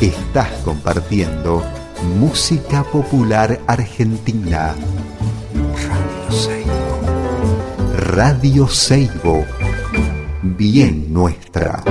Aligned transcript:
Estás 0.00 0.48
compartiendo 0.64 1.62
música 2.18 2.82
popular 2.84 3.60
argentina. 3.66 4.74
Radio 5.76 6.30
Seibo. 6.30 7.00
Radio 8.14 8.68
Seibo. 8.68 9.44
Bien 10.40 11.12
nuestra. 11.12 11.82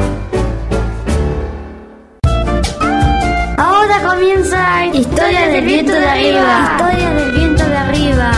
Ahora 3.58 4.02
comienza 4.04 4.88
Historia 4.88 5.48
del 5.50 5.66
viento 5.66 5.92
de 5.92 6.10
arriba. 6.10 6.78
Historia 6.80 7.10
del 7.12 7.32
viento 7.32 7.64
de 7.64 7.78
arriba. 7.78 8.32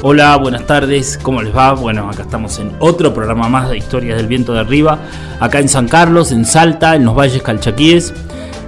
Hola, 0.00 0.36
buenas 0.36 0.66
tardes, 0.66 1.18
¿cómo 1.20 1.42
les 1.42 1.54
va? 1.54 1.74
Bueno, 1.74 2.08
acá 2.08 2.22
estamos 2.22 2.58
en 2.60 2.72
otro 2.78 3.12
programa 3.12 3.46
más 3.50 3.68
de 3.68 3.76
Historias 3.76 4.16
del 4.16 4.26
Viento 4.26 4.54
de 4.54 4.60
Arriba, 4.60 5.00
acá 5.38 5.58
en 5.58 5.68
San 5.68 5.86
Carlos, 5.86 6.32
en 6.32 6.46
Salta, 6.46 6.94
en 6.94 7.04
los 7.04 7.14
Valles 7.14 7.42
Calchaquíes. 7.42 8.14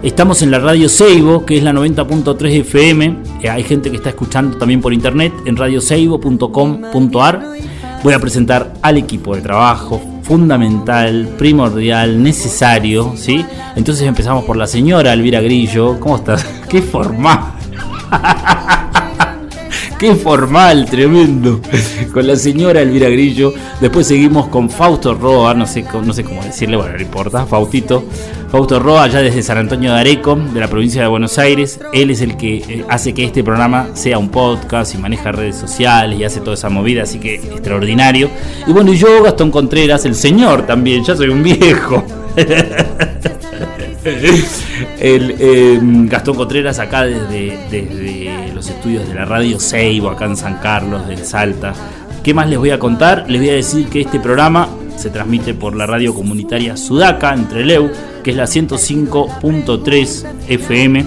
Estamos 0.02 0.40
en 0.40 0.50
la 0.50 0.58
radio 0.58 0.88
Seibo, 0.88 1.44
que 1.44 1.58
es 1.58 1.62
la 1.62 1.72
90.3 1.72 2.60
FM. 2.60 3.18
Eh, 3.42 3.50
hay 3.50 3.62
gente 3.62 3.90
que 3.90 3.96
está 3.96 4.08
escuchando 4.08 4.56
también 4.56 4.80
por 4.80 4.94
internet 4.94 5.30
en 5.44 5.58
radioseibo.com.ar. 5.58 7.42
Voy 8.02 8.14
a 8.14 8.18
presentar 8.18 8.72
al 8.80 8.96
equipo 8.96 9.36
de 9.36 9.42
trabajo 9.42 10.00
fundamental, 10.22 11.34
primordial, 11.36 12.22
necesario, 12.22 13.12
¿sí? 13.14 13.44
Entonces 13.76 14.08
empezamos 14.08 14.44
por 14.44 14.56
la 14.56 14.66
señora 14.66 15.12
Elvira 15.12 15.42
Grillo. 15.42 16.00
¿Cómo 16.00 16.16
estás? 16.16 16.44
¡Qué 16.70 16.80
formal! 16.80 17.52
Qué 20.00 20.14
formal, 20.14 20.86
tremendo. 20.86 21.60
Con 22.14 22.26
la 22.26 22.34
señora 22.34 22.80
Elvira 22.80 23.10
Grillo. 23.10 23.52
Después 23.82 24.06
seguimos 24.06 24.48
con 24.48 24.70
Fausto 24.70 25.14
Roa, 25.14 25.52
no 25.52 25.66
sé, 25.66 25.84
no 25.92 26.14
sé 26.14 26.24
cómo 26.24 26.42
decirle, 26.42 26.78
bueno, 26.78 26.94
no 26.94 27.02
importa, 27.02 27.44
Faustito. 27.44 28.04
Fausto 28.50 28.80
Roa, 28.80 29.02
allá 29.02 29.20
desde 29.20 29.42
San 29.42 29.58
Antonio 29.58 29.92
de 29.92 30.00
Areco, 30.00 30.36
de 30.36 30.58
la 30.58 30.68
provincia 30.68 31.02
de 31.02 31.08
Buenos 31.08 31.38
Aires. 31.38 31.78
Él 31.92 32.10
es 32.10 32.22
el 32.22 32.38
que 32.38 32.56
eh, 32.56 32.84
hace 32.88 33.12
que 33.12 33.24
este 33.24 33.44
programa 33.44 33.90
sea 33.92 34.16
un 34.16 34.30
podcast 34.30 34.94
y 34.94 34.98
maneja 34.98 35.32
redes 35.32 35.56
sociales 35.56 36.18
y 36.18 36.24
hace 36.24 36.40
toda 36.40 36.54
esa 36.54 36.70
movida, 36.70 37.02
así 37.02 37.18
que 37.18 37.34
extraordinario. 37.34 38.30
Y 38.66 38.72
bueno, 38.72 38.94
yo, 38.94 39.22
Gastón 39.22 39.50
Contreras, 39.50 40.06
el 40.06 40.14
señor 40.14 40.66
también, 40.66 41.04
ya 41.04 41.14
soy 41.14 41.28
un 41.28 41.42
viejo. 41.42 42.02
el 45.00 45.34
eh, 45.38 45.78
Gastón 45.82 46.36
Contreras 46.36 46.78
acá 46.78 47.04
desde, 47.04 47.58
desde, 47.70 48.52
los 48.54 48.68
estudios 48.68 49.08
de 49.08 49.14
la 49.14 49.24
radio 49.24 49.58
Seibo, 49.58 50.10
acá 50.10 50.26
en 50.26 50.36
San 50.36 50.58
Carlos, 50.58 51.08
del 51.08 51.24
Salta. 51.24 51.72
¿Qué 52.22 52.34
más 52.34 52.48
les 52.48 52.58
voy 52.58 52.70
a 52.70 52.78
contar? 52.78 53.24
Les 53.28 53.40
voy 53.40 53.48
a 53.48 53.54
decir 53.54 53.88
que 53.88 54.02
este 54.02 54.20
programa 54.20 54.68
se 54.96 55.08
transmite 55.08 55.54
por 55.54 55.74
la 55.74 55.86
radio 55.86 56.14
comunitaria 56.14 56.76
Sudaca, 56.76 57.32
entre 57.32 57.64
Leu, 57.64 57.90
que 58.22 58.32
es 58.32 58.36
la 58.36 58.44
105.3 58.44 60.26
FM. 60.48 61.06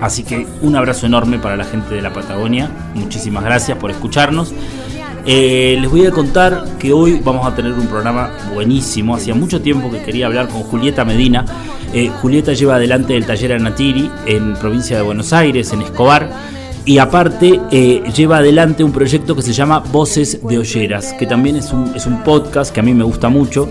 Así 0.00 0.24
que 0.24 0.46
un 0.62 0.74
abrazo 0.74 1.04
enorme 1.04 1.38
para 1.38 1.56
la 1.56 1.64
gente 1.64 1.94
de 1.94 2.00
la 2.00 2.14
Patagonia. 2.14 2.70
Muchísimas 2.94 3.44
gracias 3.44 3.76
por 3.76 3.90
escucharnos. 3.90 4.54
Eh, 5.24 5.78
les 5.80 5.88
voy 5.88 6.04
a 6.04 6.10
contar 6.10 6.64
que 6.80 6.92
hoy 6.92 7.20
vamos 7.24 7.46
a 7.46 7.54
tener 7.54 7.72
un 7.72 7.86
programa 7.86 8.30
buenísimo. 8.52 9.14
Hacía 9.14 9.34
mucho 9.34 9.60
tiempo 9.60 9.90
que 9.90 10.02
quería 10.02 10.26
hablar 10.26 10.48
con 10.48 10.62
Julieta 10.62 11.04
Medina. 11.04 11.44
Eh, 11.92 12.10
Julieta 12.20 12.52
lleva 12.54 12.76
adelante 12.76 13.16
el 13.16 13.24
taller 13.24 13.52
Anatiri 13.52 14.10
en 14.26 14.54
provincia 14.54 14.96
de 14.96 15.02
Buenos 15.02 15.32
Aires, 15.32 15.72
en 15.72 15.82
Escobar. 15.82 16.28
Y 16.84 16.98
aparte 16.98 17.60
eh, 17.70 18.02
lleva 18.12 18.38
adelante 18.38 18.82
un 18.82 18.90
proyecto 18.90 19.36
que 19.36 19.42
se 19.42 19.52
llama 19.52 19.78
Voces 19.78 20.40
de 20.42 20.58
Olleras, 20.58 21.12
que 21.12 21.26
también 21.26 21.54
es 21.54 21.72
un, 21.72 21.92
es 21.94 22.06
un 22.06 22.24
podcast 22.24 22.74
que 22.74 22.80
a 22.80 22.82
mí 22.82 22.92
me 22.92 23.04
gusta 23.04 23.28
mucho 23.28 23.68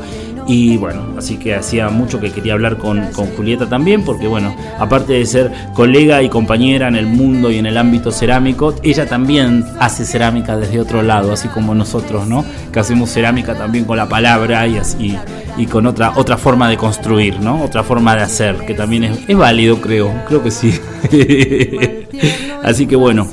y 0.54 0.76
bueno, 0.76 1.16
así 1.18 1.38
que 1.38 1.56
hacía 1.56 1.88
mucho 1.88 2.20
que 2.20 2.30
quería 2.30 2.52
hablar 2.52 2.76
con, 2.76 3.10
Julieta 3.38 3.70
también, 3.70 4.04
porque 4.04 4.28
bueno, 4.28 4.54
aparte 4.80 5.14
de 5.14 5.26
ser 5.26 5.50
colega 5.74 6.22
y 6.24 6.28
compañera 6.28 6.90
en 6.90 6.98
el 6.98 7.08
mundo 7.08 7.50
y 7.50 7.58
en 7.58 7.66
el 7.66 7.78
ámbito 7.78 8.12
cerámico, 8.12 8.76
ella 8.84 9.06
también 9.06 9.64
hace 9.80 10.04
cerámica 10.04 10.58
desde 10.58 10.82
otro 10.82 11.04
lado, 11.04 11.32
así 11.32 11.48
como 11.48 11.74
nosotros, 11.74 12.28
¿no? 12.28 12.44
Que 12.74 12.82
hacemos 12.82 13.10
cerámica 13.12 13.58
también 13.58 13.86
con 13.86 13.96
la 13.96 14.10
palabra 14.10 14.68
y 14.68 14.76
así 14.76 15.18
y 15.56 15.68
con 15.68 15.86
otra, 15.86 16.12
otra 16.18 16.36
forma 16.36 16.68
de 16.68 16.76
construir, 16.76 17.40
¿no? 17.40 17.64
Otra 17.64 17.84
forma 17.84 18.14
de 18.18 18.24
hacer, 18.24 18.58
que 18.66 18.74
también 18.74 19.06
es, 19.06 19.20
es 19.30 19.38
válido, 19.38 19.80
creo, 19.80 20.14
creo 20.28 20.44
que 20.44 20.52
sí. 20.52 20.78
así 22.62 22.88
que 22.88 22.98
bueno. 22.98 23.26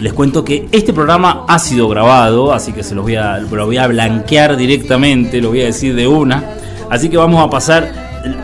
Les 0.00 0.12
cuento 0.12 0.44
que 0.44 0.68
este 0.72 0.92
programa 0.92 1.44
ha 1.48 1.58
sido 1.58 1.88
grabado, 1.88 2.52
así 2.52 2.72
que 2.72 2.82
se 2.82 2.94
los 2.94 3.04
voy 3.04 3.16
a, 3.16 3.38
lo 3.38 3.66
voy 3.66 3.76
a 3.76 3.86
blanquear 3.86 4.56
directamente, 4.56 5.40
lo 5.40 5.50
voy 5.50 5.62
a 5.62 5.66
decir 5.66 5.94
de 5.94 6.06
una. 6.06 6.42
Así 6.90 7.08
que 7.08 7.16
vamos 7.16 7.44
a 7.44 7.48
pasar, 7.48 7.92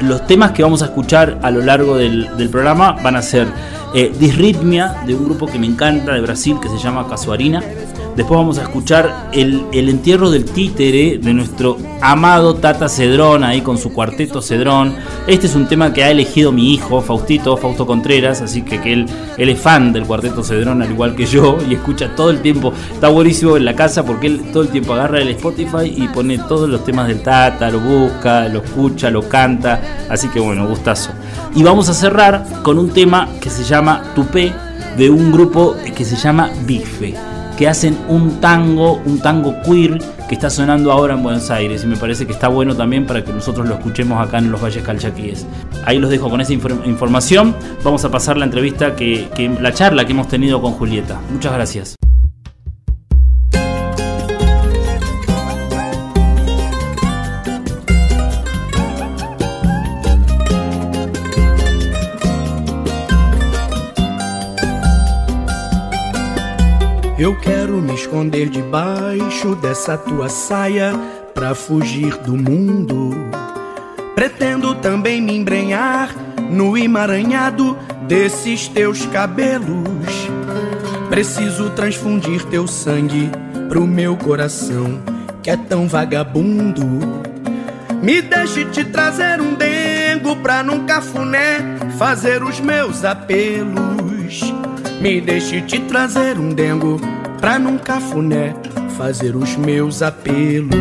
los 0.00 0.26
temas 0.26 0.52
que 0.52 0.62
vamos 0.62 0.82
a 0.82 0.86
escuchar 0.86 1.38
a 1.42 1.50
lo 1.50 1.60
largo 1.60 1.96
del, 1.96 2.28
programa 2.50 2.92
van 3.02 3.16
a 3.16 3.22
ser 3.22 3.48
eh, 3.94 4.12
Disritmia, 4.18 5.02
de 5.06 5.14
un 5.14 5.24
grupo 5.24 5.46
que 5.46 5.58
me 5.58 5.66
encanta 5.66 6.12
de 6.12 6.20
Brasil 6.20 6.56
que 6.60 6.68
se 6.68 6.78
llama 6.78 7.08
Casuarina. 7.08 7.62
Después 8.18 8.36
vamos 8.36 8.58
a 8.58 8.62
escuchar 8.62 9.28
el, 9.30 9.68
entierro 9.72 10.28
del 10.28 10.44
títere 10.44 11.18
de 11.22 11.32
nuestro 11.32 11.76
amado 12.00 12.56
Tata 12.56 12.88
Cedrón, 12.88 13.44
ahí 13.44 13.60
con 13.60 13.78
su 13.78 13.92
cuarteto 13.92 14.42
Cedrón. 14.42 14.96
Este 15.28 15.46
es 15.46 15.54
un 15.54 15.68
tema 15.68 15.92
que 15.92 16.02
ha 16.02 16.10
elegido 16.10 16.50
mi 16.50 16.74
hijo, 16.74 17.00
Faustito, 17.00 17.56
Fausto 17.56 17.86
Contreras, 17.86 18.40
así 18.42 18.62
que, 18.62 18.92
él, 18.92 19.06
él, 19.36 19.48
es 19.50 19.60
fan 19.60 19.92
del 19.92 20.02
cuarteto 20.02 20.42
Cedrón, 20.42 20.82
al 20.82 20.90
igual 20.90 21.14
que 21.14 21.26
yo, 21.26 21.58
y 21.70 21.74
escucha 21.74 22.16
todo 22.16 22.30
el 22.30 22.40
tiempo. 22.40 22.72
Está 22.92 23.06
buenísimo 23.06 23.56
en 23.56 23.64
la 23.64 23.76
casa 23.76 24.04
porque 24.04 24.26
él 24.26 24.50
todo 24.52 24.64
el 24.64 24.70
tiempo 24.70 24.94
agarra 24.94 25.20
el 25.20 25.28
Spotify 25.28 25.84
y 25.84 26.08
pone 26.08 26.38
todos 26.38 26.68
los 26.68 26.84
temas 26.84 27.06
del 27.06 27.22
Tata, 27.22 27.70
lo 27.70 27.78
busca, 27.78 28.48
lo 28.48 28.64
escucha, 28.64 29.10
lo 29.10 29.28
canta. 29.28 29.80
Así 30.10 30.26
que 30.26 30.40
bueno, 30.40 30.66
gustazo. 30.66 31.10
Y 31.54 31.62
vamos 31.62 31.88
a 31.88 31.94
cerrar 31.94 32.44
con 32.64 32.80
un 32.80 32.90
tema 32.90 33.28
que 33.40 33.48
se 33.48 33.62
llama 33.62 34.12
Tupé, 34.16 34.52
de 34.96 35.08
un 35.08 35.30
grupo 35.30 35.76
que 35.94 36.04
se 36.04 36.16
llama 36.16 36.50
Bife 36.66 37.37
que 37.58 37.66
hacen 37.66 37.98
un 38.08 38.40
tango, 38.40 39.02
un 39.04 39.18
tango 39.18 39.60
queer 39.62 39.98
que 40.28 40.36
está 40.36 40.48
sonando 40.48 40.92
ahora 40.92 41.14
en 41.14 41.24
Buenos 41.24 41.50
Aires 41.50 41.82
y 41.82 41.88
me 41.88 41.96
parece 41.96 42.24
que 42.24 42.32
está 42.32 42.46
bueno 42.46 42.76
también 42.76 43.04
para 43.04 43.24
que 43.24 43.32
nosotros 43.32 43.66
lo 43.66 43.74
escuchemos 43.74 44.24
acá 44.24 44.38
en 44.38 44.52
los 44.52 44.62
Valles 44.62 44.84
Calchaquíes. 44.84 45.44
Ahí 45.84 45.98
los 45.98 46.08
dejo 46.08 46.30
con 46.30 46.40
esa 46.40 46.52
información. 46.52 47.56
Vamos 47.82 48.04
a 48.04 48.10
pasar 48.12 48.36
la 48.36 48.44
entrevista 48.44 48.94
que, 48.94 49.28
la 49.60 49.72
charla 49.72 50.04
que 50.04 50.12
hemos 50.12 50.28
tenido 50.28 50.62
con 50.62 50.74
Julieta. 50.74 51.20
Muchas 51.32 51.52
gracias. 51.52 51.97
Eu 67.28 67.36
quero 67.36 67.74
me 67.74 67.92
esconder 67.92 68.48
debaixo 68.48 69.54
dessa 69.54 69.98
tua 69.98 70.30
saia 70.30 70.94
pra 71.34 71.54
fugir 71.54 72.16
do 72.22 72.34
mundo. 72.34 73.10
Pretendo 74.14 74.74
também 74.76 75.20
me 75.20 75.36
embrenhar 75.36 76.08
no 76.50 76.74
emaranhado 76.74 77.76
desses 78.06 78.66
teus 78.66 79.04
cabelos. 79.04 80.30
Preciso 81.10 81.68
transfundir 81.68 82.46
teu 82.46 82.66
sangue 82.66 83.30
pro 83.68 83.86
meu 83.86 84.16
coração 84.16 84.98
que 85.42 85.50
é 85.50 85.56
tão 85.58 85.86
vagabundo. 85.86 86.86
Me 88.02 88.22
deixe 88.22 88.64
te 88.64 88.86
trazer 88.86 89.38
um 89.38 89.54
dengo 89.54 90.34
pra 90.36 90.62
num 90.62 90.86
cafuné 90.86 91.58
fazer 91.98 92.42
os 92.42 92.58
meus 92.58 93.04
apelos. 93.04 94.40
Me 95.02 95.20
deixe 95.20 95.60
te 95.60 95.78
trazer 95.80 96.38
um 96.38 96.54
dengo 96.54 96.98
pra 97.40 97.58
num 97.58 97.78
cafuné 97.78 98.54
fazer 98.96 99.36
os 99.36 99.56
meus 99.56 100.02
apelos. 100.02 100.74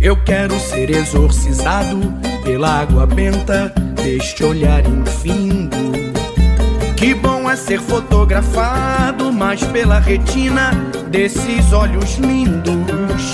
Eu 0.00 0.16
quero 0.16 0.58
ser 0.58 0.90
exorcizado 0.90 1.98
pela 2.42 2.80
água 2.80 3.06
benta 3.06 3.72
deste 3.94 4.44
olhar 4.44 4.84
infindo. 4.86 5.76
Que 6.96 7.14
bom 7.14 7.50
é 7.50 7.56
ser 7.56 7.80
fotografado, 7.80 9.32
mas 9.32 9.62
pela 9.64 9.98
retina 9.98 10.70
desses 11.08 11.72
olhos 11.72 12.16
lindos. 12.16 13.32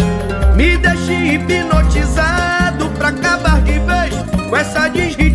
Me 0.57 0.77
deixe 0.77 1.13
hipnotizado 1.13 2.89
pra 2.99 3.09
acabar 3.09 3.61
de 3.63 3.79
vez 3.79 4.15
com 4.49 4.57
essa 4.57 4.89
desritmia. 4.89 5.28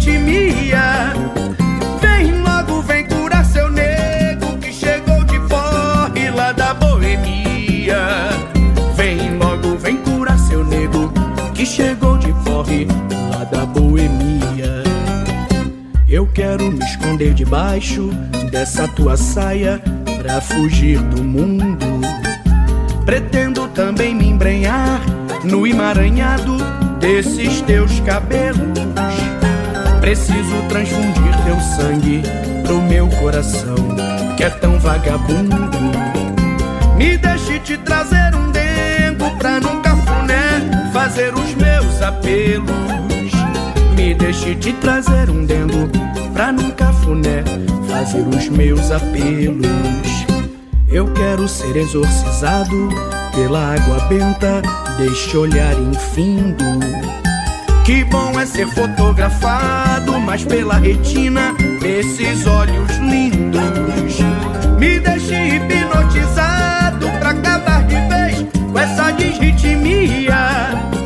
Quero 16.33 16.71
me 16.71 16.83
esconder 16.83 17.33
debaixo 17.33 18.09
dessa 18.49 18.87
tua 18.87 19.15
saia 19.15 19.79
pra 20.17 20.41
fugir 20.41 20.99
do 20.99 21.23
mundo. 21.23 22.01
Pretendo 23.05 23.67
também 23.69 24.15
me 24.15 24.27
embrenhar 24.29 25.01
no 25.43 25.67
emaranhado 25.67 26.57
desses 26.99 27.61
teus 27.61 27.99
cabelos. 27.99 28.79
Preciso 30.01 30.61
transfundir 30.69 31.43
teu 31.45 31.59
sangue 31.59 32.23
pro 32.63 32.81
meu 32.81 33.07
coração, 33.09 33.75
que 34.35 34.43
é 34.43 34.49
tão 34.49 34.79
vagabundo. 34.79 35.55
Me 36.97 37.15
deixe 37.15 37.59
te 37.59 37.77
trazer 37.77 38.33
um 38.35 38.51
dengo 38.51 39.37
pra 39.37 39.59
num 39.59 39.81
cafuné 39.81 40.89
fazer 40.91 41.33
os 41.33 41.53
meus 41.55 42.01
apelos. 42.01 43.12
Me 44.13 44.19
deixe 44.19 44.53
te 44.53 44.71
trazer 44.73 45.27
um 45.31 45.43
dengo 45.43 45.89
pra 46.33 46.51
num 46.51 46.69
cafuné 46.69 47.43
fazer 47.89 48.21
os 48.21 48.47
meus 48.47 48.91
apelos. 48.91 49.65
Eu 50.87 51.11
quero 51.13 51.47
ser 51.47 51.75
exorcizado 51.75 52.89
pela 53.33 53.73
água 53.73 54.05
benta 54.09 54.61
deste 54.99 55.35
olhar 55.35 55.73
infindo. 55.79 56.63
Que 57.83 58.03
bom 58.03 58.39
é 58.39 58.45
ser 58.45 58.67
fotografado, 58.67 60.19
mas 60.19 60.45
pela 60.45 60.75
retina 60.75 61.55
desses 61.81 62.45
olhos 62.45 62.95
lindos. 62.97 64.19
Me 64.79 64.99
deixe 64.99 65.55
hipnotizado 65.55 67.09
pra 67.19 67.31
acabar 67.31 67.83
de 67.87 67.95
vez 67.95 68.45
com 68.71 68.77
essa 68.77 69.09
desritmia. 69.09 71.02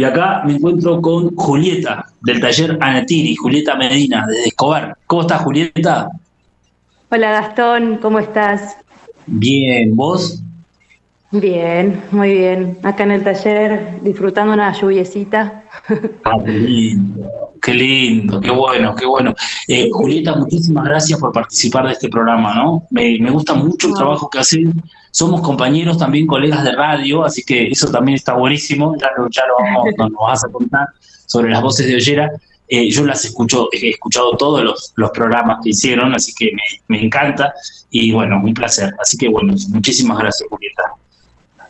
Y 0.00 0.04
acá 0.04 0.42
me 0.46 0.54
encuentro 0.54 1.02
con 1.02 1.36
Julieta, 1.36 2.06
del 2.22 2.40
taller 2.40 2.78
Anatiri, 2.80 3.36
Julieta 3.36 3.76
Medina, 3.76 4.26
de 4.26 4.44
Escobar. 4.44 4.96
¿Cómo 5.06 5.20
estás, 5.20 5.42
Julieta? 5.42 6.08
Hola, 7.10 7.32
Gastón, 7.32 7.98
¿cómo 8.00 8.18
estás? 8.18 8.78
Bien, 9.26 9.94
¿vos? 9.94 10.42
Bien, 11.32 12.02
muy 12.10 12.34
bien. 12.34 12.78
Acá 12.82 13.04
en 13.04 13.12
el 13.12 13.22
taller 13.22 14.00
disfrutando 14.02 14.52
una 14.52 14.72
lluviecita. 14.72 15.64
Ah, 16.24 16.36
qué 16.44 16.50
lindo, 16.50 17.30
qué 17.62 17.74
lindo, 17.74 18.40
qué 18.40 18.50
bueno, 18.50 18.94
qué 18.96 19.06
bueno. 19.06 19.34
Eh, 19.68 19.88
Julieta, 19.90 20.34
muchísimas 20.34 20.84
gracias 20.84 21.18
por 21.18 21.32
participar 21.32 21.86
de 21.86 21.92
este 21.92 22.08
programa, 22.08 22.54
¿no? 22.54 22.84
Me, 22.90 23.18
gusta 23.30 23.54
mucho 23.54 23.88
el 23.88 23.94
trabajo 23.94 24.28
que 24.28 24.40
hacen. 24.40 24.72
Somos 25.12 25.40
compañeros, 25.40 25.96
también 25.96 26.26
colegas 26.26 26.64
de 26.64 26.72
radio, 26.72 27.24
así 27.24 27.44
que 27.44 27.68
eso 27.68 27.90
también 27.90 28.16
está 28.16 28.34
buenísimo. 28.34 28.96
Ya 29.00 29.10
lo, 29.16 29.28
ya 29.30 29.42
lo 29.46 29.54
vamos, 29.58 29.94
nos, 29.98 30.10
vas 30.20 30.44
a 30.44 30.48
contar 30.48 30.88
sobre 31.26 31.50
las 31.50 31.62
voces 31.62 31.86
de 31.86 31.94
Ollera. 31.94 32.30
Eh, 32.68 32.90
yo 32.90 33.04
las 33.04 33.24
escucho, 33.24 33.68
he 33.72 33.90
escuchado 33.90 34.36
todos 34.36 34.62
los, 34.62 34.92
los 34.96 35.10
programas 35.10 35.58
que 35.62 35.70
hicieron, 35.70 36.14
así 36.14 36.32
que 36.36 36.52
me, 36.52 36.96
me 36.96 37.04
encanta 37.04 37.54
y 37.90 38.12
bueno, 38.12 38.40
un 38.42 38.54
placer. 38.54 38.92
Así 39.00 39.16
que 39.16 39.28
bueno, 39.28 39.54
muchísimas 39.70 40.18
gracias, 40.18 40.48
Julieta. 40.48 40.82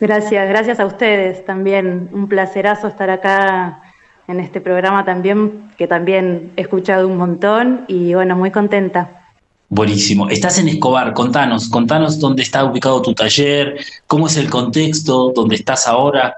Gracias, 0.01 0.49
gracias 0.49 0.79
a 0.79 0.87
ustedes 0.87 1.45
también. 1.45 2.09
Un 2.11 2.27
placerazo 2.27 2.87
estar 2.87 3.11
acá 3.11 3.83
en 4.27 4.39
este 4.39 4.59
programa 4.59 5.05
también, 5.05 5.69
que 5.77 5.87
también 5.87 6.51
he 6.57 6.61
escuchado 6.61 7.07
un 7.07 7.17
montón 7.17 7.85
y 7.87 8.15
bueno, 8.15 8.35
muy 8.35 8.49
contenta. 8.49 9.27
Buenísimo. 9.69 10.27
Estás 10.27 10.57
en 10.57 10.69
Escobar, 10.69 11.13
contanos, 11.13 11.69
contanos 11.69 12.19
dónde 12.19 12.41
está 12.41 12.65
ubicado 12.65 12.99
tu 13.03 13.13
taller, 13.13 13.77
cómo 14.07 14.25
es 14.25 14.37
el 14.37 14.49
contexto, 14.49 15.33
dónde 15.35 15.53
estás 15.53 15.87
ahora. 15.87 16.35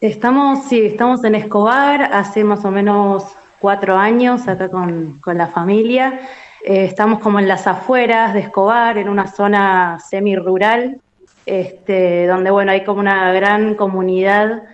Estamos, 0.00 0.64
sí, 0.68 0.80
estamos 0.80 1.22
en 1.22 1.36
Escobar 1.36 2.12
hace 2.12 2.42
más 2.42 2.64
o 2.64 2.72
menos 2.72 3.22
cuatro 3.60 3.96
años 3.96 4.48
acá 4.48 4.68
con, 4.68 5.20
la 5.24 5.46
familia. 5.46 6.18
Eh, 6.64 6.84
estamos 6.86 7.20
como 7.20 7.38
en 7.38 7.46
las 7.46 7.68
afueras 7.68 8.34
de 8.34 8.40
Escobar, 8.40 8.98
en 8.98 9.08
una 9.08 9.28
zona 9.28 10.00
semi-rural, 10.00 11.00
este, 11.46 12.26
donde 12.26 12.50
bueno, 12.50 12.72
hay 12.72 12.84
como 12.84 13.00
una 13.00 13.32
gran 13.32 13.76
comunidad. 13.76 14.64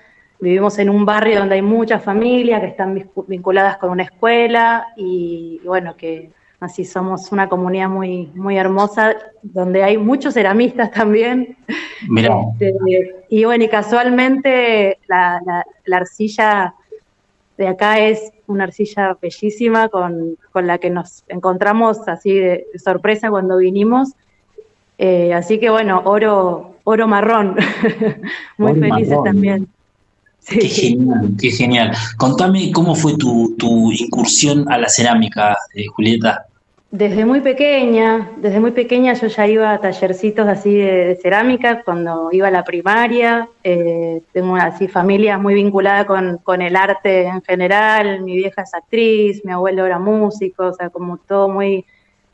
Vivimos 0.40 0.78
en 0.78 0.90
un 0.90 1.04
barrio 1.04 1.38
donde 1.38 1.56
hay 1.56 1.62
muchas 1.62 2.02
familias 2.02 2.62
que 2.62 2.68
están 2.68 3.08
vinculadas 3.28 3.76
con 3.76 3.90
una 3.90 4.04
escuela 4.04 4.88
y, 4.96 5.60
bueno, 5.64 5.94
que 5.96 6.30
así 6.58 6.84
somos 6.84 7.30
una 7.30 7.48
comunidad 7.48 7.88
muy, 7.88 8.30
muy 8.34 8.56
hermosa, 8.56 9.14
donde 9.42 9.84
hay 9.84 9.98
muchos 9.98 10.34
ceramistas 10.34 10.90
también. 10.90 11.56
Mira. 12.08 12.34
Este, 12.58 12.74
y 13.28 13.44
bueno, 13.44 13.64
y 13.64 13.68
casualmente 13.68 14.98
la, 15.06 15.64
arcilla 15.92 16.74
de 17.58 17.68
acá 17.68 18.00
es 18.00 18.32
una 18.46 18.64
arcilla 18.64 19.16
bellísima 19.20 19.88
con, 19.88 20.38
la 20.54 20.78
que 20.78 20.90
nos 20.90 21.24
encontramos 21.28 22.08
así 22.08 22.34
de 22.34 22.66
sorpresa 22.82 23.30
cuando 23.30 23.58
vinimos 23.58 24.14
eh, 25.04 25.34
así 25.34 25.58
que 25.58 25.68
bueno, 25.68 26.00
oro, 26.04 26.76
oro 26.84 27.08
marrón. 27.08 27.56
Muy 28.56 28.78
felices 28.78 29.18
también. 29.24 29.66
Qué 30.48 30.68
genial, 30.68 31.30
qué 31.40 31.50
genial. 31.50 31.92
Contame 32.16 32.70
cómo 32.70 32.94
fue 32.94 33.16
tu, 33.16 33.90
incursión 33.90 34.70
a 34.70 34.78
la 34.78 34.88
cerámica, 34.88 35.56
eh, 35.74 35.86
Julieta. 35.88 36.46
Desde 36.92 37.24
muy 37.24 37.40
pequeña, 37.40 38.30
desde 38.36 38.60
muy 38.60 38.70
pequeña 38.70 39.14
yo 39.14 39.26
ya 39.26 39.48
iba 39.48 39.72
a 39.72 39.80
tallercitos 39.80 40.46
así 40.46 40.74
de, 40.74 41.18
cerámica 41.20 41.82
cuando 41.82 42.28
iba 42.30 42.46
a 42.46 42.52
la 42.52 42.62
primaria. 42.62 43.48
Eh, 43.64 44.22
tengo 44.32 44.54
así 44.54 44.86
familias 44.86 45.40
muy 45.40 45.54
vinculadas 45.54 46.06
con, 46.06 46.38
con, 46.44 46.62
el 46.62 46.76
arte 46.76 47.26
en 47.26 47.42
general. 47.42 48.20
Mi 48.22 48.36
vieja 48.36 48.62
es 48.62 48.72
actriz, 48.72 49.44
mi 49.44 49.50
abuelo 49.50 49.84
era 49.84 49.98
músico, 49.98 50.66
o 50.66 50.72
sea, 50.72 50.90
como 50.90 51.16
todo 51.16 51.48
muy, 51.48 51.84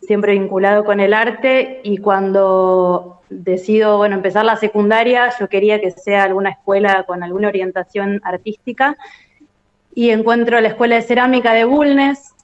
siempre 0.01 0.33
vinculado 0.33 0.85
con 0.85 1.01
el 1.01 1.13
arte 1.13 1.81
y 1.83 1.99
cuando 1.99 3.21
decido 3.31 3.99
bueno, 3.99 4.17
empezar 4.17 4.45
la 4.45 4.57
secundaria, 4.57 5.31
yo 5.39 5.49
quería 5.49 5.81
que 5.81 5.91
sea 5.91 6.25
alguna 6.25 6.51
escuela 6.51 7.05
con 7.05 7.23
alguna 7.23 7.49
orientación 7.49 8.21
artística 8.25 8.97
y 9.95 10.11
encuentro 10.11 10.61
la 10.61 10.69
escuela 10.69 10.97
de 10.97 11.03
cerámica 11.03 11.53
de 11.53 11.65
Bulnes 11.65 12.35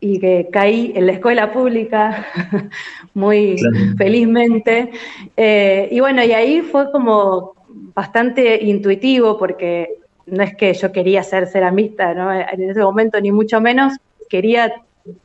y 0.00 0.18
que 0.18 0.48
caí 0.52 0.92
en 0.94 1.06
la 1.06 1.12
escuela 1.12 1.52
pública 1.52 2.26
muy 3.14 3.56
felizmente. 3.96 4.90
Eh, 5.36 5.88
y 5.90 6.00
bueno, 6.00 6.22
y 6.22 6.32
ahí 6.32 6.60
fue 6.60 6.90
como 6.90 7.54
bastante 7.68 8.62
intuitivo 8.64 9.38
porque 9.38 9.98
no 10.26 10.42
es 10.42 10.54
que 10.56 10.74
yo 10.74 10.92
quería 10.92 11.22
ser 11.22 11.46
ceramista 11.46 12.12
¿no? 12.14 12.32
en 12.32 12.70
ese 12.70 12.80
momento, 12.80 13.20
ni 13.20 13.32
mucho 13.32 13.60
menos, 13.60 13.94
quería 14.28 14.74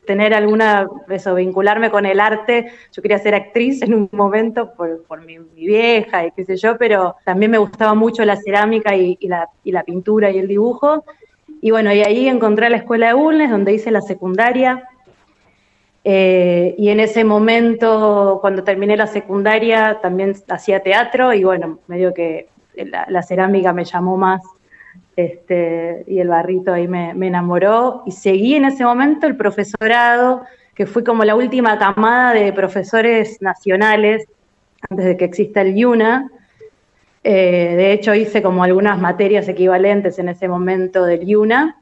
tener 0.05 0.33
alguna, 0.33 0.87
eso, 1.09 1.35
vincularme 1.35 1.89
con 1.89 2.05
el 2.05 2.19
arte. 2.19 2.71
Yo 2.91 3.01
quería 3.01 3.17
ser 3.19 3.35
actriz 3.35 3.81
en 3.81 3.93
un 3.93 4.09
momento 4.11 4.73
por, 4.73 5.03
por 5.03 5.25
mi, 5.25 5.37
vieja 5.37 6.25
y 6.25 6.31
qué 6.31 6.43
sé 6.43 6.57
yo, 6.57 6.77
pero 6.77 7.15
también 7.25 7.51
me 7.51 7.57
gustaba 7.57 7.93
mucho 7.93 8.25
la 8.25 8.35
cerámica 8.35 8.95
y, 8.95 9.17
la, 9.21 9.49
y, 9.63 9.71
la, 9.71 9.83
pintura 9.83 10.31
y 10.31 10.39
el 10.39 10.47
dibujo. 10.47 11.05
Y 11.61 11.71
bueno, 11.71 11.93
y 11.93 12.01
ahí 12.01 12.27
encontré 12.27 12.69
la 12.69 12.77
escuela 12.77 13.07
de 13.07 13.13
Bulnes, 13.13 13.49
donde 13.49 13.73
hice 13.73 13.91
la 13.91 14.01
secundaria. 14.01 14.83
Eh, 16.03 16.75
y 16.77 16.89
en 16.89 16.99
ese 16.99 17.23
momento, 17.23 18.39
cuando 18.41 18.63
terminé 18.63 18.95
la 18.97 19.07
secundaria, 19.07 19.99
también 20.01 20.35
hacía 20.49 20.81
teatro 20.81 21.33
y 21.33 21.43
bueno, 21.43 21.79
medio 21.87 22.13
que 22.13 22.47
la 22.75 23.23
cerámica 23.23 23.73
me 23.73 23.83
llamó 23.83 24.15
más 24.15 24.41
este, 25.19 26.05
y 26.07 26.19
el 26.19 26.29
barrito 26.29 26.71
ahí 26.71 26.87
me, 26.87 27.09
enamoró 27.09 28.03
y 28.05 28.11
seguí 28.11 28.55
en 28.55 28.63
ese 28.63 28.85
momento 28.85 29.27
el 29.27 29.35
profesorado, 29.35 30.43
que 30.73 30.85
fue 30.85 31.03
como 31.03 31.25
la 31.25 31.35
última 31.35 31.77
camada 31.77 32.33
de 32.33 32.53
profesores 32.53 33.41
nacionales 33.41 34.25
antes 34.89 35.05
de 35.05 35.17
que 35.17 35.25
exista 35.25 35.59
el 35.59 35.77
IUNA. 35.77 36.31
Eh, 37.25 37.73
de 37.75 37.91
hecho, 37.91 38.15
hice 38.15 38.41
como 38.41 38.63
algunas 38.63 38.97
materias 38.97 39.49
equivalentes 39.49 40.19
en 40.19 40.29
ese 40.29 40.47
momento 40.47 41.03
del 41.03 41.27
IUNA. 41.27 41.75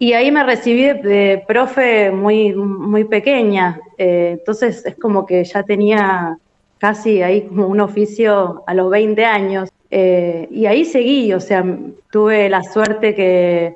Y 0.00 0.14
ahí 0.14 0.32
me 0.32 0.42
recibí 0.42 0.82
de, 0.86 1.44
profe 1.46 2.10
muy, 2.10 2.52
muy 2.52 3.04
pequeña. 3.04 3.80
Eh, 3.96 4.30
entonces 4.40 4.84
es 4.84 4.96
como 4.96 5.24
que 5.24 5.44
ya 5.44 5.62
tenía 5.62 6.36
casi 6.78 7.22
ahí 7.22 7.42
como 7.42 7.68
un 7.68 7.78
oficio 7.78 8.64
a 8.66 8.74
los 8.74 8.90
20 8.90 9.24
años. 9.24 9.70
Eh, 9.90 10.48
y 10.50 10.66
ahí 10.66 10.84
seguí, 10.84 11.32
o 11.32 11.40
sea, 11.40 11.64
tuve 12.10 12.48
la 12.48 12.62
suerte 12.62 13.14
que, 13.14 13.74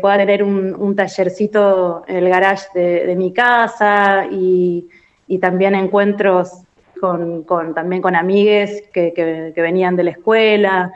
pueda 0.00 0.16
tener 0.16 0.42
un, 0.42 0.96
tallercito 0.96 2.02
en 2.08 2.16
el 2.16 2.28
garage 2.28 2.66
de, 2.74 3.14
mi 3.16 3.32
casa 3.32 4.26
y, 4.30 4.88
también 5.40 5.74
encuentros 5.74 6.62
con, 7.00 7.44
también 7.74 8.02
con 8.02 8.16
amigues 8.16 8.82
que, 8.92 9.12
que, 9.14 9.62
venían 9.62 9.94
de 9.94 10.04
la 10.04 10.10
escuela. 10.10 10.92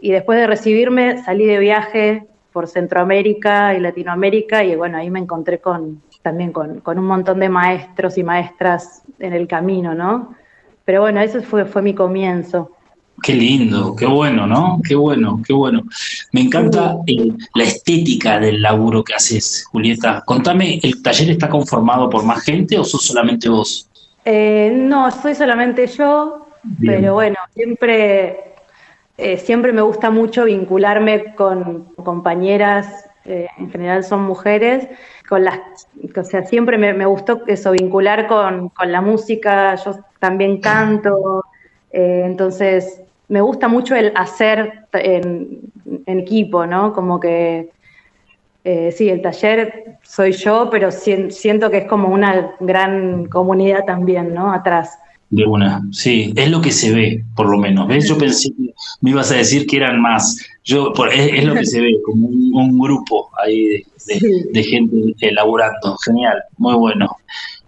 Y 0.00 0.10
después 0.10 0.38
de 0.38 0.48
recibirme 0.48 1.22
salí 1.22 1.46
de 1.46 1.58
viaje 1.58 2.26
por 2.52 2.66
Centroamérica 2.66 3.74
y 3.74 3.80
Latinoamérica 3.80 4.64
y 4.64 4.74
bueno, 4.74 4.98
ahí 4.98 5.08
me 5.10 5.20
encontré 5.20 5.58
con, 5.58 6.02
también 6.22 6.52
con, 6.52 6.80
con, 6.80 6.98
un 6.98 7.06
montón 7.06 7.38
de 7.38 7.48
maestros 7.48 8.18
y 8.18 8.24
maestras 8.24 9.02
en 9.20 9.32
el 9.32 9.46
camino, 9.46 9.94
¿no? 9.94 10.34
Pero 10.84 11.00
bueno, 11.00 11.20
eso 11.20 11.40
fue, 11.42 11.64
fue 11.64 11.80
mi 11.80 11.94
comienzo. 11.94 12.72
Qué 13.20 13.34
lindo, 13.34 13.94
qué 13.94 14.06
bueno, 14.06 14.46
¿no? 14.46 14.80
Qué 14.86 14.96
bueno, 14.96 15.40
qué 15.46 15.52
bueno. 15.52 15.82
Me 16.32 16.40
encanta 16.40 16.96
eh, 17.06 17.30
la 17.54 17.64
estética 17.64 18.40
del 18.40 18.60
laburo 18.60 19.04
que 19.04 19.14
haces, 19.14 19.64
Julieta. 19.70 20.22
Contame, 20.26 20.80
¿el 20.82 21.02
taller 21.02 21.30
está 21.30 21.48
conformado 21.48 22.10
por 22.10 22.24
más 22.24 22.42
gente 22.42 22.78
o 22.78 22.84
sos 22.84 23.06
solamente 23.06 23.48
vos? 23.48 23.88
Eh, 24.24 24.72
no, 24.74 25.10
soy 25.10 25.34
solamente 25.36 25.86
yo, 25.86 26.48
pero 26.80 27.14
bueno, 27.14 27.36
siempre, 27.54 28.54
eh, 29.16 29.36
siempre 29.36 29.72
me 29.72 29.82
gusta 29.82 30.10
mucho 30.10 30.44
vincularme 30.44 31.34
con 31.34 31.84
compañeras, 31.94 33.06
en 33.24 33.70
general 33.70 34.02
son 34.02 34.22
mujeres, 34.22 34.88
con 35.28 35.44
las, 35.44 35.60
o 36.16 36.24
sea, 36.24 36.44
siempre 36.44 36.76
me, 36.76 37.06
gustó 37.06 37.42
eso, 37.46 37.70
vincular 37.70 38.26
con, 38.26 38.68
con, 38.70 38.90
la 38.90 39.00
música, 39.00 39.76
yo 39.76 39.96
también 40.18 40.60
canto, 40.60 41.41
entonces 41.92 43.02
me 43.28 43.40
gusta 43.40 43.68
mucho 43.68 43.94
el 43.94 44.12
hacer 44.14 44.84
en, 44.92 45.60
equipo, 46.06 46.66
¿no? 46.66 46.92
Como 46.92 47.18
que, 47.18 47.70
eh, 48.64 48.92
sí, 48.96 49.08
el 49.08 49.22
taller 49.22 49.96
soy 50.02 50.32
yo, 50.32 50.68
pero 50.70 50.90
siento 50.90 51.70
que 51.70 51.78
es 51.78 51.84
como 51.86 52.08
una 52.08 52.52
gran 52.60 53.26
comunidad 53.26 53.84
también, 53.86 54.34
¿no? 54.34 54.52
Atrás. 54.52 54.98
De 55.30 55.46
una, 55.46 55.82
sí, 55.92 56.34
es 56.36 56.50
lo 56.50 56.60
que 56.60 56.70
se 56.70 56.92
ve, 56.92 57.24
por 57.34 57.48
lo 57.48 57.56
menos. 57.56 57.88
¿Ves? 57.88 58.06
Yo 58.06 58.18
pensé 58.18 58.50
que 58.50 58.74
me 59.00 59.10
ibas 59.10 59.32
a 59.32 59.36
decir 59.36 59.66
que 59.66 59.78
eran 59.78 60.00
más. 60.00 60.36
Yo, 60.62 60.92
es, 61.10 61.44
lo 61.44 61.54
que 61.54 61.64
se 61.64 61.80
ve, 61.80 61.96
como 62.04 62.28
un, 62.28 62.78
grupo 62.78 63.30
ahí 63.42 63.82
de, 64.06 64.44
de 64.52 64.62
gente 64.62 65.14
elaborando. 65.20 65.96
Genial, 66.04 66.42
muy 66.58 66.74
bueno. 66.74 67.16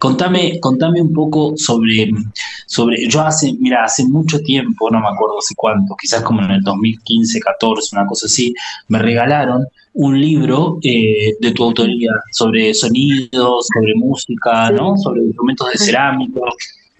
Contame, 0.04 0.60
contame 0.60 1.00
un 1.00 1.14
poco 1.14 1.54
sobre, 1.56 2.10
sobre, 2.66 3.08
yo 3.08 3.22
hace, 3.22 3.54
mira, 3.58 3.84
hace 3.84 4.04
mucho 4.04 4.38
tiempo, 4.40 4.90
no 4.90 5.00
me 5.00 5.08
acuerdo 5.08 5.38
hace 5.38 5.54
cuánto, 5.56 5.96
quizás 5.98 6.22
como 6.22 6.42
en 6.42 6.50
el 6.50 6.60
2015, 6.60 7.40
14, 7.40 7.96
una 7.96 8.06
cosa 8.06 8.26
así, 8.26 8.52
me 8.88 8.98
regalaron 8.98 9.66
un 9.94 10.20
libro 10.20 10.78
eh, 10.82 11.36
de 11.40 11.50
tu 11.52 11.64
autoría 11.64 12.10
sobre 12.32 12.74
sonidos, 12.74 13.66
sobre 13.72 13.94
música, 13.94 14.70
¿no? 14.72 14.94
Sobre 14.98 15.22
instrumentos 15.22 15.70
de 15.72 15.78
cerámica. 15.78 16.40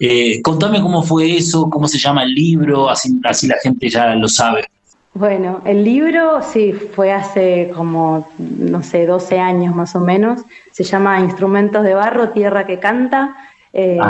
Eh, 0.00 0.40
contame 0.40 0.80
cómo 0.80 1.02
fue 1.02 1.37
eso, 1.37 1.68
cómo 1.68 1.87
se 1.87 1.99
llama 1.99 2.23
el 2.23 2.34
libro, 2.34 2.88
así, 2.88 3.20
así 3.25 3.46
la 3.46 3.56
gente 3.62 3.87
ya 3.90 4.14
lo 4.14 4.28
sabe. 4.28 4.64
Bueno, 5.14 5.62
el 5.64 5.85
libro 5.85 6.42
sí 6.42 6.73
fue 6.73 7.12
hace 7.12 7.71
como, 7.73 8.28
no 8.37 8.83
sé, 8.83 9.06
12 9.06 9.38
años 9.38 9.73
más 9.73 9.94
o 9.94 10.00
menos. 10.00 10.42
Se 10.73 10.83
llama 10.83 11.21
Instrumentos 11.21 11.85
de 11.85 11.94
Barro, 11.94 12.30
Tierra 12.30 12.66
que 12.66 12.80
Canta. 12.80 13.37
Eh, 13.73 14.00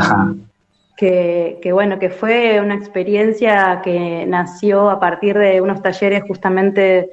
que, 0.96 1.58
que, 1.61 1.73
bueno, 1.73 1.99
que 1.99 2.08
fue 2.08 2.58
una 2.58 2.75
experiencia 2.75 3.82
que 3.84 4.25
nació 4.26 4.88
a 4.88 4.99
partir 4.99 5.37
de 5.37 5.61
unos 5.61 5.82
talleres 5.82 6.23
justamente 6.26 7.11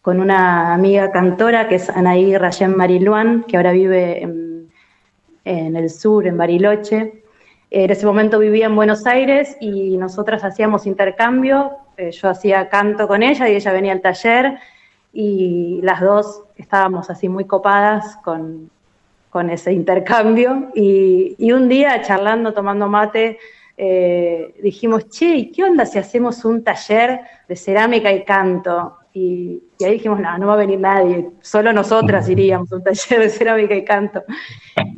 con 0.00 0.20
una 0.20 0.72
amiga 0.72 1.10
cantora 1.10 1.66
que 1.66 1.74
es 1.74 1.90
Anaí 1.90 2.36
Rayén 2.36 2.76
Mariluán, 2.76 3.42
que 3.48 3.56
ahora 3.56 3.72
vive 3.72 4.22
en, 4.22 4.70
en 5.44 5.74
el 5.74 5.90
sur, 5.90 6.24
en 6.24 6.36
Bariloche. 6.36 7.24
En 7.70 7.90
ese 7.90 8.06
momento 8.06 8.38
vivía 8.38 8.66
en 8.66 8.76
Buenos 8.76 9.06
Aires 9.06 9.56
y 9.60 9.96
nosotras 9.96 10.44
hacíamos 10.44 10.86
intercambio 10.86 11.78
eh, 11.98 12.12
yo 12.12 12.28
hacía 12.28 12.68
canto 12.68 13.08
con 13.08 13.24
ella 13.24 13.48
y 13.48 13.56
ella 13.56 13.72
venía 13.72 13.92
al 13.92 14.00
taller 14.00 14.56
y 15.12 15.80
las 15.82 16.00
dos 16.00 16.44
estábamos 16.56 17.10
así 17.10 17.28
muy 17.28 17.44
copadas 17.44 18.16
con, 18.22 18.70
ese 19.50 19.72
intercambio 19.72 20.70
y, 20.74 21.52
un 21.52 21.68
día 21.68 22.02
charlando, 22.02 22.52
tomando 22.52 22.88
mate, 22.88 23.38
eh, 23.76 24.52
dijimos, 24.60 25.08
che, 25.10 25.52
¿qué 25.52 25.62
onda 25.62 25.86
si 25.86 25.96
hacemos 25.96 26.44
un 26.44 26.64
taller 26.64 27.20
de 27.48 27.54
cerámica 27.54 28.12
y 28.12 28.24
canto? 28.24 28.98
Y, 29.12 29.62
ahí 29.84 29.92
dijimos, 29.92 30.18
no, 30.18 30.36
no 30.38 30.48
va 30.48 30.54
a 30.54 30.56
venir 30.56 30.80
nadie, 30.80 31.30
solo 31.40 31.72
nosotras 31.72 32.28
iríamos 32.34 32.72
a 32.72 32.76
un 32.76 32.82
taller 32.82 33.20
de 33.20 33.28
cerámica 33.28 33.76
y 33.76 33.84
canto. 33.84 34.24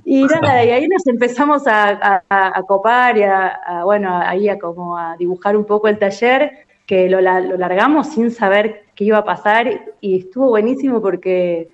Y 0.04 0.25
nada, 0.42 0.64
y 0.64 0.71
ahí 0.71 0.88
nos 0.88 1.07
empezamos 1.07 1.64
a, 1.66 2.23
copar 2.66 3.19
y 3.19 3.23
a, 3.23 3.83
bueno, 3.85 4.19
ahí 4.19 4.49
a 4.49 4.59
como 4.59 4.97
a 4.97 5.16
dibujar 5.19 5.54
un 5.54 5.66
poco 5.66 5.88
el 5.88 5.99
taller 5.99 6.70
que 6.90 7.09
lo, 7.09 7.20
largamos 7.20 8.09
sin 8.09 8.32
saber 8.32 8.87
qué 8.97 9.04
iba 9.04 9.18
a 9.18 9.25
pasar 9.25 9.92
y 10.00 10.18
estuvo 10.18 10.49
buenísimo 10.49 11.00
porque, 11.00 11.68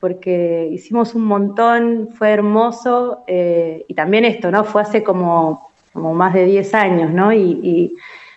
porque 0.00 0.68
hicimos 0.72 1.14
un 1.14 1.24
montón, 1.24 2.08
fue 2.08 2.30
hermoso 2.30 3.22
eh, 3.28 3.84
y 3.86 3.94
también 3.94 4.24
esto, 4.24 4.50
¿no? 4.50 4.64
Fue 4.64 4.82
hace 4.82 5.04
como, 5.04 5.70
como 5.92 6.14
más 6.14 6.34
de 6.34 6.46
10 6.46 6.74
años, 6.74 7.12
¿no? 7.12 7.32
Y, 7.32 7.94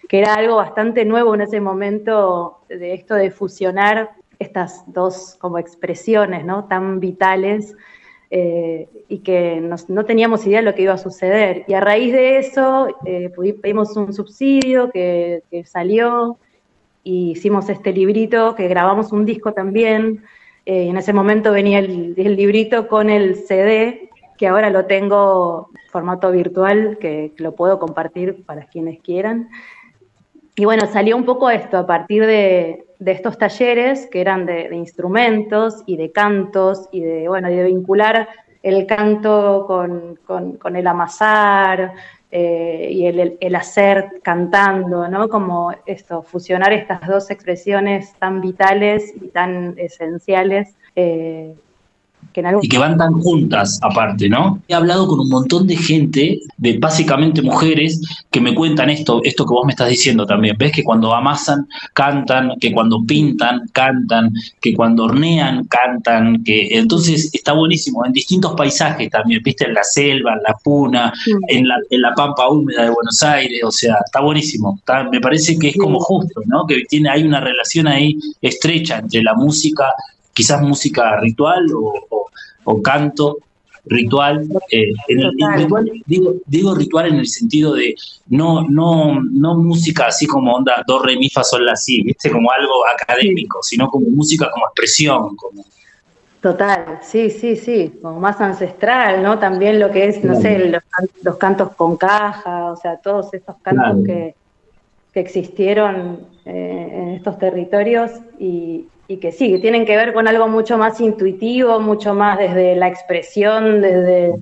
que 0.07 0.19
era 0.19 0.35
algo 0.35 0.57
bastante 0.57 1.03
nuevo 1.03 1.33
en 1.33 1.41
ese 1.41 1.59
momento 1.59 2.59
de 2.69 2.93
esto 2.93 3.15
de 3.15 3.31
fusionar 3.31 4.11
estas 4.37 4.83
dos 4.85 5.35
como 5.39 5.57
expresiones, 5.57 6.45
¿no? 6.45 6.65
Tan 6.65 6.99
vitales 6.99 7.75
eh, 8.33 8.87
y 9.09 9.19
que 9.19 9.61
no 9.89 10.05
teníamos 10.05 10.47
idea 10.47 10.59
de 10.59 10.65
lo 10.65 10.73
que 10.73 10.83
iba 10.83 10.93
a 10.93 10.97
suceder. 10.97 11.65
Y 11.67 11.73
a 11.73 11.81
raíz 11.81 12.13
de 12.13 12.37
eso 12.37 12.87
eh, 13.05 13.29
pedimos 13.61 13.97
un 13.97 14.13
subsidio 14.13 14.89
que, 14.89 15.43
salió 15.65 16.37
y 17.03 17.31
hicimos 17.31 17.67
este 17.67 17.91
librito, 17.91 18.55
que 18.55 18.69
grabamos 18.69 19.11
un 19.11 19.25
disco 19.25 19.51
también. 19.51 20.23
Eh, 20.65 20.87
en 20.87 20.95
ese 20.95 21.11
momento 21.11 21.51
venía 21.51 21.79
el, 21.79 22.15
librito 22.15 22.87
con 22.87 23.09
el 23.09 23.35
CD, 23.35 24.09
que 24.37 24.47
ahora 24.47 24.69
lo 24.69 24.85
tengo 24.85 25.69
en 25.75 25.91
formato 25.91 26.31
virtual, 26.31 26.99
que, 27.01 27.33
lo 27.35 27.53
puedo 27.53 27.79
compartir 27.79 28.45
para 28.45 28.65
quienes 28.67 29.01
quieran. 29.01 29.49
Y 30.55 30.63
bueno, 30.63 30.85
salió 30.85 31.17
un 31.17 31.25
poco 31.25 31.49
esto 31.49 31.77
a 31.77 31.85
partir 31.85 32.25
de, 32.25 32.85
de 33.01 33.13
estos 33.13 33.39
talleres 33.39 34.07
que 34.11 34.21
eran 34.21 34.45
de, 34.45 34.69
instrumentos 34.75 35.81
y 35.87 35.97
de 35.97 36.11
cantos 36.11 36.87
y 36.91 37.01
de, 37.01 37.27
bueno, 37.27 37.49
de 37.49 37.63
vincular 37.63 38.29
el 38.61 38.85
canto 38.85 39.65
con, 39.65 40.75
el 40.75 40.87
amasar 40.87 41.95
eh, 42.29 42.89
y 42.91 43.07
el, 43.07 43.55
hacer 43.55 44.21
cantando, 44.21 45.07
¿no? 45.07 45.29
Como 45.29 45.73
esto, 45.87 46.21
fusionar 46.21 46.73
estas 46.73 47.07
dos 47.07 47.31
expresiones 47.31 48.13
tan 48.19 48.39
vitales 48.39 49.11
y 49.19 49.29
tan 49.29 49.73
esenciales 49.79 50.75
eh, 50.95 51.55
y 52.61 52.69
que 52.69 52.77
van 52.77 52.97
tan 52.97 53.13
juntas 53.13 53.79
aparte, 53.81 54.29
¿no? 54.29 54.61
He 54.67 54.73
hablado 54.73 55.07
con 55.07 55.19
un 55.19 55.29
montón 55.29 55.67
de 55.67 55.75
gente, 55.75 56.39
de 56.57 56.77
básicamente 56.77 57.41
mujeres, 57.41 58.01
que 58.29 58.39
me 58.39 58.55
cuentan 58.55 58.89
esto, 58.89 59.21
esto 59.23 59.45
que 59.45 59.53
vos 59.53 59.65
me 59.65 59.71
estás 59.71 59.89
diciendo 59.89 60.25
también. 60.25 60.55
¿Ves? 60.57 60.71
Que 60.71 60.83
cuando 60.83 61.13
amasan, 61.13 61.67
cantan, 61.93 62.53
que 62.59 62.71
cuando 62.71 63.03
pintan, 63.05 63.67
cantan, 63.73 64.33
que 64.61 64.73
cuando 64.73 65.05
hornean, 65.05 65.65
cantan, 65.65 66.43
que 66.43 66.77
entonces 66.77 67.29
está 67.33 67.53
buenísimo, 67.53 68.05
en 68.05 68.13
distintos 68.13 68.53
paisajes 68.55 69.09
también, 69.09 69.41
¿viste? 69.43 69.65
En 69.65 69.73
la 69.73 69.83
selva, 69.83 70.33
en 70.33 70.43
la 70.43 70.53
puna, 70.63 71.13
en, 71.47 71.67
la, 71.67 71.75
en 71.89 72.01
la 72.01 72.13
pampa 72.13 72.47
húmeda 72.47 72.83
de 72.83 72.91
Buenos 72.91 73.21
Aires, 73.23 73.61
o 73.63 73.71
sea, 73.71 73.97
está 74.05 74.21
buenísimo. 74.21 74.79
me 75.11 75.19
parece 75.19 75.59
que 75.59 75.69
es 75.69 75.77
como 75.77 75.99
justo, 75.99 76.41
¿no? 76.45 76.65
Que 76.65 76.83
tiene, 76.87 77.09
hay 77.09 77.23
una 77.23 77.41
relación 77.41 77.87
ahí 77.87 78.17
estrecha 78.41 78.99
entre 78.99 79.21
la 79.21 79.33
música 79.33 79.93
quizás 80.33 80.61
música 80.61 81.19
ritual 81.19 81.65
o, 81.73 82.81
canto 82.81 83.37
ritual, 83.85 84.47
eh, 84.71 84.93
digo, 86.05 86.35
digo, 86.45 86.75
ritual 86.75 87.07
en 87.07 87.15
el 87.15 87.27
sentido 87.27 87.73
de 87.73 87.95
no, 88.29 88.61
no, 88.69 89.19
no 89.21 89.55
música 89.55 90.07
así 90.07 90.27
como 90.27 90.53
onda 90.53 90.83
do, 90.87 91.01
re, 91.01 91.17
mi, 91.17 91.29
fa, 91.29 91.43
sol, 91.43 91.65
la, 91.65 91.75
si, 91.75 92.03
¿viste? 92.03 92.29
Como 92.29 92.51
algo 92.51 92.85
académico, 92.87 93.59
sino 93.63 93.89
como 93.89 94.07
música 94.07 94.49
como 94.51 94.67
expresión, 94.67 95.35
como... 95.35 95.65
Total, 96.41 96.99
sí, 97.01 97.29
sí, 97.29 97.55
sí, 97.55 97.93
como 98.01 98.19
más 98.19 98.39
ancestral, 98.39 99.21
¿no? 99.21 99.37
También 99.37 99.79
lo 99.79 99.91
que 99.91 100.07
es, 100.07 100.23
no 100.23 100.39
sé, 100.39 100.71
los, 101.23 101.35
cantos 101.37 101.75
con 101.75 101.97
caja, 101.97 102.71
o 102.71 102.77
sea, 102.77 102.97
todos 102.97 103.33
estos 103.33 103.55
cantos 103.61 104.05
que, 104.05 104.35
que 105.13 105.19
existieron 105.19 106.25
eh, 106.45 106.89
en 106.93 107.09
estos 107.09 107.37
territorios 107.37 108.11
y, 108.39 108.85
y 109.11 109.17
que 109.17 109.33
sí, 109.33 109.51
que 109.51 109.59
tienen 109.59 109.85
que 109.85 109.97
ver 109.97 110.13
con 110.13 110.29
algo 110.29 110.47
mucho 110.47 110.77
más 110.77 111.01
intuitivo, 111.01 111.81
mucho 111.81 112.13
más 112.13 112.39
desde 112.39 112.77
la 112.77 112.87
expresión, 112.87 113.81
desde, 113.81 114.33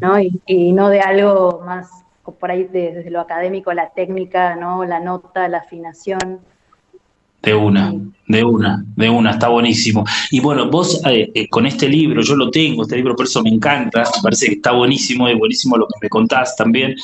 ¿no? 0.00 0.20
Y, 0.20 0.72
no 0.72 0.88
de 0.88 1.00
algo 1.00 1.60
más 1.66 1.90
por 2.38 2.50
ahí 2.50 2.64
desde 2.64 3.10
lo 3.10 3.20
académico, 3.20 3.72
la 3.72 3.90
técnica, 3.90 4.54
¿no? 4.54 4.84
la 4.84 5.00
nota, 5.00 5.48
la 5.48 5.58
afinación. 5.58 6.40
De 7.44 7.54
una, 7.54 7.92
de 8.26 8.42
una, 8.42 8.84
de 8.96 9.10
una, 9.10 9.32
está 9.32 9.48
buenísimo. 9.48 10.04
Y 10.30 10.40
bueno, 10.40 10.70
vos 10.70 11.00
eh, 11.06 11.30
eh, 11.34 11.48
con 11.48 11.66
este 11.66 11.88
libro, 11.88 12.22
yo 12.22 12.36
lo 12.36 12.50
tengo, 12.50 12.82
este 12.82 12.96
libro 12.96 13.14
por 13.14 13.26
eso 13.26 13.42
me 13.42 13.50
encanta, 13.50 14.00
me 14.00 14.22
parece 14.22 14.46
que 14.46 14.52
está 14.54 14.72
buenísimo, 14.72 15.28
y 15.28 15.34
buenísimo 15.34 15.76
lo 15.76 15.86
que 15.86 15.94
me 16.00 16.08
contás 16.08 16.56
también. 16.56 16.96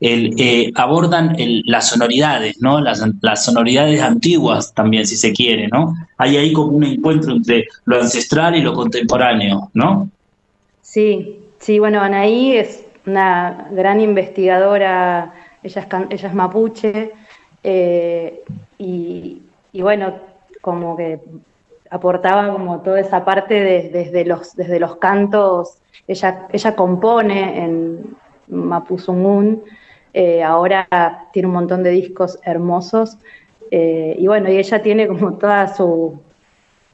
El, 0.00 0.34
eh, 0.38 0.70
abordan 0.76 1.36
las 1.64 1.88
sonoridades, 1.88 2.60
¿no? 2.60 2.80
Las, 2.80 3.02
las, 3.20 3.44
sonoridades 3.44 4.00
antiguas 4.00 4.72
también, 4.72 5.06
si 5.06 5.16
se 5.16 5.32
quiere, 5.32 5.68
¿no? 5.68 5.94
Hay 6.16 6.36
ahí 6.36 6.52
como 6.52 6.76
un 6.76 6.84
encuentro 6.84 7.32
entre 7.32 7.66
lo 7.84 8.00
ancestral 8.00 8.56
y 8.56 8.62
lo 8.62 8.74
contemporáneo, 8.74 9.70
¿no? 9.74 10.08
Sí, 10.82 11.38
sí, 11.58 11.78
bueno, 11.78 12.00
Anaí 12.00 12.52
es 12.52 12.84
una 13.04 13.68
gran 13.72 14.00
investigadora, 14.00 15.34
ella 15.62 15.80
es, 15.80 15.88
ella 16.10 16.28
es 16.28 16.34
mapuche, 16.34 17.12
y 18.78 19.38
y 19.72 19.82
bueno, 19.82 20.14
como 20.60 20.96
que 20.96 21.20
aportaba 21.90 22.52
como 22.52 22.80
toda 22.80 23.00
esa 23.00 23.24
parte 23.24 23.90
desde, 23.92 24.24
los, 24.24 24.54
desde 24.56 24.78
los 24.78 24.96
cantos, 24.96 25.78
ella, 26.06 26.46
ella 26.52 26.76
compone 26.76 27.64
en 27.64 28.16
Mapuzungún, 28.48 29.62
eh, 30.12 30.42
ahora 30.42 31.28
tiene 31.32 31.48
un 31.48 31.54
montón 31.54 31.82
de 31.82 31.90
discos 31.90 32.38
hermosos, 32.42 33.18
eh, 33.70 34.16
y 34.18 34.26
bueno, 34.26 34.50
y 34.50 34.56
ella 34.56 34.82
tiene 34.82 35.06
como 35.06 35.34
toda 35.34 35.74
su, 35.74 36.20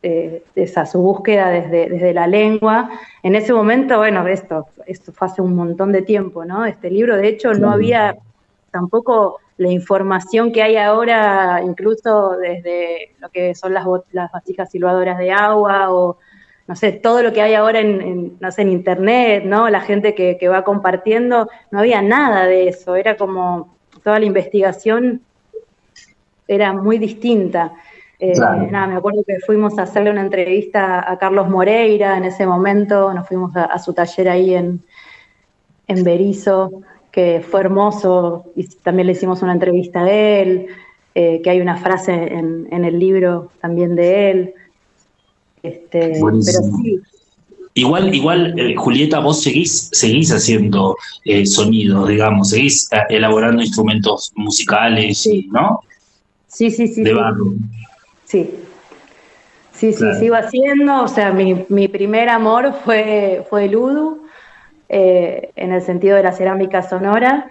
eh, 0.03 0.43
esa, 0.55 0.85
su 0.87 1.01
búsqueda 1.01 1.49
desde, 1.49 1.89
desde 1.89 2.13
la 2.13 2.27
lengua. 2.27 2.91
En 3.23 3.35
ese 3.35 3.53
momento, 3.53 3.97
bueno, 3.99 4.27
esto, 4.27 4.67
esto 4.87 5.13
fue 5.13 5.29
hace 5.29 5.41
un 5.41 5.55
montón 5.55 5.93
de 5.93 6.03
tiempo, 6.03 6.45
¿no? 6.45 6.67
Este 6.67 6.91
libro, 6.91 7.17
de 7.17 7.29
hecho, 7.29 7.55
no 7.55 7.71
había 7.71 8.17
tampoco 8.71 9.39
la 9.57 9.71
información 9.71 10.53
que 10.53 10.63
hay 10.63 10.77
ahora, 10.77 11.61
incluso 11.65 12.37
desde 12.37 13.15
lo 13.21 13.29
que 13.31 13.55
son 13.55 13.73
las, 13.73 13.87
las 14.13 14.33
vasijas 14.33 14.71
silbadoras 14.71 15.19
de 15.19 15.31
agua 15.31 15.93
o 15.93 16.19
no 16.67 16.77
sé, 16.77 16.93
todo 16.93 17.23
lo 17.23 17.33
que 17.33 17.43
hay 17.43 17.55
ahora 17.55 17.81
en, 17.81 18.37
no 18.41 18.51
sé, 18.51 18.63
en 18.63 18.71
internet, 18.71 19.45
¿no? 19.45 19.69
La 19.69 19.81
gente 19.81 20.15
que, 20.15 20.49
va 20.49 20.65
compartiendo, 20.65 21.49
no 21.71 21.79
había 21.79 22.01
nada 22.01 22.47
de 22.47 22.69
eso, 22.69 22.97
era 22.97 23.17
como 23.17 23.77
toda 24.03 24.19
la 24.19 24.25
investigación 24.25 25.21
era 26.49 26.73
muy 26.73 26.99
distinta. 26.99 27.73
Eh, 28.19 28.33
nada, 28.71 28.87
me 28.87 28.97
acuerdo 28.97 29.25
que 29.27 29.41
fuimos 29.41 29.79
a 29.79 29.83
hacerle 29.83 30.11
una 30.11 30.23
entrevista 30.23 31.11
a 31.11 31.19
Carlos 31.19 31.49
Moreira 31.49 32.17
en 32.17 32.25
ese 32.25 32.47
momento, 32.47 33.13
nos 33.13 33.29
fuimos 33.29 33.55
a, 33.57 33.79
su 33.79 33.93
taller 33.93 34.29
ahí 34.31 34.55
en, 34.55 34.83
en 35.87 36.05
Berizo, 36.05 36.71
que 37.15 37.45
fue 37.49 37.61
hermoso 37.61 38.45
y 38.57 38.67
también 38.83 39.07
le 39.07 39.13
hicimos 39.13 39.41
una 39.41 39.53
entrevista 39.53 40.01
a 40.03 40.11
él, 40.11 40.67
eh, 41.15 41.41
que 41.45 41.51
hay 41.51 41.61
una 41.61 41.77
frase 41.77 42.13
en, 42.13 42.85
el 42.85 42.99
libro 42.99 43.53
también 43.61 43.95
de 43.95 44.31
él. 44.33 44.55
Este, 45.63 46.19
igual, 47.75 48.13
igual 48.13 48.59
eh, 48.59 48.75
Julieta, 48.75 49.21
vos 49.21 49.45
seguís, 49.45 49.91
seguís 49.93 50.33
haciendo 50.33 50.97
eh, 51.25 51.47
sonidos, 51.47 52.09
digamos, 52.09 52.51
seguís 52.51 52.89
elaborando 53.09 53.63
instrumentos 53.63 54.33
musicales, 54.35 55.29
¿no? 55.53 55.83
Sí, 56.49 56.69
sí, 56.73 56.89
sí. 56.89 57.05
De 57.05 57.15
barro. 57.15 57.55
Sí. 58.25 58.51
Sí, 59.73 59.93
sí, 59.93 60.05
sigo 60.19 60.35
haciendo. 60.35 61.05
O 61.05 61.09
sea, 61.09 61.33
mi, 61.33 61.65
mi 61.69 61.87
primer 61.87 62.29
amor 62.29 62.75
fue, 62.85 63.45
fue 63.49 63.67
el 63.67 63.77
udu 63.77 64.24
eh, 64.97 65.51
en 65.57 65.73
el 65.73 65.83
sentido 65.83 66.17
de 66.17 66.23
la 66.23 66.31
cerámica 66.31 66.81
sonora, 66.81 67.49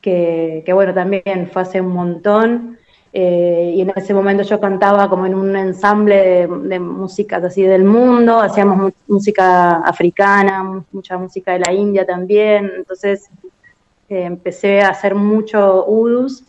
que, 0.00 0.62
bueno, 0.72 0.94
también 0.94 1.50
fue 1.52 1.62
hace 1.62 1.80
un 1.80 1.88
montón. 1.88 2.78
Eh, 3.12 3.72
y 3.74 3.80
en 3.80 3.92
ese 3.96 4.14
momento 4.14 4.44
yo 4.44 4.60
cantaba 4.60 5.08
como 5.08 5.26
en 5.26 5.34
un 5.34 5.56
ensamble 5.56 6.46
de, 6.46 6.78
músicas 6.78 7.42
así 7.42 7.62
del 7.62 7.82
mundo, 7.82 8.38
hacíamos 8.38 8.92
música 9.08 9.78
africana, 9.78 10.84
mucha 10.92 11.18
música 11.18 11.54
de 11.54 11.58
la 11.58 11.72
India 11.72 12.06
también, 12.06 12.70
entonces 12.76 13.30
eh, 14.08 14.22
empecé 14.22 14.80
a 14.80 14.90
hacer 14.90 15.16
mucho 15.16 15.86
udus 15.88 16.44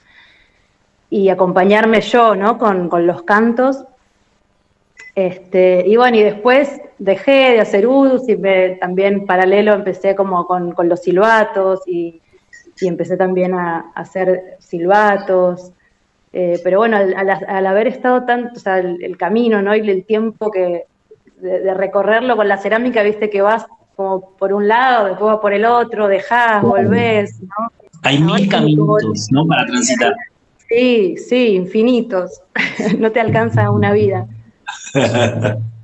y 1.09 1.29
acompañarme 1.29 2.01
yo, 2.01 2.35
¿no? 2.35 2.59
Con, 2.59 2.89
con 2.89 3.07
los 3.07 3.23
cantos. 3.23 3.85
Este, 5.17 5.83
y 5.87 5.97
bueno, 5.97 6.15
y 6.17 6.21
después 6.21 6.79
dejé 6.99 7.53
de 7.53 7.59
hacer 7.59 7.87
udus 7.87 8.29
y 8.29 8.37
también 8.79 9.25
paralelo 9.25 9.73
empecé 9.73 10.13
como 10.13 10.45
con, 10.45 10.75
los 10.83 11.01
silbatos 11.01 11.81
y, 11.87 12.21
empecé 12.81 13.17
también 13.17 13.55
a, 13.55 13.91
hacer 13.95 14.57
silbatos. 14.59 15.71
Eh, 16.33 16.61
pero 16.63 16.77
bueno, 16.77 16.97
al, 16.97 17.65
haber 17.65 17.87
estado 17.87 18.25
tanto, 18.25 18.57
o 18.57 18.59
sea, 18.59 18.77
el, 18.77 19.17
camino, 19.17 19.59
¿no? 19.63 19.75
Y 19.75 19.89
el 19.89 20.05
tiempo 20.05 20.51
que 20.51 20.85
de, 21.37 21.73
recorrerlo 21.73 22.37
con 22.37 22.47
la 22.47 22.59
cerámica, 22.59 23.01
viste 23.01 23.31
que 23.31 23.41
vas 23.41 23.65
como 23.95 24.35
por 24.37 24.53
un 24.53 24.67
lado, 24.67 25.07
después 25.07 25.31
vas 25.31 25.39
por 25.39 25.51
el 25.51 25.65
otro, 25.65 26.07
dejás, 26.07 26.61
volvés, 26.61 27.41
¿no? 27.41 27.71
Hay 28.03 28.21
mil 28.21 28.47
caminos, 28.47 29.29
¿no? 29.31 29.47
Para 29.47 29.65
transitar. 29.65 30.13
Sí, 30.69 31.17
sí, 31.17 31.55
infinitos. 31.55 32.43
no 32.99 33.11
te 33.11 33.19
alcanza 33.19 33.71
una 33.71 33.91
vida. 33.91 34.27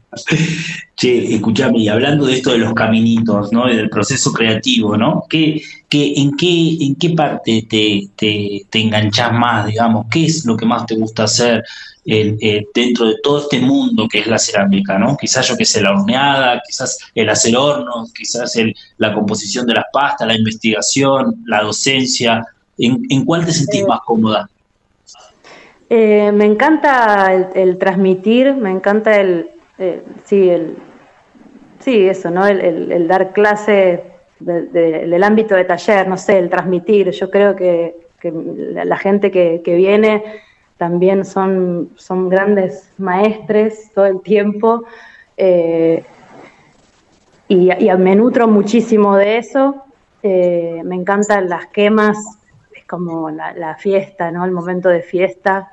Che, 0.96 1.36
escúchame, 1.36 1.80
y 1.80 1.88
hablando 1.88 2.28
de 2.28 2.36
esto 2.36 2.52
de 2.52 2.60
los 2.60 2.74
caminitos, 2.74 3.52
¿no? 3.52 3.68
Y 3.68 3.76
del 3.76 3.90
proceso 3.90 4.32
creativo, 4.32 4.96
¿no? 4.96 5.26
¿Qué, 5.28 5.62
qué, 5.90 6.14
en, 6.18 6.38
qué, 6.38 6.78
¿En 6.82 6.96
qué 6.96 7.10
parte 7.12 7.66
te, 7.68 8.10
te, 8.16 8.66
te 8.70 8.80
enganchás 8.80 9.34
más, 9.34 9.66
digamos? 9.66 10.06
¿Qué 10.12 10.26
es 10.26 10.46
lo 10.46 10.56
que 10.56 10.68
más 10.68 10.86
te 10.86 10.96
gusta 10.96 11.24
hacer 11.24 11.64
eh, 12.06 12.68
dentro 12.74 13.08
de 13.08 13.16
todo 13.24 13.40
este 13.40 13.60
mundo 13.60 14.08
que 14.10 14.20
es 14.20 14.28
la 14.28 14.38
cerámica, 14.38 15.00
¿no? 15.00 15.16
Quizás 15.18 15.48
yo 15.48 15.58
que 15.58 15.66
sé, 15.66 15.82
la 15.82 15.92
horneada, 15.92 16.62
quizás 16.66 17.00
el 17.16 17.30
hacer 17.30 17.56
hornos, 17.56 18.12
quizás 18.14 18.56
el, 18.58 18.76
la 18.98 19.14
composición 19.14 19.66
de 19.66 19.76
las 19.76 19.86
pastas, 19.92 20.28
la 20.28 20.36
investigación, 20.36 21.44
la 21.46 21.64
docencia. 21.64 22.46
¿En, 22.78 23.02
en 23.10 23.24
cuál 23.24 23.46
te 23.46 23.54
sentís 23.54 23.86
más 23.88 24.02
cómoda? 24.06 24.50
Eh, 25.96 26.32
me 26.32 26.46
encanta 26.46 27.32
el, 27.54 27.78
transmitir, 27.78 28.56
me 28.56 28.72
encanta 28.72 29.22
el, 29.22 29.52
eh, 29.78 30.02
sí, 30.26 30.52
sí, 31.82 32.08
eso, 32.08 32.32
¿no? 32.32 32.48
El, 32.48 33.08
dar 33.08 33.32
clase 33.32 34.02
del 34.40 35.24
ámbito 35.24 35.54
de 35.54 35.66
taller, 35.66 36.08
no 36.08 36.18
sé, 36.18 36.40
el 36.40 36.50
transmitir. 36.50 37.12
Yo 37.12 37.30
creo 37.30 37.56
que, 37.56 37.96
la, 38.24 38.98
gente 38.98 39.30
que, 39.30 39.62
viene 39.64 40.24
también 40.78 41.26
son, 41.26 41.92
son 41.96 42.28
grandes 42.28 42.90
maestres 42.98 43.92
todo 43.94 44.08
el 44.08 44.22
tiempo. 44.22 44.86
Eh, 45.38 46.04
y, 47.50 47.70
me 48.00 48.16
nutro 48.16 48.48
muchísimo 48.48 49.16
de 49.16 49.38
eso. 49.38 49.84
me 50.24 50.96
encantan 50.96 51.50
las 51.50 51.68
quemas, 51.68 52.18
es 52.76 52.84
como 52.86 53.30
la, 53.30 53.54
la, 53.54 53.76
fiesta, 53.76 54.32
¿no? 54.32 54.44
El 54.44 54.52
momento 54.52 54.90
de 54.90 55.04
fiesta. 55.04 55.73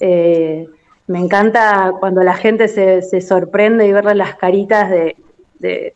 Eh, 0.00 0.66
me 1.06 1.18
encanta 1.18 1.92
cuando 2.00 2.22
la 2.22 2.34
gente 2.34 2.68
se, 2.68 3.20
sorprende 3.20 3.86
y 3.86 3.92
verle 3.92 4.14
las 4.14 4.36
caritas 4.36 4.90
de, 4.90 5.94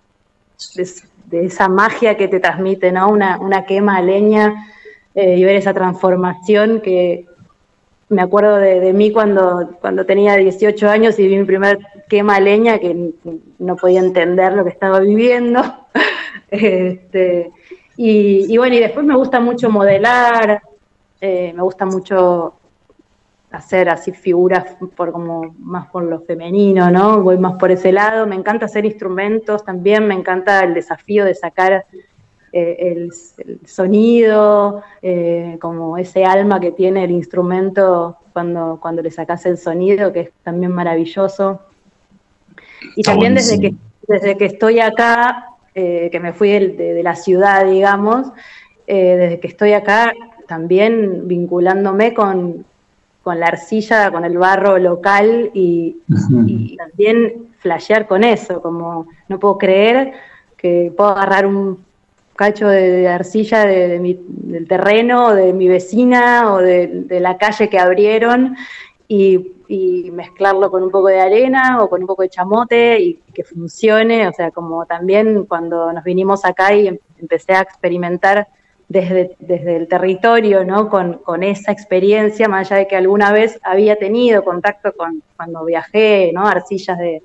esa 1.30 1.68
magia 1.68 2.16
que 2.16 2.28
te 2.28 2.40
transmite, 2.40 2.92
¿no? 2.92 3.08
Una, 3.08 3.64
quema 3.64 3.96
a 3.96 4.02
leña 4.02 4.66
eh, 5.14 5.36
y 5.36 5.44
ver 5.44 5.56
esa 5.56 5.72
transformación 5.72 6.80
que 6.80 7.26
me 8.08 8.22
acuerdo 8.22 8.56
de, 8.56 8.92
mí 8.92 9.12
cuando, 9.12 9.76
cuando 9.80 10.04
tenía 10.04 10.36
18 10.36 10.88
años 10.88 11.18
y 11.18 11.26
vi 11.26 11.38
mi 11.38 11.44
primer 11.44 11.78
quema 12.08 12.36
a 12.36 12.40
leña 12.40 12.78
que 12.78 13.12
no 13.58 13.76
podía 13.76 14.00
entender 14.00 14.52
lo 14.52 14.64
que 14.64 14.70
estaba 14.70 15.00
viviendo. 15.00 15.62
este, 16.50 17.52
y, 17.96 18.56
bueno, 18.58 18.74
y 18.74 18.80
después 18.80 19.06
me 19.06 19.16
gusta 19.16 19.40
mucho 19.40 19.70
modelar, 19.70 20.60
eh, 21.20 21.52
me 21.54 21.62
gusta 21.62 21.86
mucho 21.86 22.54
hacer 23.54 23.88
así 23.88 24.12
figuras 24.12 24.76
por 24.96 25.12
como 25.12 25.54
más 25.58 25.86
por 25.88 26.04
lo 26.04 26.20
femenino, 26.20 26.90
¿no? 26.90 27.22
Voy 27.22 27.38
más 27.38 27.56
por 27.58 27.70
ese 27.70 27.92
lado. 27.92 28.26
Me 28.26 28.34
encanta 28.34 28.66
hacer 28.66 28.84
instrumentos 28.84 29.64
también, 29.64 30.06
me 30.06 30.14
encanta 30.14 30.62
el 30.64 30.74
desafío 30.74 31.24
de 31.24 31.34
sacar 31.34 31.86
eh, 32.52 32.76
el, 32.78 33.12
sonido, 33.64 34.82
eh, 35.02 35.56
como 35.60 35.98
ese 35.98 36.24
alma 36.24 36.60
que 36.60 36.72
tiene 36.72 37.04
el 37.04 37.10
instrumento 37.10 38.18
cuando, 38.32 38.78
cuando 38.80 39.02
le 39.02 39.10
sacas 39.10 39.46
el 39.46 39.56
sonido, 39.56 40.12
que 40.12 40.20
es 40.20 40.30
también 40.42 40.72
maravilloso. 40.72 41.60
Y 42.96 43.02
también 43.02 43.34
desde 43.34 43.60
que, 43.60 43.74
desde 44.06 44.36
que 44.36 44.46
estoy 44.46 44.80
acá, 44.80 45.46
eh, 45.74 46.08
que 46.10 46.20
me 46.20 46.32
fui 46.32 46.50
de, 46.50 47.02
la 47.02 47.14
ciudad, 47.14 47.64
digamos, 47.64 48.28
desde 48.86 49.40
que 49.40 49.48
estoy 49.48 49.72
acá, 49.72 50.12
también 50.46 51.26
vinculándome 51.26 52.12
con, 52.12 52.66
con 53.24 53.40
la 53.40 53.46
arcilla, 53.46 54.12
con 54.12 54.24
el 54.24 54.38
barro 54.38 54.78
local 54.78 55.50
y, 55.54 55.96
también 56.76 57.48
flashear 57.58 58.06
con 58.06 58.22
eso, 58.22 58.62
como 58.62 59.06
no 59.28 59.40
puedo 59.40 59.58
creer 59.58 60.12
que 60.56 60.92
puedo 60.96 61.10
agarrar 61.10 61.46
un 61.46 61.82
cacho 62.36 62.68
de, 62.68 63.08
arcilla 63.08 63.64
de, 63.64 63.98
mi, 63.98 64.20
del 64.28 64.68
terreno, 64.68 65.34
de 65.34 65.52
mi 65.52 65.68
vecina 65.68 66.52
o 66.52 66.58
de, 66.58 67.06
la 67.20 67.38
calle 67.38 67.68
que 67.68 67.78
abrieron 67.78 68.56
y 69.08 69.54
y, 69.68 70.10
mezclarlo 70.10 70.70
con 70.70 70.82
un 70.82 70.90
poco 70.90 71.08
de 71.08 71.20
arena 71.20 71.82
o 71.82 71.88
con 71.88 72.02
un 72.02 72.06
poco 72.06 72.22
de 72.22 72.28
chamote 72.28 73.00
y 73.00 73.14
que 73.32 73.44
funcione. 73.44 74.28
O 74.28 74.32
sea, 74.32 74.50
como 74.50 74.86
también 74.86 75.44
cuando 75.46 75.92
nos 75.92 76.04
vinimos 76.04 76.44
acá 76.44 76.74
y 76.74 76.88
em, 76.88 76.98
empecé 77.18 77.54
a 77.54 77.62
experimentar 77.62 78.48
desde, 78.94 79.34
desde 79.40 79.76
el 79.76 79.88
territorio, 79.88 80.64
¿no? 80.64 80.88
Con, 80.88 81.14
con, 81.14 81.42
esa 81.42 81.72
experiencia, 81.72 82.48
más 82.48 82.70
allá 82.70 82.78
de 82.78 82.86
que 82.86 82.94
alguna 82.94 83.32
vez 83.32 83.58
había 83.64 83.96
tenido 83.96 84.44
contacto 84.44 84.92
con, 84.92 85.20
cuando 85.36 85.64
viajé, 85.64 86.30
¿no? 86.32 86.46
Arcillas 86.46 86.96
de, 86.98 87.20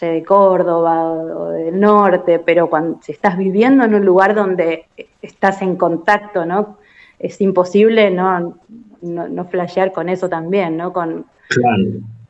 de 0.00 0.24
Córdoba 0.24 1.12
o 1.12 1.50
del 1.50 1.78
norte, 1.78 2.40
pero 2.40 2.68
cuando 2.68 2.98
si 3.02 3.12
estás 3.12 3.38
viviendo 3.38 3.84
en 3.84 3.94
un 3.94 4.04
lugar 4.04 4.34
donde 4.34 4.86
estás 5.22 5.62
en 5.62 5.76
contacto, 5.76 6.44
¿no? 6.44 6.78
Es 7.20 7.40
imposible 7.40 8.10
no, 8.10 8.58
no, 9.00 9.28
no 9.28 9.44
flashear 9.44 9.92
con 9.92 10.08
eso 10.08 10.28
también, 10.28 10.76
¿no? 10.76 10.92
Con, 10.92 11.26
claro, 11.50 11.84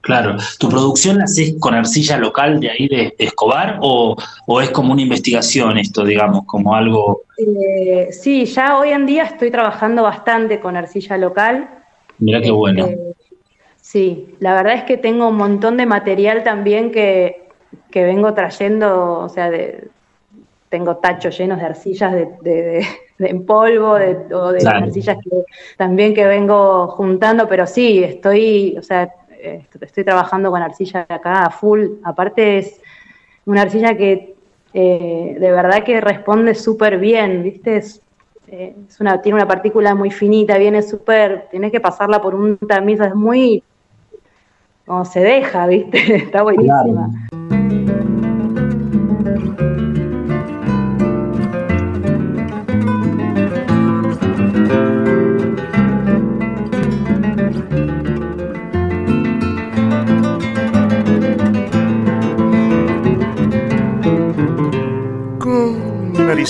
claro. 0.05 0.37
¿Tu 0.59 0.69
producción 0.69 1.19
la 1.19 1.25
haces 1.25 1.55
con 1.59 1.75
arcilla 1.75 2.17
local 2.19 2.61
de 2.61 2.71
ahí 2.71 2.89
de, 2.89 3.15
Escobar 3.19 3.79
o, 3.81 4.17
es 4.61 4.71
como 4.71 4.93
una 4.93 5.03
investigación 5.03 5.79
esto, 5.79 6.05
digamos, 6.05 6.45
como 6.45 6.75
algo... 6.75 7.23
Eh, 7.39 8.11
sí, 8.13 8.45
ya 8.45 8.79
hoy 8.79 8.91
en 8.91 9.07
día 9.07 9.25
estoy 9.25 9.51
trabajando 9.51 10.03
bastante 10.03 10.61
con 10.61 10.77
arcilla 10.77 11.17
local. 11.17 11.69
Mira 12.19 12.41
qué 12.41 12.51
bueno. 12.51 12.87
Este, 12.87 13.15
sí, 13.81 14.37
la 14.39 14.55
verdad 14.55 14.75
es 14.75 14.85
que 14.85 14.97
tengo 14.97 15.29
un 15.29 15.37
montón 15.37 15.77
de 15.77 15.87
material 15.87 16.45
también 16.45 16.93
que, 16.93 17.49
que 17.91 18.05
vengo 18.05 18.35
trayendo, 18.35 19.21
o 19.21 19.29
sea, 19.29 19.51
de, 19.51 19.89
tengo 20.75 20.97
tachos 20.97 21.39
llenos 21.39 21.61
de 21.61 21.67
arcillas 21.67 22.13
de, 22.43 22.85
en 23.21 23.47
polvo 23.47 23.95
de, 23.95 24.35
o 24.35 24.51
de 24.51 24.67
arcillas 24.67 25.17
que 25.23 25.45
también 25.77 26.13
que 26.15 26.27
vengo 26.27 26.89
juntando, 26.89 27.49
pero 27.49 27.65
sí, 27.65 28.03
estoy, 28.03 28.77
o 28.77 28.83
sea, 28.83 29.09
estoy 29.81 30.05
trabajando 30.05 30.51
con 30.51 30.63
arcilla 30.63 31.07
acá 31.09 31.47
a 31.47 31.51
full. 31.51 31.87
Aparte 32.03 32.59
es 32.59 32.81
una 33.47 33.63
arcilla 33.63 33.97
que 33.97 34.35
eh, 34.73 35.37
de 35.39 35.53
verdad 35.53 35.85
que 35.85 36.01
responde 36.01 36.55
súper 36.55 36.99
bien, 36.99 37.43
¿viste? 37.43 37.77
Eh, 38.49 38.75
es, 38.89 39.01
una, 39.01 39.23
tiene 39.23 39.37
una 39.37 39.47
partícula 39.47 39.95
muy 39.95 40.11
finita, 40.11 40.59
viene 40.59 40.83
súper, 40.83 41.49
tienes 41.51 41.71
que 41.71 41.81
pasarla 41.81 42.21
por 42.21 42.35
un 42.35 42.59
tamiz, 42.59 43.01
es 43.01 43.15
muy, 43.15 43.63
como 44.85 45.05
se 45.05 45.21
deja, 45.21 45.67
¿viste? 45.67 45.99
Está 46.17 46.43
buenísima. 46.43 47.09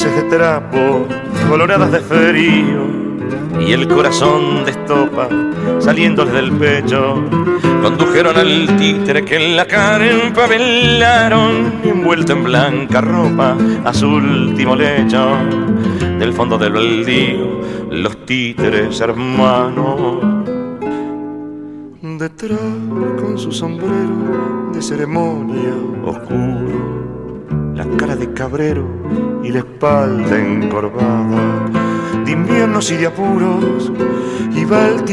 De 0.02 0.22
trapo, 0.24 1.07
coloradas 1.48 1.92
de 1.92 2.00
frío, 2.00 2.85
y 3.64 3.70
el 3.72 3.87
corazón 3.87 4.64
de 4.64 4.72
estopa 4.72 5.28
saliéndoles 5.78 6.35
del 6.35 6.50
pecho. 6.50 7.22
Condujeron 7.80 8.37
al 8.37 8.76
títere 8.76 9.24
que 9.24 9.37
en 9.37 9.57
la 9.57 9.66
carpa 9.66 10.48
velaron, 10.48 11.74
envuelto 11.85 12.33
en 12.33 12.42
blanca 12.42 13.00
ropa, 13.02 13.57
a 13.85 13.94
su 13.94 14.09
último 14.09 14.74
lecho. 14.74 15.37
Del 16.18 16.33
fondo 16.33 16.59
del 16.59 16.72
baldío, 16.72 17.61
los 17.90 18.26
títeres 18.26 19.00
hermanos. 19.00 20.18
Detrás 22.02 22.59
con 23.20 23.38
su 23.38 23.52
sombrero 23.52 24.72
de 24.72 24.83
ceremonia 24.83 25.72
oscuro 26.04 27.04
la 27.74 27.85
cara 27.96 28.14
de 28.14 28.33
cabrero 28.33 28.87
y 29.44 29.50
la 29.50 29.59
espalda 29.59 30.38
encorvada, 30.38 31.68
de 32.24 32.33
inviernos 32.33 32.90
y 32.90 32.96
de 32.96 33.07
apuros, 33.07 33.92
y 34.54 34.64
va 34.64 34.87
el. 34.88 35.04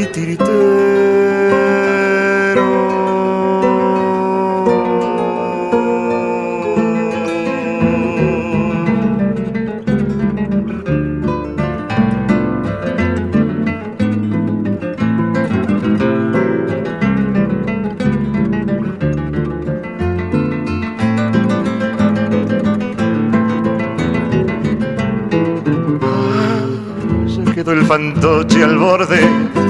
Fantoche 27.92 28.62
al 28.62 28.78
borde 28.78 29.20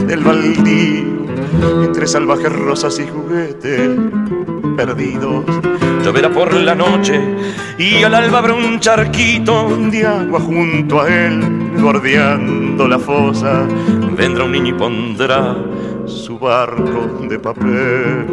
del 0.07 0.21
baldío, 0.21 1.27
entre 1.83 2.07
salvajes 2.07 2.53
rosas 2.53 3.01
y 3.01 3.09
juguetes 3.09 3.99
perdidos. 4.77 5.45
Lloverá 6.05 6.31
por 6.31 6.55
la 6.55 6.77
noche 6.77 7.21
y 7.79 8.01
al 8.05 8.15
alba 8.15 8.39
habrá 8.39 8.55
un 8.55 8.79
charquito 8.79 9.77
de 9.91 10.07
agua 10.07 10.39
junto 10.39 11.01
a 11.01 11.09
él, 11.09 11.41
bordeando 11.83 12.87
la 12.87 13.01
fosa. 13.01 13.67
Vendrá 14.17 14.45
un 14.45 14.53
niño 14.53 14.69
y 14.69 14.79
pondrá 14.79 15.57
su 16.07 16.39
barco 16.39 17.27
de 17.29 17.41
papel. 17.41 18.27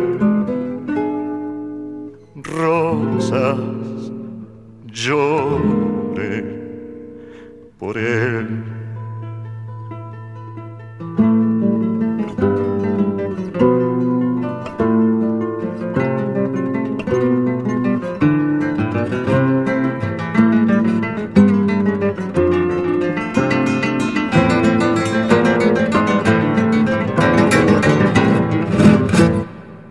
Rosas, 2.36 3.58
llore 4.94 6.44
por 7.80 7.98
él. 7.98 8.79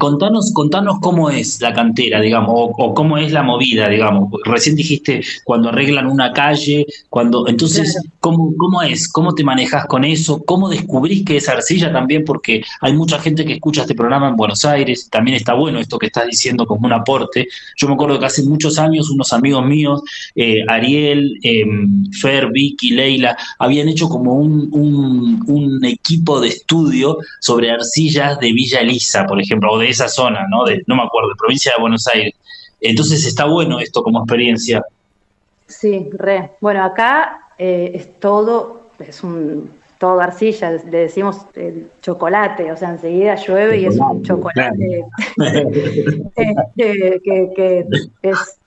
Contanos, 0.08 0.52
contanos 0.54 0.98
cómo 1.00 1.28
es 1.28 1.60
la 1.60 1.74
cantera, 1.74 2.20
digamos, 2.20 2.54
o, 2.56 2.94
cómo 2.94 3.18
es 3.18 3.30
la 3.30 3.42
movida, 3.42 3.88
digamos. 3.88 4.30
Recién 4.44 4.74
dijiste 4.74 5.20
cuando 5.44 5.68
arreglan 5.68 6.06
una 6.06 6.32
calle, 6.32 6.86
cuando. 7.10 7.46
Entonces, 7.46 8.00
¿cómo, 8.20 8.54
¿cómo 8.56 8.82
es? 8.82 9.08
¿Cómo 9.08 9.34
te 9.34 9.44
manejas 9.44 9.84
con 9.86 10.04
eso? 10.04 10.42
¿Cómo 10.44 10.68
descubrís 10.68 11.24
que 11.24 11.36
es 11.36 11.48
arcilla 11.48 11.92
también? 11.92 12.24
Porque 12.24 12.62
hay 12.80 12.94
mucha 12.94 13.18
gente 13.18 13.44
que 13.44 13.54
escucha 13.54 13.82
este 13.82 13.94
programa 13.94 14.28
en 14.28 14.36
Buenos 14.36 14.64
Aires, 14.64 15.08
también 15.10 15.36
está 15.36 15.52
bueno 15.54 15.78
esto 15.78 15.98
que 15.98 16.06
estás 16.06 16.26
diciendo 16.26 16.66
como 16.66 16.86
un 16.86 16.92
aporte. 16.94 17.48
Yo 17.76 17.88
me 17.88 17.94
acuerdo 17.94 18.18
que 18.18 18.26
hace 18.26 18.42
muchos 18.44 18.78
años 18.78 19.10
unos 19.10 19.32
amigos 19.32 19.66
míos, 19.66 20.02
eh, 20.34 20.64
Ariel, 20.68 21.38
em, 21.42 22.10
Fer, 22.12 22.50
Vicky, 22.50 22.90
Leila, 22.90 23.36
habían 23.58 23.88
hecho 23.88 24.08
como 24.08 24.34
un, 24.34 24.68
un, 24.72 25.44
un 25.46 25.84
equipo 25.84 26.40
de 26.40 26.48
estudio 26.48 27.18
sobre 27.40 27.70
arcillas 27.70 28.40
de 28.40 28.52
Villa 28.52 28.80
Elisa, 28.80 29.26
por 29.26 29.40
ejemplo, 29.40 29.70
o 29.72 29.78
de 29.78 29.97
esa 29.98 30.08
zona, 30.08 30.46
¿no? 30.48 30.64
De, 30.64 30.82
no 30.86 30.96
me 30.96 31.02
acuerdo, 31.02 31.30
de 31.30 31.34
provincia 31.36 31.72
de 31.74 31.80
Buenos 31.80 32.06
Aires. 32.06 32.34
Entonces 32.80 33.26
está 33.26 33.44
bueno 33.44 33.80
esto 33.80 34.02
como 34.02 34.20
experiencia. 34.20 34.82
Sí, 35.66 36.08
re. 36.12 36.52
Bueno, 36.60 36.84
acá 36.84 37.48
eh, 37.58 37.92
es 37.94 38.18
todo, 38.20 38.82
es 38.98 39.22
un 39.22 39.78
todo 39.98 40.20
arcilla, 40.20 40.70
le 40.70 40.98
decimos 40.98 41.38
el 41.54 41.90
chocolate, 42.00 42.70
o 42.70 42.76
sea, 42.76 42.90
enseguida 42.90 43.34
llueve 43.34 43.80
y 43.80 43.86
es 43.86 43.98
un 43.98 44.22
chocolate 44.22 45.04
este, 46.36 47.20
que, 47.24 47.86
es, 48.22 48.58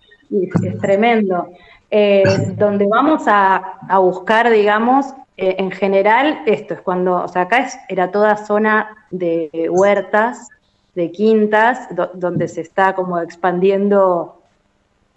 tremendo. 0.81 1.47
Eh, 1.89 2.53
donde 2.57 2.85
vamos 2.85 3.23
a, 3.27 3.79
a 3.87 3.99
buscar, 3.99 4.49
digamos, 4.49 5.07
eh, 5.41 5.55
en 5.57 5.71
general, 5.71 6.41
esto 6.45 6.73
es 6.75 6.81
cuando, 6.81 7.23
o 7.23 7.27
sea, 7.27 7.43
acá 7.43 7.65
es, 7.65 7.77
era 7.89 8.11
toda 8.11 8.45
zona 8.45 8.95
de 9.09 9.49
huertas, 9.71 10.49
de 10.95 11.11
quintas, 11.11 11.87
donde 12.13 12.47
se 12.47 12.61
está 12.61 12.93
como 12.93 13.19
expandiendo 13.19 14.41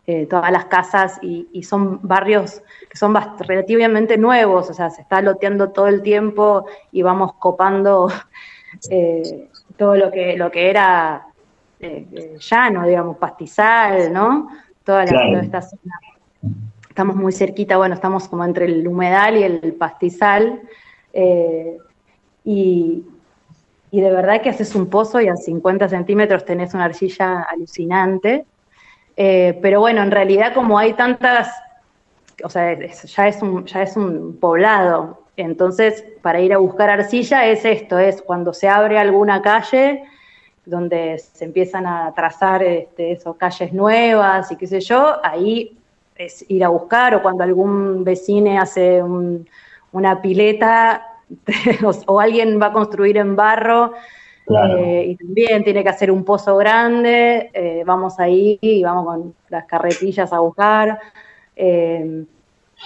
eh, 0.07 0.27
todas 0.27 0.53
las 0.53 0.67
casas 0.67 1.19
y, 1.23 1.63
son 1.63 1.99
barrios 2.03 2.63
que 2.91 2.99
son 2.99 3.17
relativamente 3.39 4.19
nuevos, 4.19 4.69
o 4.69 4.75
sea, 4.75 4.91
se 4.91 5.01
está 5.01 5.23
loteando 5.23 5.71
todo 5.71 5.89
el 5.89 6.03
tiempo 6.03 6.67
y 6.93 7.01
vamos 7.01 7.33
copando 7.39 8.13
eh, 8.91 9.49
todo 9.79 9.97
lo 9.97 10.11
que, 10.11 10.37
lo 10.37 10.51
que 10.51 10.69
era 10.69 11.27
eh, 11.81 12.37
llano, 12.39 12.87
digamos, 12.87 13.17
pastizal, 13.17 14.13
¿no? 14.13 14.49
Toda, 14.85 15.07
la, 15.07 15.41
esta 15.41 15.63
zona. 15.63 15.99
Estamos 16.87 17.17
muy 17.17 17.33
cerquita, 17.33 17.79
bueno, 17.79 17.95
estamos 17.95 18.29
como 18.29 18.45
entre 18.45 18.67
el 18.67 18.87
humedal 18.87 19.39
y 19.39 19.43
el 19.43 19.73
pastizal. 19.73 20.61
y, 22.45 23.05
y 23.95 24.01
de 24.01 24.11
verdad 24.11 24.43
que 24.43 24.51
haces 24.51 24.75
un 24.75 24.91
pozo 24.91 25.21
y 25.21 25.29
a 25.29 25.37
50 25.37 25.89
centímetros 25.89 26.45
tenés 26.45 26.75
una 26.75 26.87
arcilla 26.87 27.43
alucinante. 27.43 28.45
Eh, 29.17 29.57
pero 29.63 29.79
bueno, 29.79 30.03
en 30.03 30.11
realidad 30.11 30.53
como 30.53 30.77
hay 30.81 30.95
tantas, 30.95 31.49
o 32.43 32.49
sea, 32.49 32.77
ya, 32.77 33.29
es 33.29 33.41
un, 33.41 33.65
ya 33.67 33.83
es 33.83 33.97
un 33.97 34.37
poblado, 34.41 35.23
entonces 35.37 36.05
para 36.23 36.41
ir 36.41 36.53
a 36.53 36.59
buscar 36.59 36.91
arcilla 36.91 37.47
es 37.47 37.65
esto, 37.65 38.01
es 38.01 38.21
cuando 38.21 38.53
se 38.53 38.69
abre 38.69 38.99
alguna 38.99 39.41
calle 39.43 40.03
donde 40.67 41.21
se 41.21 41.45
empiezan 41.45 41.87
a 41.87 42.13
trazar 42.17 42.65
este, 42.65 43.13
esos 43.13 43.37
calles 43.37 43.73
nuevas 43.73 44.51
y 44.51 44.57
qué 44.57 44.67
sé 44.67 44.81
yo, 44.81 45.25
ahí 45.25 45.79
es 46.17 46.45
ir 46.49 46.65
a 46.65 46.69
buscar 46.69 47.15
o 47.15 47.23
cuando 47.23 47.45
algún 47.45 48.03
vecino 48.03 48.61
hace 48.61 49.01
una 49.93 50.21
pileta 50.21 51.14
o, 52.07 52.21
alguien 52.21 52.61
va 52.61 52.67
a 52.67 52.73
construir 52.73 53.17
en 53.17 53.37
barro 53.37 53.93
eh, 54.47 55.07
y 55.11 55.17
también 55.17 55.65
tiene 55.65 55.83
que 55.83 55.89
hacer 55.89 56.11
un 56.11 56.25
pozo 56.25 56.57
grande, 56.57 57.51
eh, 57.53 57.83
vamos 57.87 58.19
ahí 58.19 58.59
y 58.61 58.83
vamos 58.83 59.07
con 59.07 59.35
las 59.49 59.65
carretillas 59.65 60.33
a 60.33 60.41
buscar. 60.41 60.99
Eh, 61.57 62.25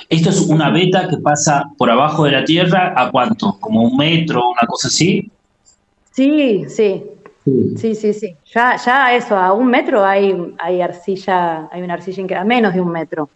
¿Esto 0.09 0.31
es 0.31 0.41
una 0.43 0.71
beta 0.71 1.09
que 1.09 1.17
pasa 1.17 1.65
por 1.77 1.91
abajo 1.91 2.25
de 2.25 2.33
la 2.33 2.45
tierra 2.45 2.95
a 2.97 3.11
cuánto? 3.11 3.57
¿Como 3.59 3.83
un 3.83 3.97
metro, 3.97 4.51
una 4.51 4.67
cosa 4.67 4.89
así? 4.89 5.31
Sí, 6.13 6.65
sí. 6.69 7.05
Sí, 7.77 7.95
sí, 7.95 8.13
sí. 8.13 8.35
Ya, 8.53 8.77
ya 8.77 9.15
eso, 9.15 9.37
a 9.37 9.53
un 9.53 9.69
metro 9.69 10.05
hay, 10.05 10.55
hay 10.59 10.83
arcilla, 10.83 11.69
hay 11.73 11.83
una 11.83 11.95
arcilla 11.95 12.27
que 12.27 12.35
a 12.35 12.45
menos 12.45 12.75
de 12.75 12.81
un 12.81 12.91
metro. 12.91 13.31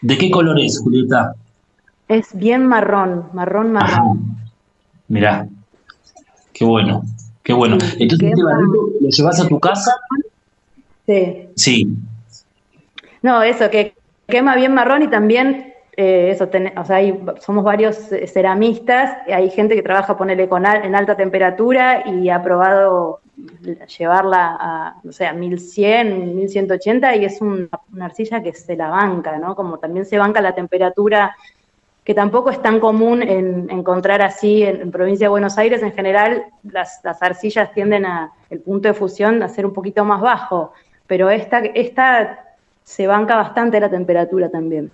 ¿De 0.00 0.18
qué 0.18 0.30
color 0.30 0.58
es, 0.58 0.80
Julieta? 0.80 1.34
Es 2.08 2.36
bien 2.36 2.66
marrón, 2.66 3.30
marrón, 3.32 3.72
marrón. 3.72 4.36
Mirá, 5.08 5.46
qué 6.52 6.64
bueno, 6.64 7.02
qué 7.42 7.52
bueno. 7.52 7.78
Entonces, 7.98 8.30
este 8.30 8.42
¿lo 8.42 9.08
llevas 9.08 9.40
a 9.40 9.48
tu 9.48 9.58
casa? 9.58 9.94
Sí. 11.06 11.48
Sí. 11.56 11.96
No, 13.22 13.42
eso, 13.42 13.70
que 13.70 13.94
quema 14.26 14.54
bien 14.54 14.74
marrón 14.74 15.02
y 15.02 15.08
también, 15.08 15.72
eh, 15.96 16.30
eso, 16.30 16.48
o 16.76 16.84
sea, 16.84 17.00
somos 17.40 17.64
varios 17.64 17.96
ceramistas, 18.26 19.16
y 19.26 19.32
hay 19.32 19.50
gente 19.50 19.74
que 19.74 19.82
trabaja, 19.82 20.16
ponerle 20.16 20.48
con 20.48 20.66
en 20.66 20.94
alta 20.94 21.16
temperatura 21.16 22.06
y 22.06 22.28
ha 22.28 22.42
probado 22.42 23.20
llevarla 23.98 24.56
a, 24.60 25.00
no 25.02 25.12
sé, 25.12 25.26
a 25.26 25.32
1100, 25.32 26.36
1180 26.36 27.16
y 27.16 27.24
es 27.24 27.40
una 27.40 27.68
arcilla 28.00 28.42
que 28.42 28.52
se 28.52 28.76
la 28.76 28.88
banca, 28.88 29.38
¿no? 29.38 29.56
Como 29.56 29.78
también 29.78 30.06
se 30.06 30.18
banca 30.18 30.40
la 30.40 30.54
temperatura 30.54 31.34
que 32.04 32.14
tampoco 32.14 32.50
es 32.50 32.60
tan 32.60 32.80
común 32.80 33.22
en, 33.22 33.70
encontrar 33.70 34.20
así 34.20 34.62
en, 34.62 34.90
provincia 34.90 35.24
de 35.24 35.30
Buenos 35.30 35.56
Aires. 35.56 35.82
En 35.82 35.92
general, 35.92 36.44
las, 36.70 37.00
arcillas 37.20 37.72
tienden 37.72 38.04
a, 38.04 38.30
el 38.50 38.60
punto 38.60 38.88
de 38.88 38.94
fusión 38.94 39.42
a 39.42 39.48
ser 39.48 39.64
un 39.64 39.72
poquito 39.72 40.04
más 40.04 40.20
bajo, 40.20 40.72
pero 41.06 41.30
esta, 41.30 41.60
esta 41.60 42.44
se 42.84 43.06
banca 43.06 43.36
bastante 43.36 43.80
la 43.80 43.90
temperatura 43.90 44.50
también. 44.50 44.90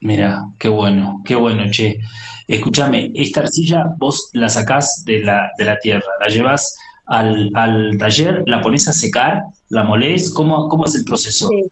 Mira, 0.00 0.46
qué 0.58 0.68
bueno, 0.68 1.22
qué 1.24 1.36
bueno, 1.36 1.70
che. 1.70 2.00
Escúchame, 2.48 3.12
esta 3.14 3.40
arcilla 3.40 3.94
vos 3.96 4.30
la 4.32 4.48
sacás 4.48 5.04
de 5.04 5.20
la, 5.20 5.52
de 5.56 5.64
la 5.64 5.78
tierra, 5.78 6.08
la 6.20 6.26
llevas 6.26 6.76
al, 7.06 7.52
taller, 7.98 8.42
la 8.46 8.60
pones 8.60 8.88
a 8.88 8.92
secar, 8.92 9.42
la 9.68 9.84
molés, 9.84 10.32
¿cómo, 10.32 10.68
cómo 10.68 10.86
es 10.86 10.96
el 10.96 11.04
proceso? 11.04 11.48
Sí. 11.48 11.64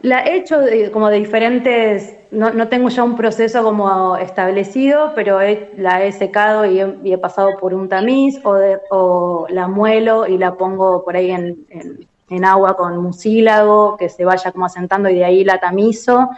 La 0.00 0.22
he 0.24 0.36
hecho 0.36 0.60
como 0.92 1.08
de 1.08 1.18
diferentes, 1.18 2.14
no, 2.34 2.50
no, 2.52 2.68
tengo 2.68 2.88
ya 2.88 3.04
un 3.04 3.16
proceso 3.16 3.62
como 3.62 4.16
establecido, 4.16 5.12
pero 5.14 5.38
la 5.76 6.04
he 6.04 6.12
secado 6.12 6.66
y 6.66 6.80
he, 6.80 7.18
pasado 7.18 7.50
por 7.60 7.72
un 7.74 7.88
tamiz 7.88 8.38
o, 8.44 9.46
la 9.48 9.68
muelo 9.68 10.26
y 10.26 10.36
la 10.38 10.54
pongo 10.54 11.04
por 11.04 11.16
ahí 11.16 11.30
en, 11.30 11.66
en, 12.28 12.44
agua 12.44 12.76
con 12.76 12.96
mucílago, 12.98 13.96
que 13.96 14.08
se 14.08 14.24
vaya 14.24 14.50
como 14.50 14.66
asentando 14.66 15.08
y 15.08 15.14
de 15.14 15.24
ahí 15.24 15.44
la 15.44 15.60
tamizo. 15.60 16.30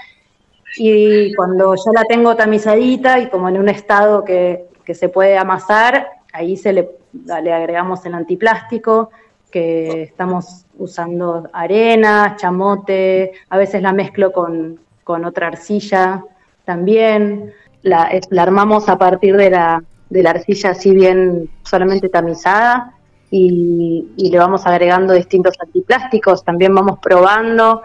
Y 0.77 1.35
cuando 1.35 1.75
ya 1.75 1.91
la 1.95 2.05
tengo 2.05 2.37
tamizadita 2.37 3.19
y 3.19 3.29
como 3.31 3.49
en 3.49 3.59
un 3.59 3.69
estado 3.69 4.25
que, 4.25 4.67
que 4.85 4.95
se 4.95 5.09
puede 5.09 5.39
amasar, 5.39 6.09
ahí 6.33 6.57
se 6.57 6.73
le, 6.73 6.91
le 7.43 7.53
agregamos 7.53 8.05
el 8.05 8.15
antiplástico, 8.15 9.11
que 9.51 10.03
estamos 10.03 10.67
usando 10.79 11.49
arena, 11.53 12.37
chamote, 12.37 13.33
a 13.49 13.57
veces 13.57 13.81
la 13.81 13.93
mezclo 13.93 14.33
con, 14.33 14.79
otra 15.07 15.49
arcilla 15.49 16.25
también. 16.65 17.53
La, 17.83 18.11
armamos 18.39 18.89
a 18.89 18.99
partir 18.99 19.37
de 19.37 19.51
la, 19.51 19.83
de 20.11 20.23
la 20.23 20.31
arcilla 20.31 20.71
así 20.71 20.93
bien 20.93 21.49
solamente 21.63 22.09
tamizada 22.09 22.95
y, 23.31 24.07
le 24.17 24.39
vamos 24.39 24.67
agregando 24.67 25.13
distintos 25.15 25.55
antiplásticos, 25.61 26.45
también 26.45 26.75
vamos 26.75 26.99
probando, 27.01 27.83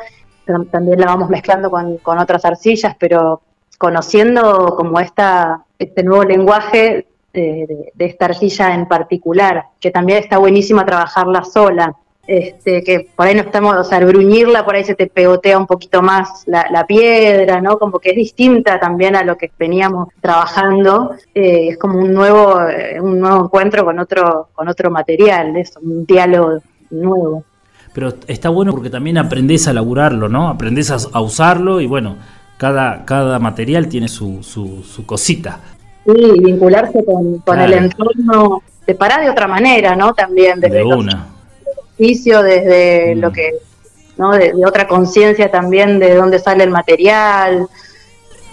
también 0.71 0.99
la 0.99 1.07
vamos 1.07 1.29
mezclando 1.29 1.69
con, 1.69 1.97
con 1.97 2.17
otras 2.17 2.43
arcillas, 2.45 2.95
pero 2.99 3.41
conociendo 3.77 4.75
como 4.75 4.99
esta, 4.99 5.63
este 5.79 6.03
nuevo 6.03 6.23
lenguaje 6.23 7.07
de, 7.33 7.91
de, 7.93 8.05
esta 8.05 8.25
arcilla 8.25 8.73
en 8.73 8.87
particular, 8.87 9.65
que 9.79 9.91
también 9.91 10.19
está 10.19 10.37
buenísima 10.37 10.85
trabajarla 10.85 11.43
sola. 11.43 11.95
Este, 12.27 12.83
que 12.83 13.09
por 13.15 13.27
ahí 13.27 13.35
no 13.35 13.41
estamos, 13.41 13.75
o 13.75 13.83
sea, 13.83 13.99
bruñirla, 14.05 14.63
por 14.63 14.75
ahí 14.75 14.83
se 14.83 14.95
te 14.95 15.07
pegotea 15.07 15.57
un 15.57 15.65
poquito 15.65 16.01
más 16.01 16.43
la, 16.45 16.85
piedra, 16.87 17.61
¿no? 17.61 17.77
Como 17.77 17.99
que 17.99 18.11
es 18.11 18.15
distinta 18.15 18.79
también 18.79 19.15
a 19.15 19.23
lo 19.23 19.37
que 19.37 19.51
veníamos 19.57 20.09
trabajando. 20.21 21.11
Eh, 21.33 21.69
es 21.69 21.77
como 21.77 21.99
un 21.99 22.13
nuevo, 22.13 22.61
eh, 22.69 23.01
un 23.01 23.19
nuevo 23.19 23.45
encuentro 23.45 23.83
con 23.83 23.99
otro, 23.99 24.49
con 24.53 24.67
otro 24.67 24.91
material, 24.91 25.57
es 25.57 25.73
un 25.81 26.05
diálogo 26.05 26.59
nuevo. 26.91 27.43
Pero 27.93 28.13
está 28.27 28.49
bueno 28.49 28.71
porque 28.71 28.89
también 28.89 29.17
aprendes 29.17 29.67
a 29.67 29.73
laburarlo, 29.73 30.29
¿no? 30.29 30.47
Aprendes 30.47 30.91
a, 30.91 31.19
usarlo 31.19 31.81
y 31.81 31.87
bueno, 31.87 32.17
cada, 32.57 33.03
cada 33.03 33.39
material 33.39 33.87
tiene 33.89 34.07
su, 34.07 34.43
su, 34.43 34.83
su 34.83 35.05
cosita. 35.05 35.59
Sí, 36.05 36.39
vincularse 36.39 37.03
con, 37.03 37.59
el 37.59 37.73
entorno, 37.73 38.63
separar 38.85 39.23
de 39.23 39.29
otra 39.29 39.47
manera, 39.47 39.95
¿no? 39.95 40.13
También 40.13 40.59
desde 40.59 40.77
de 40.77 40.83
una. 40.83 41.27
Desde 42.43 43.15
lo 43.15 43.29
mm. 43.29 43.33
que, 43.33 43.51
¿no? 44.17 44.31
De, 44.31 44.53
otra 44.65 44.87
conciencia 44.87 45.51
también 45.51 45.99
de 45.99 46.15
dónde 46.15 46.39
sale 46.39 46.63
el 46.63 46.71
material. 46.71 47.67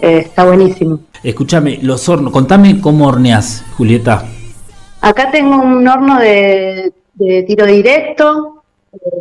Eh, 0.01 0.19
está 0.19 0.45
buenísimo. 0.45 0.99
Escúchame, 1.23 1.79
los 1.81 2.07
hornos, 2.07 2.31
contame 2.31 2.79
cómo 2.79 3.07
horneas, 3.07 3.63
Julieta. 3.77 4.23
Acá 5.01 5.31
tengo 5.31 5.57
un 5.57 5.87
horno 5.87 6.19
de, 6.19 6.93
tiro 7.47 7.65
directo, 7.65 8.63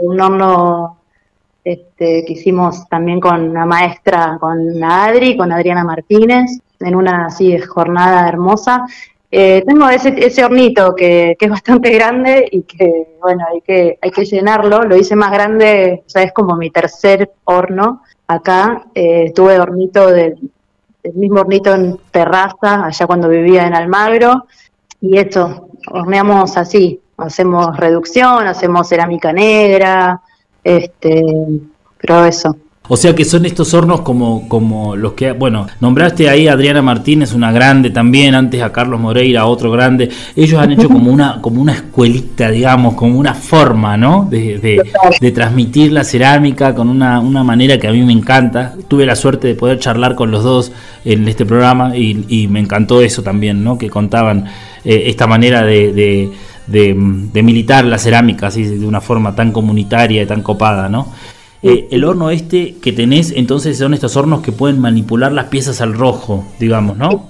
un 0.01 0.21
horno 0.21 0.99
este, 1.65 2.25
que 2.25 2.33
hicimos 2.33 2.89
también 2.89 3.21
con 3.21 3.51
una 3.51 3.67
maestra, 3.67 4.39
con 4.41 4.83
Adri, 4.83 5.37
con 5.37 5.53
Adriana 5.53 5.85
Martínez 5.85 6.61
en 6.81 6.95
una 6.95 7.27
así 7.27 7.59
jornada 7.59 8.29
hermosa. 8.29 8.87
Eh, 9.31 9.63
tengo 9.67 9.89
ese, 9.91 10.15
ese 10.25 10.43
hornito 10.45 10.95
que, 10.95 11.37
es 11.39 11.51
bastante 11.51 11.91
grande 11.91 12.49
y 12.51 12.63
que, 12.63 13.17
bueno, 13.21 13.45
hay 13.53 13.61
que, 13.61 13.99
hay 14.01 14.11
que 14.11 14.25
llenarlo. 14.25 14.83
Lo 14.85 14.97
hice 14.97 15.17
más 15.17 15.31
grande, 15.33 16.03
sea, 16.07 16.23
es 16.23 16.33
como 16.33 16.57
mi 16.57 16.71
tercer 16.71 17.31
horno 17.45 18.03
acá. 18.27 18.87
Eh, 18.95 19.33
tuve 19.35 19.59
hornito 19.59 20.07
del, 20.09 20.39
mismo 21.15 21.41
hornito 21.41 21.75
en 21.75 21.99
terraza, 22.11 22.85
allá 22.87 23.07
cuando 23.07 23.29
vivía 23.29 23.67
en 23.67 23.75
Almagro. 23.75 24.47
Y 25.01 25.19
esto, 25.19 25.69
horneamos 25.91 26.57
así, 26.57 27.01
hacemos 27.17 27.77
reducción, 27.77 28.47
hacemos 28.47 28.89
cerámica 28.89 29.33
negra, 29.33 30.21
este, 30.65 31.23
pero 31.99 32.25
eso. 32.25 32.57
O 32.89 32.97
sea 32.97 33.15
que 33.15 33.25
son 33.25 33.45
estos 33.47 33.75
hornos 33.75 34.01
como, 34.01 34.49
como 34.49 34.97
los 34.97 35.13
que, 35.13 35.33
bueno, 35.33 35.67
nombraste 35.81 36.29
ahí 36.29 36.49
a 36.49 36.55
Adriana 36.55 36.83
Martínez, 36.83 37.35
una 37.35 37.53
grande 37.53 37.91
también, 37.91 38.35
antes 38.35 38.63
a 38.63 38.73
Carlos 38.73 38.99
Moreira, 38.99 39.47
otro 39.47 39.71
grande. 39.71 40.09
Ellos 40.35 40.61
han 40.61 40.73
hecho 40.73 40.89
como 40.89 41.13
una, 41.13 41.41
como 41.41 41.61
una 41.61 41.75
escuelita, 41.75 42.51
digamos, 42.51 42.95
como 42.95 43.19
una 43.19 43.35
forma, 43.35 43.97
¿no? 43.97 44.27
De, 44.31 44.59
de, 44.59 45.31
transmitir 45.33 45.93
la 45.93 46.05
cerámica 46.05 46.75
con 46.75 46.89
una, 46.89 47.21
una, 47.21 47.45
manera 47.45 47.79
que 47.79 47.89
a 47.89 47.93
mí 47.93 48.03
me 48.03 48.13
encanta. 48.13 48.75
Tuve 48.89 49.05
la 49.05 49.15
suerte 49.15 49.49
de 49.49 49.55
poder 49.55 49.79
charlar 49.79 50.15
con 50.15 50.31
los 50.31 50.43
dos 50.43 50.73
en 51.05 51.29
este 51.29 51.45
programa 51.45 51.97
y, 51.97 52.25
y 52.29 52.49
me 52.49 52.61
encantó 52.61 53.03
eso 53.03 53.23
también, 53.23 53.63
¿no? 53.63 53.77
Que 53.77 53.91
contaban 53.91 54.47
eh, 54.85 55.05
esta 55.07 55.27
manera 55.27 55.63
de, 55.65 55.93
de, 55.93 56.31
de, 56.67 57.43
militar 57.43 57.85
la 57.85 57.99
cerámica 57.99 58.47
así 58.47 58.63
de 58.65 58.87
una 58.87 59.01
forma 59.01 59.35
tan 59.35 59.53
comunitaria 59.53 60.23
y 60.23 60.27
tan 60.27 60.43
copada, 60.43 60.89
¿no? 60.89 61.13
Eh, 61.63 61.89
el 61.91 62.05
horno 62.05 62.31
este 62.31 62.77
que 62.77 62.93
tenés, 62.93 63.33
entonces 63.33 63.79
son 63.79 63.93
estos 63.93 64.17
hornos 64.17 64.43
que 64.43 64.53
pueden 64.53 64.81
manipular 64.81 65.33
las 65.33 65.47
piezas 65.47 65.81
al 65.81 65.95
rojo, 65.95 66.45
digamos, 66.61 66.97
¿no? 66.97 67.27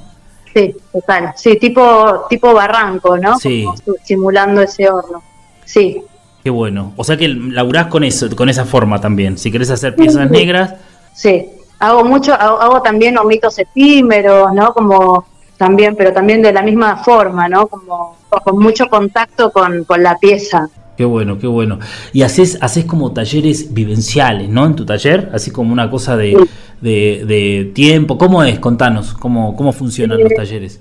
Sí, 0.55 0.75
total. 0.93 1.33
Sí, 1.37 1.57
tipo, 1.57 2.27
tipo 2.29 2.53
barranco, 2.53 3.17
¿no? 3.17 3.38
Sí. 3.38 3.67
simulando 4.05 4.61
ese 4.61 4.91
horno. 4.91 5.23
Sí. 5.64 6.03
Qué 6.43 6.51
bueno. 6.51 6.93
O 6.97 7.05
sea 7.05 7.17
que 7.17 7.29
laburás 7.29 7.87
con 7.87 8.05
eso, 8.05 8.35
con 8.35 8.49
esa 8.49 8.64
forma 8.64 9.01
también. 9.01 9.38
Si 9.38 9.51
querés 9.51 9.71
hacer 9.71 9.95
piezas 9.95 10.31
negras. 10.31 10.75
Sí. 11.14 11.47
Hago 11.79 12.05
mucho, 12.05 12.35
hago, 12.35 12.83
también 12.83 13.17
hornitos 13.19 13.59
efímeros, 13.59 14.53
¿no? 14.53 14.75
Como 14.75 15.25
también, 15.57 15.95
pero 15.97 16.12
también 16.12 16.43
de 16.43 16.53
la 16.53 16.62
misma 16.62 16.97
forma, 17.05 17.49
¿no? 17.49 17.69
Como 17.69 18.17
con 18.29 18.59
mucho 18.59 18.88
contacto 18.88 19.53
con, 19.53 19.85
con 19.85 20.03
la 20.03 20.19
pieza. 20.19 20.69
Qué 20.99 21.05
bueno, 21.05 21.39
qué 21.39 21.47
bueno. 21.47 21.79
Y 22.13 22.23
haces, 22.23 22.59
haces 22.61 22.85
como 22.85 23.13
talleres 23.13 23.73
vivenciales, 23.73 24.49
¿no? 24.49 24.67
En 24.67 24.75
tu 24.75 24.85
taller, 24.85 25.31
así 25.33 25.53
como 25.53 25.73
una 25.73 25.89
cosa 25.89 26.17
de, 26.17 26.37
de, 26.81 27.71
tiempo. 27.73 28.19
¿Cómo 28.19 28.43
es? 28.43 28.59
Contanos, 28.59 29.15
¿cómo, 29.15 29.55
cómo 29.55 29.73
funcionan 29.73 30.21
los 30.21 30.35
talleres? 30.35 30.81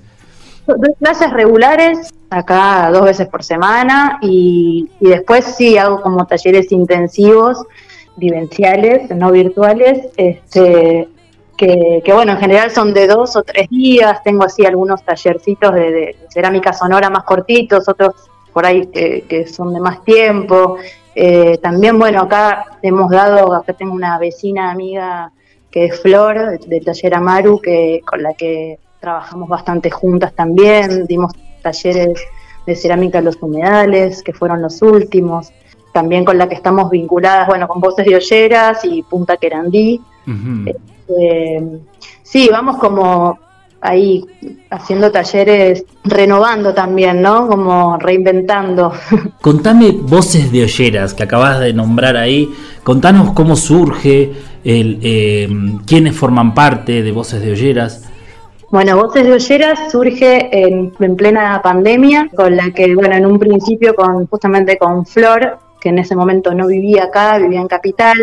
Clases 0.98 1.30
regulares, 1.30 2.12
acá 2.30 2.90
dos 2.92 3.04
veces 3.04 3.28
por 3.28 3.44
semana, 3.44 4.18
y, 4.20 4.88
y 4.98 5.08
después 5.08 5.44
sí 5.56 5.78
hago 5.78 6.00
como 6.02 6.26
talleres 6.26 6.72
intensivos, 6.72 7.64
vivenciales, 8.16 9.08
no 9.10 9.30
virtuales, 9.30 10.08
este, 10.16 11.08
que, 11.56 12.12
bueno, 12.12 12.32
en 12.32 12.38
general 12.38 12.72
son 12.72 12.92
de 12.92 13.06
dos 13.06 13.36
o 13.36 13.44
tres 13.44 13.68
días, 13.68 14.20
tengo 14.24 14.42
así 14.42 14.66
algunos 14.66 15.04
tallercitos 15.04 15.72
de, 15.74 16.16
cerámica 16.28 16.72
sonora 16.72 17.08
más 17.08 17.22
cortitos, 17.22 17.88
otros 17.88 18.14
por 18.52 18.66
ahí 18.66 18.86
que, 18.86 19.46
son 19.46 19.74
de 19.74 19.80
más 19.80 20.04
tiempo. 20.04 20.76
Eh, 21.14 21.58
también, 21.58 21.98
bueno, 21.98 22.22
acá 22.22 22.78
hemos 22.82 23.10
dado, 23.10 23.52
acá 23.54 23.72
tengo 23.72 23.94
una 23.94 24.18
vecina 24.18 24.70
amiga 24.70 25.32
que 25.70 25.86
es 25.86 26.00
Flor, 26.00 26.58
del 26.60 26.84
taller 26.84 27.14
Amaru, 27.14 27.60
que, 27.60 28.00
con 28.06 28.22
la 28.22 28.34
que 28.34 28.78
trabajamos 29.00 29.48
bastante 29.48 29.90
juntas 29.90 30.32
también, 30.32 31.06
dimos 31.06 31.32
talleres 31.62 32.20
de 32.66 32.76
cerámica 32.76 33.18
en 33.18 33.24
los 33.26 33.36
humedales, 33.40 34.22
que 34.22 34.32
fueron 34.32 34.62
los 34.62 34.82
últimos, 34.82 35.52
también 35.92 36.24
con 36.24 36.38
la 36.38 36.48
que 36.48 36.54
estamos 36.54 36.90
vinculadas, 36.90 37.46
bueno, 37.46 37.68
con 37.68 37.80
Voces 37.80 38.06
de 38.06 38.16
Olleras 38.16 38.84
y 38.84 39.02
Punta 39.02 39.36
Querandí. 39.36 40.00
Eh, 41.18 41.80
sí, 42.22 42.48
vamos 42.50 42.76
como 42.76 43.38
ahí 43.80 44.24
haciendo 44.70 45.10
talleres, 45.10 45.84
renovando 46.04 46.74
también, 46.74 47.22
¿no? 47.22 47.48
Como 47.48 47.96
reinventando. 47.98 48.92
Contame 49.40 49.92
Voces 49.92 50.50
de 50.50 50.64
Olleras, 50.64 51.14
que 51.14 51.22
acabas 51.22 51.60
de 51.60 51.72
nombrar 51.72 52.16
ahí. 52.16 52.52
Contanos 52.82 53.32
cómo 53.32 53.56
surge, 53.56 54.32
el, 54.64 54.98
eh, 55.02 55.48
quiénes 55.86 56.16
forman 56.16 56.54
parte 56.54 57.02
de 57.02 57.12
Voces 57.12 57.40
de 57.40 57.52
Olleras. 57.52 58.04
Bueno, 58.70 58.96
Voces 58.96 59.24
de 59.24 59.32
Olleras 59.32 59.90
surge 59.90 60.48
en, 60.52 60.90
plena 61.16 61.60
pandemia, 61.62 62.28
con 62.34 62.54
la 62.54 62.70
que, 62.70 62.94
bueno, 62.94 63.14
en 63.14 63.24
un 63.24 63.38
principio 63.38 63.94
con 63.94 64.26
justamente 64.26 64.76
con 64.76 65.06
Flor, 65.06 65.58
que 65.80 65.88
en 65.88 65.98
ese 65.98 66.14
momento 66.14 66.52
no 66.52 66.66
vivía 66.66 67.04
acá, 67.04 67.38
vivía 67.38 67.60
en 67.60 67.68
Capital, 67.68 68.16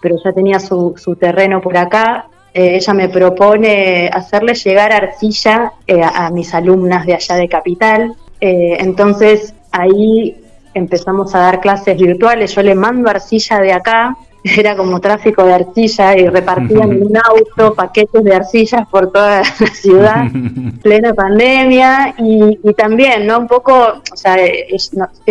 pero 0.00 0.16
ya 0.24 0.32
tenía 0.32 0.58
su, 0.58 0.94
su 0.96 1.16
terreno 1.16 1.60
por 1.60 1.76
acá. 1.76 2.28
Eh, 2.54 2.76
ella 2.76 2.94
me 2.94 3.08
propone 3.08 4.08
hacerle 4.12 4.54
llegar 4.54 4.92
arcilla 4.92 5.72
eh, 5.88 6.00
a, 6.00 6.30
mis 6.30 6.54
alumnas 6.54 7.04
de 7.04 7.14
allá 7.14 7.34
de 7.34 7.48
Capital. 7.48 8.14
Eh, 8.40 8.76
entonces 8.78 9.54
ahí 9.72 10.40
empezamos 10.72 11.34
a 11.34 11.40
dar 11.40 11.60
clases 11.60 11.98
virtuales. 11.98 12.54
Yo 12.54 12.62
le 12.62 12.76
mando 12.76 13.10
arcilla 13.10 13.58
de 13.58 13.72
acá, 13.72 14.16
era 14.44 14.76
como 14.76 15.00
tráfico 15.00 15.42
de 15.44 15.52
arcilla 15.52 16.16
y 16.16 16.28
repartían 16.28 16.92
en 16.92 17.02
un 17.02 17.16
auto 17.16 17.74
paquetes 17.74 18.22
de 18.22 18.36
arcillas 18.36 18.86
por 18.86 19.10
toda 19.10 19.42
la 19.58 19.66
ciudad, 19.66 20.26
plena 20.82 21.12
pandemia. 21.12 22.14
Y, 22.18 22.72
también, 22.74 23.26
¿no? 23.26 23.40
Un 23.40 23.48
poco, 23.48 23.74
o 24.12 24.16
sea, 24.16 24.36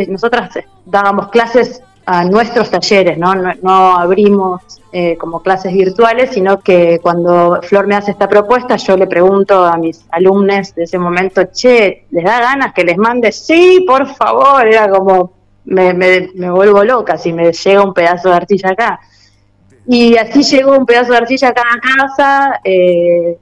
nosotras 0.09 0.49
dábamos 0.85 1.29
clases 1.29 1.81
a 2.05 2.23
nuestros 2.25 2.69
talleres, 2.69 3.17
¿no? 3.17 3.33
No, 3.61 3.97
abrimos 3.97 4.61
eh, 4.91 5.17
como 5.17 5.41
clases 5.41 5.73
virtuales, 5.73 6.31
sino 6.31 6.59
que 6.59 6.99
cuando 7.01 7.59
Flor 7.63 7.87
me 7.87 7.95
hace 7.95 8.11
esta 8.11 8.27
propuesta, 8.27 8.75
yo 8.75 8.97
le 8.97 9.07
pregunto 9.07 9.63
a 9.63 9.77
mis 9.77 10.05
alumnos 10.11 10.75
de 10.75 10.83
ese 10.83 10.99
momento, 10.99 11.43
che, 11.53 12.05
¿les 12.11 12.23
da 12.23 12.39
ganas 12.41 12.73
que 12.73 12.83
les 12.83 12.97
mande? 12.97 13.31
Sí, 13.31 13.85
por 13.87 14.05
favor, 14.07 14.67
era 14.67 14.89
como, 14.89 15.31
me, 15.65 15.93
me, 15.93 16.29
me 16.35 16.51
vuelvo 16.51 16.83
loca 16.83 17.17
si 17.17 17.31
me 17.31 17.51
llega 17.51 17.83
un 17.83 17.93
pedazo 17.93 18.29
de 18.29 18.35
arcilla 18.35 18.69
acá. 18.71 18.99
Y 19.87 20.15
así 20.17 20.43
llegó 20.43 20.77
un 20.77 20.85
pedazo 20.85 21.11
de 21.11 21.17
arcilla 21.17 21.49
acá 21.49 21.63
a 21.73 21.97
casa, 21.97 22.59
eh, 22.63 23.37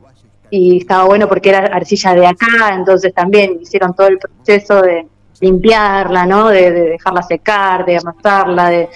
y 0.52 0.80
estaba 0.80 1.06
bueno 1.06 1.28
porque 1.28 1.50
era 1.50 1.60
arcilla 1.60 2.14
de 2.14 2.28
acá, 2.28 2.74
entonces 2.76 3.14
también 3.14 3.58
hicieron 3.62 3.96
todo 3.96 4.08
el 4.08 4.20
proceso 4.20 4.82
de 4.82 5.08
limpiarla, 5.42 6.26
¿no? 6.26 6.50
De, 6.50 6.72
dejarla 6.72 7.24
secar, 7.24 7.86
de 7.86 7.98
amasarla, 7.98 8.70
de 8.70 8.90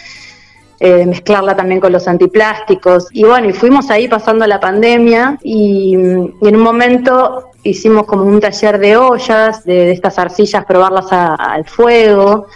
eh, 0.80 1.06
mezclarla 1.06 1.56
también 1.56 1.82
con 1.82 1.92
los 1.92 2.08
antiplásticos. 2.08 3.08
Y 3.12 3.24
bueno, 3.24 3.50
y 3.50 3.54
fuimos 3.54 3.90
ahí 3.90 4.08
pasando 4.08 4.46
la 4.48 4.60
pandemia 4.60 5.38
y, 5.44 5.96
en 5.96 6.56
un 6.56 6.62
momento 6.62 7.50
hicimos 7.64 8.06
como 8.06 8.24
un 8.24 8.40
taller 8.40 8.78
de 8.78 8.96
ollas, 8.96 9.66
de, 9.66 9.92
estas 9.92 10.20
arcillas, 10.20 10.66
probarlas 10.66 11.08
al 11.12 11.66
fuego. 11.66 12.48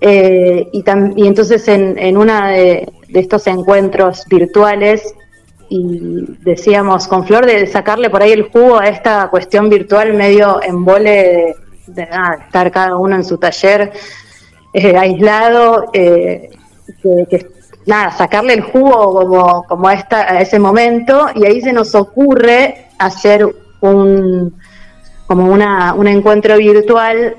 Eh, 0.00 0.68
y, 0.72 0.84
entonces 1.26 1.66
en, 1.68 1.98
en 1.98 2.16
uno 2.16 2.46
de, 2.46 2.88
estos 3.08 3.46
encuentros 3.46 4.24
virtuales 4.28 5.14
y 5.68 6.26
decíamos 6.44 7.08
con 7.08 7.26
Flor 7.26 7.46
de 7.46 7.66
sacarle 7.66 8.10
por 8.10 8.22
ahí 8.22 8.32
el 8.32 8.50
jugo 8.50 8.78
a 8.78 8.88
esta 8.88 9.28
cuestión 9.30 9.68
virtual 9.68 10.14
medio 10.14 10.60
embole 10.62 11.10
de, 11.10 11.56
de 11.86 12.06
nada, 12.06 12.44
estar 12.46 12.70
cada 12.70 12.96
uno 12.96 13.16
en 13.16 13.24
su 13.24 13.38
taller 13.38 13.92
eh, 14.72 14.96
aislado, 14.96 15.86
eh, 15.92 16.50
que, 17.02 17.46
nada, 17.86 18.10
sacarle 18.10 18.54
el 18.54 18.62
jugo 18.62 19.14
como, 19.14 19.62
como 19.64 19.88
a, 19.88 19.94
esta, 19.94 20.32
a 20.32 20.40
ese 20.40 20.58
momento 20.58 21.28
y 21.34 21.46
ahí 21.46 21.60
se 21.60 21.72
nos 21.72 21.94
ocurre 21.94 22.86
hacer 22.98 23.46
un 23.80 24.54
como 25.26 25.52
una, 25.52 25.94
un 25.94 26.06
encuentro 26.06 26.56
virtual 26.56 27.36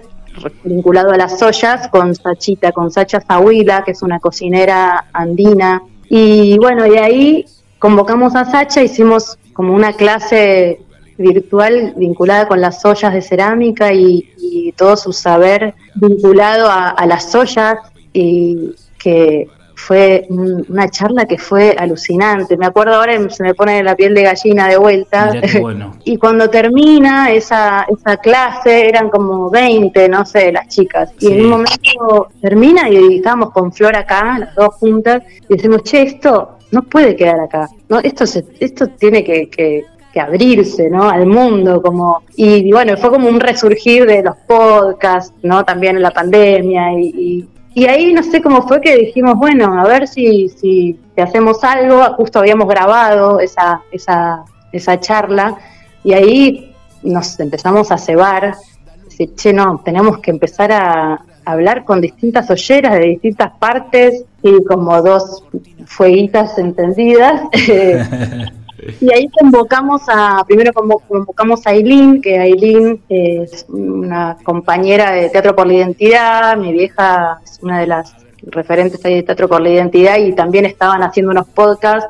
vinculado 0.64 1.12
a 1.12 1.18
las 1.18 1.42
ollas 1.42 1.88
con 1.88 2.14
Sachita, 2.14 2.72
con 2.72 2.92
Sacha 2.92 3.22
Zahuila, 3.22 3.84
que 3.84 3.92
es 3.92 4.04
una 4.04 4.20
cocinera 4.20 5.06
andina. 5.14 5.82
Y 6.10 6.58
bueno, 6.60 6.86
y 6.86 6.98
ahí 6.98 7.46
convocamos 7.80 8.36
a 8.36 8.46
Sacha, 8.46 8.84
hicimos 8.84 9.38
como 9.54 9.74
una 9.74 9.94
clase 9.94 10.82
virtual 11.18 11.94
vinculada 11.98 12.48
con 12.48 12.62
las 12.62 12.84
ollas 12.86 13.14
de 13.14 13.22
cerámica 13.22 13.94
y, 13.94 14.34
todo 14.76 14.98
su 14.98 15.14
saber 15.14 15.76
vinculado 15.96 16.70
a, 16.70 17.06
las 17.08 17.34
ollas 17.34 17.78
y 18.14 18.72
que 19.00 19.48
fue 19.76 20.26
una 20.30 20.90
charla 20.90 21.26
que 21.26 21.38
fue 21.38 21.76
alucinante. 21.78 22.58
Me 22.58 22.66
acuerdo 22.66 22.96
ahora, 22.96 23.30
se 23.30 23.44
me 23.44 23.54
pone 23.54 23.82
la 23.84 23.96
piel 23.96 24.14
de 24.14 24.24
gallina 24.24 24.68
de 24.68 24.78
vuelta. 24.78 25.32
y 26.04 26.18
cuando 26.18 26.50
termina 26.50 27.32
esa, 27.32 27.86
esa 27.88 28.18
clase, 28.18 28.90
eran 28.90 29.10
como 29.10 29.50
20, 29.50 30.10
no 30.10 30.26
sé, 30.26 30.52
las 30.52 30.68
chicas. 30.68 31.12
Y 31.20 31.32
en 31.32 31.46
un 31.46 31.50
momento 31.50 32.30
termina 32.42 32.90
y 32.90 33.18
estábamos 33.18 33.52
con 33.52 33.72
Flor 33.72 33.96
acá, 33.96 34.38
las 34.40 34.56
dos 34.56 34.76
juntas, 34.76 35.24
y 35.48 35.56
decimos, 35.56 35.84
che, 35.84 36.02
esto 36.02 36.58
no 36.72 36.82
puede 36.84 37.16
quedar 37.16 37.40
acá. 37.40 37.70
no 37.88 38.00
Esto, 38.00 38.26
se, 38.26 38.46
esto 38.60 38.88
tiene 38.90 39.24
que, 39.24 39.50
que, 39.50 39.86
abrirse, 40.20 40.90
¿no? 40.90 41.10
Al 41.10 41.26
mundo, 41.26 41.82
como, 41.82 42.24
y, 42.36 42.72
bueno, 42.72 42.98
fue 42.98 43.10
como 43.10 43.28
un 43.28 43.40
resurgir 43.40 44.06
de 44.06 44.24
los 44.24 44.36
podcasts, 44.48 45.34
¿no? 45.44 45.64
También 45.64 45.98
en 45.98 46.02
la 46.02 46.12
pandemia 46.12 46.94
y, 46.94 47.48
ahí 47.88 48.12
no 48.12 48.24
sé 48.24 48.42
cómo 48.42 48.68
fue 48.68 48.82
que 48.82 48.98
dijimos, 48.98 49.36
bueno, 49.36 49.80
a 49.80 49.84
ver 49.88 50.08
si, 50.08 50.50
si, 50.50 51.00
hacemos 51.16 51.64
algo, 51.64 52.04
justo 52.16 52.40
habíamos 52.40 52.68
grabado 52.68 53.40
esa, 53.40 53.82
esa, 53.92 54.44
esa 54.72 55.00
charla 55.00 55.58
y 56.04 56.14
ahí 56.14 56.76
nos 57.04 57.40
empezamos 57.40 57.92
a 57.92 57.98
cebar, 58.00 58.56
decir, 59.04 59.36
che, 59.36 59.54
no, 59.54 59.82
tenemos 59.86 60.18
que 60.20 60.32
empezar 60.32 60.72
a, 60.72 61.24
hablar 61.48 61.86
con 61.86 62.02
distintas 62.02 62.50
olleras 62.50 63.00
de 63.00 63.06
distintas 63.06 63.54
partes 63.58 64.26
y 64.44 64.64
como 64.66 65.02
dos 65.02 65.46
fueguitas 65.86 66.58
entendidas. 66.58 67.42
Y 69.02 69.14
ahí 69.14 69.28
convocamos 69.30 70.04
a, 70.08 70.44
primero 70.48 70.72
convocamos 70.74 71.66
a 71.66 71.72
Aileen, 71.72 72.22
que 72.22 72.40
Aileen 72.40 73.02
es 73.10 73.66
una 73.70 74.38
compañera 74.44 75.12
de 75.12 75.30
Teatro 75.30 75.56
por 75.56 75.68
la 75.68 75.74
Identidad, 75.74 76.58
mi 76.58 76.72
vieja 76.72 77.40
es 77.44 77.60
una 77.62 77.80
de 77.80 77.88
las 77.88 78.16
referentes 78.44 79.04
ahí 79.04 79.16
de 79.16 79.24
Teatro 79.24 79.48
por 79.48 79.62
la 79.62 79.70
Identidad 79.70 80.18
y 80.18 80.34
también 80.34 80.66
estaban 80.66 81.04
haciendo 81.04 81.32
unos 81.32 81.48
podcasts. 81.48 82.10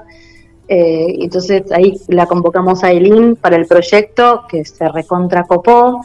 Eh, 0.70 1.16
entonces 1.20 1.72
ahí 1.72 1.94
la 2.10 2.26
convocamos 2.26 2.84
a 2.84 2.88
Aileen 2.88 3.38
para 3.38 3.56
el 3.56 3.66
proyecto 3.66 4.44
que 4.50 4.66
se 4.66 4.88
recontracopó 4.90 6.02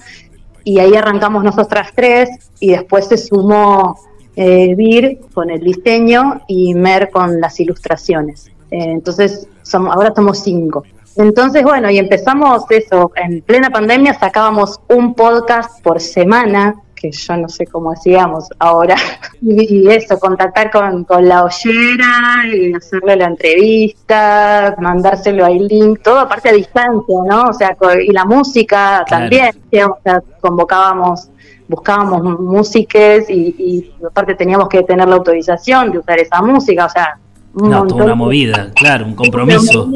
y 0.65 0.79
ahí 0.79 0.95
arrancamos 0.95 1.43
nosotras 1.43 1.89
tres 1.95 2.31
y 2.61 2.71
después 2.71 3.07
se 3.09 3.17
sumó 3.17 3.99
eh, 4.37 4.75
Vir 4.77 5.19
con 5.35 5.51
el 5.51 5.61
diseño 5.61 6.43
y 6.47 6.75
Mer 6.75 7.11
con 7.11 7.41
las 7.41 7.59
ilustraciones. 7.61 8.53
Eh, 8.73 8.91
entonces, 8.91 9.47
somos, 9.63 9.95
ahora 9.95 10.13
somos 10.17 10.39
cinco. 10.39 10.83
Entonces, 11.17 11.63
bueno, 11.63 11.91
y 11.91 11.99
empezamos 11.99 12.65
eso, 12.71 13.13
en 13.17 13.43
plena 13.43 13.69
pandemia 13.69 14.15
sacábamos 14.15 14.81
un 14.89 15.15
podcast 15.15 15.83
por 15.83 16.01
semana, 16.01 16.75
que 16.95 17.11
yo 17.13 17.37
no 17.37 17.51
sé 17.51 17.67
cómo 17.67 17.93
hacíamos 17.93 18.49
ahora. 18.59 18.97
Y, 19.45 19.89
eso, 19.89 20.21
contactar 20.21 20.71
con, 20.71 21.03
con, 21.03 21.29
la 21.29 21.43
ollera, 21.45 22.45
y 22.47 22.73
hacerle 22.73 23.17
la 23.17 23.27
entrevista, 23.27 24.77
mandárselo 24.79 25.45
ahí 25.45 25.59
link, 25.59 26.01
todo 26.01 26.21
aparte 26.21 26.51
a 26.51 26.53
distancia, 26.53 27.17
¿no? 27.29 27.43
O 27.43 27.53
sea, 27.53 27.77
y 28.01 28.13
la 28.13 28.25
música 28.25 29.05
también, 29.09 29.51
o 29.73 29.99
sea, 30.03 30.23
convocábamos 30.41 31.29
buscábamos 31.69 32.23
músicas 32.39 33.31
y, 33.31 33.55
y, 33.59 33.95
aparte 34.07 34.35
teníamos 34.35 34.69
que 34.69 34.83
tener 34.83 35.09
la 35.09 35.17
autorización 35.17 35.91
de 35.91 35.99
usar 35.99 36.19
esa 36.19 36.43
música, 36.43 36.85
o 36.87 36.91
sea, 36.91 37.19
no, 37.55 37.87
toda 37.87 38.05
una 38.05 38.15
movida, 38.15 38.71
claro, 38.75 39.07
un 39.07 39.15
compromiso. 39.15 39.91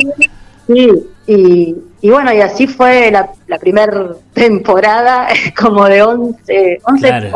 Sí, 0.67 0.91
y, 1.27 1.75
y 2.01 2.11
bueno, 2.11 2.33
y 2.33 2.41
así 2.41 2.67
fue 2.67 3.11
la, 3.11 3.31
la 3.47 3.59
primera 3.59 4.15
temporada, 4.33 5.29
como 5.59 5.87
de 5.87 6.03
11, 6.03 6.81
11, 6.85 7.33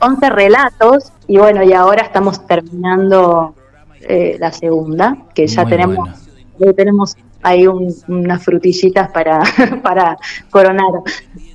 11, 0.00 0.30
relatos, 0.30 1.12
y 1.26 1.38
bueno, 1.38 1.62
y 1.62 1.72
ahora 1.72 2.02
estamos 2.02 2.46
terminando 2.46 3.54
eh, 4.00 4.36
la 4.38 4.52
segunda, 4.52 5.16
que 5.34 5.46
ya 5.46 5.64
tenemos, 5.66 6.08
tenemos 6.74 7.16
ahí 7.42 7.66
unas 7.66 8.42
frutillitas 8.42 9.10
para, 9.10 9.40
para 9.82 10.16
coronar. 10.50 10.90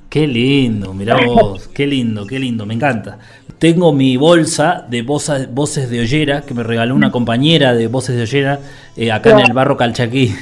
Qué 0.08 0.26
lindo, 0.26 0.94
mirá 0.94 1.18
vos, 1.26 1.68
qué 1.68 1.86
lindo, 1.86 2.26
qué 2.26 2.38
lindo, 2.38 2.64
me 2.64 2.74
encanta. 2.74 3.18
Tengo 3.64 3.94
mi 3.94 4.18
bolsa 4.18 4.84
de 4.90 5.00
voces 5.00 5.88
de 5.88 6.00
Ollera 6.00 6.42
que 6.42 6.52
me 6.52 6.62
regaló 6.62 6.94
una 6.94 7.10
compañera 7.10 7.72
de 7.72 7.86
voces 7.86 8.14
de 8.14 8.20
Ollera 8.20 8.60
eh, 8.94 9.10
acá 9.10 9.30
en 9.30 9.38
el 9.38 9.54
barro 9.54 9.78
Calchaquí. 9.78 10.34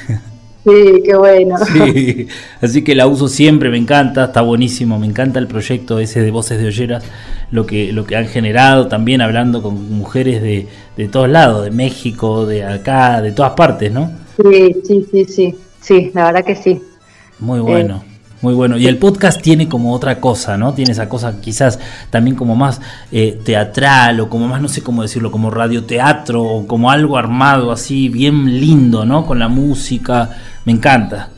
Sí, 0.65 1.01
qué 1.05 1.15
bueno. 1.15 1.55
Sí, 1.73 2.27
así 2.59 2.83
que 2.83 2.95
la 2.95 3.07
uso 3.07 3.29
siempre, 3.29 3.69
me 3.69 3.77
encanta, 3.77 4.25
está 4.25 4.41
buenísimo, 4.41 4.99
me 4.99 5.07
encanta 5.07 5.39
el 5.39 5.47
proyecto 5.47 5.99
ese 5.99 6.19
de 6.19 6.31
Voces 6.31 6.59
de 6.59 6.67
Olleras, 6.67 7.05
lo 7.49 7.65
que, 7.65 7.93
lo 7.93 8.05
que 8.05 8.17
han 8.17 8.27
generado 8.27 8.89
también 8.89 9.21
hablando 9.21 9.61
con 9.61 9.89
mujeres 9.93 10.41
de, 10.41 10.67
de 10.97 11.07
todos 11.07 11.29
lados, 11.29 11.63
de 11.63 11.71
México, 11.71 12.45
de 12.45 12.65
acá, 12.65 13.21
de 13.21 13.31
todas 13.31 13.53
partes, 13.53 13.89
¿no? 13.89 14.11
Sí, 14.35 14.75
sí, 14.85 15.07
sí, 15.09 15.25
sí, 15.25 15.55
sí, 15.79 16.11
la 16.13 16.25
verdad 16.25 16.43
que 16.43 16.57
sí. 16.57 16.81
Muy 17.39 17.61
bueno. 17.61 18.03
Muy 18.43 18.53
bueno. 18.53 18.77
Y 18.77 18.87
el 18.87 18.97
podcast 18.97 19.41
tiene 19.41 19.69
como 19.69 19.93
otra 19.93 20.19
cosa, 20.19 20.57
¿no? 20.57 20.73
Tiene 20.73 20.91
esa 20.91 21.07
cosa 21.07 21.39
quizás 21.39 21.79
también 22.09 22.35
como 22.35 22.57
más 22.57 22.81
eh, 23.09 23.39
teatral 23.41 24.19
o 24.19 24.27
como 24.29 24.49
más, 24.49 24.61
no 24.61 24.67
sé 24.67 24.83
cómo 24.83 25.01
decirlo, 25.01 25.31
como 25.31 25.49
radioteatro 25.49 26.43
o 26.43 26.67
como 26.67 26.91
algo 26.91 27.15
armado 27.15 27.71
así, 27.71 28.09
bien 28.09 28.59
lindo, 28.59 29.05
¿no? 29.05 29.25
Con 29.25 29.39
la 29.39 29.47
música. 29.47 30.29
Me 30.65 30.73
encanta. 30.73 31.29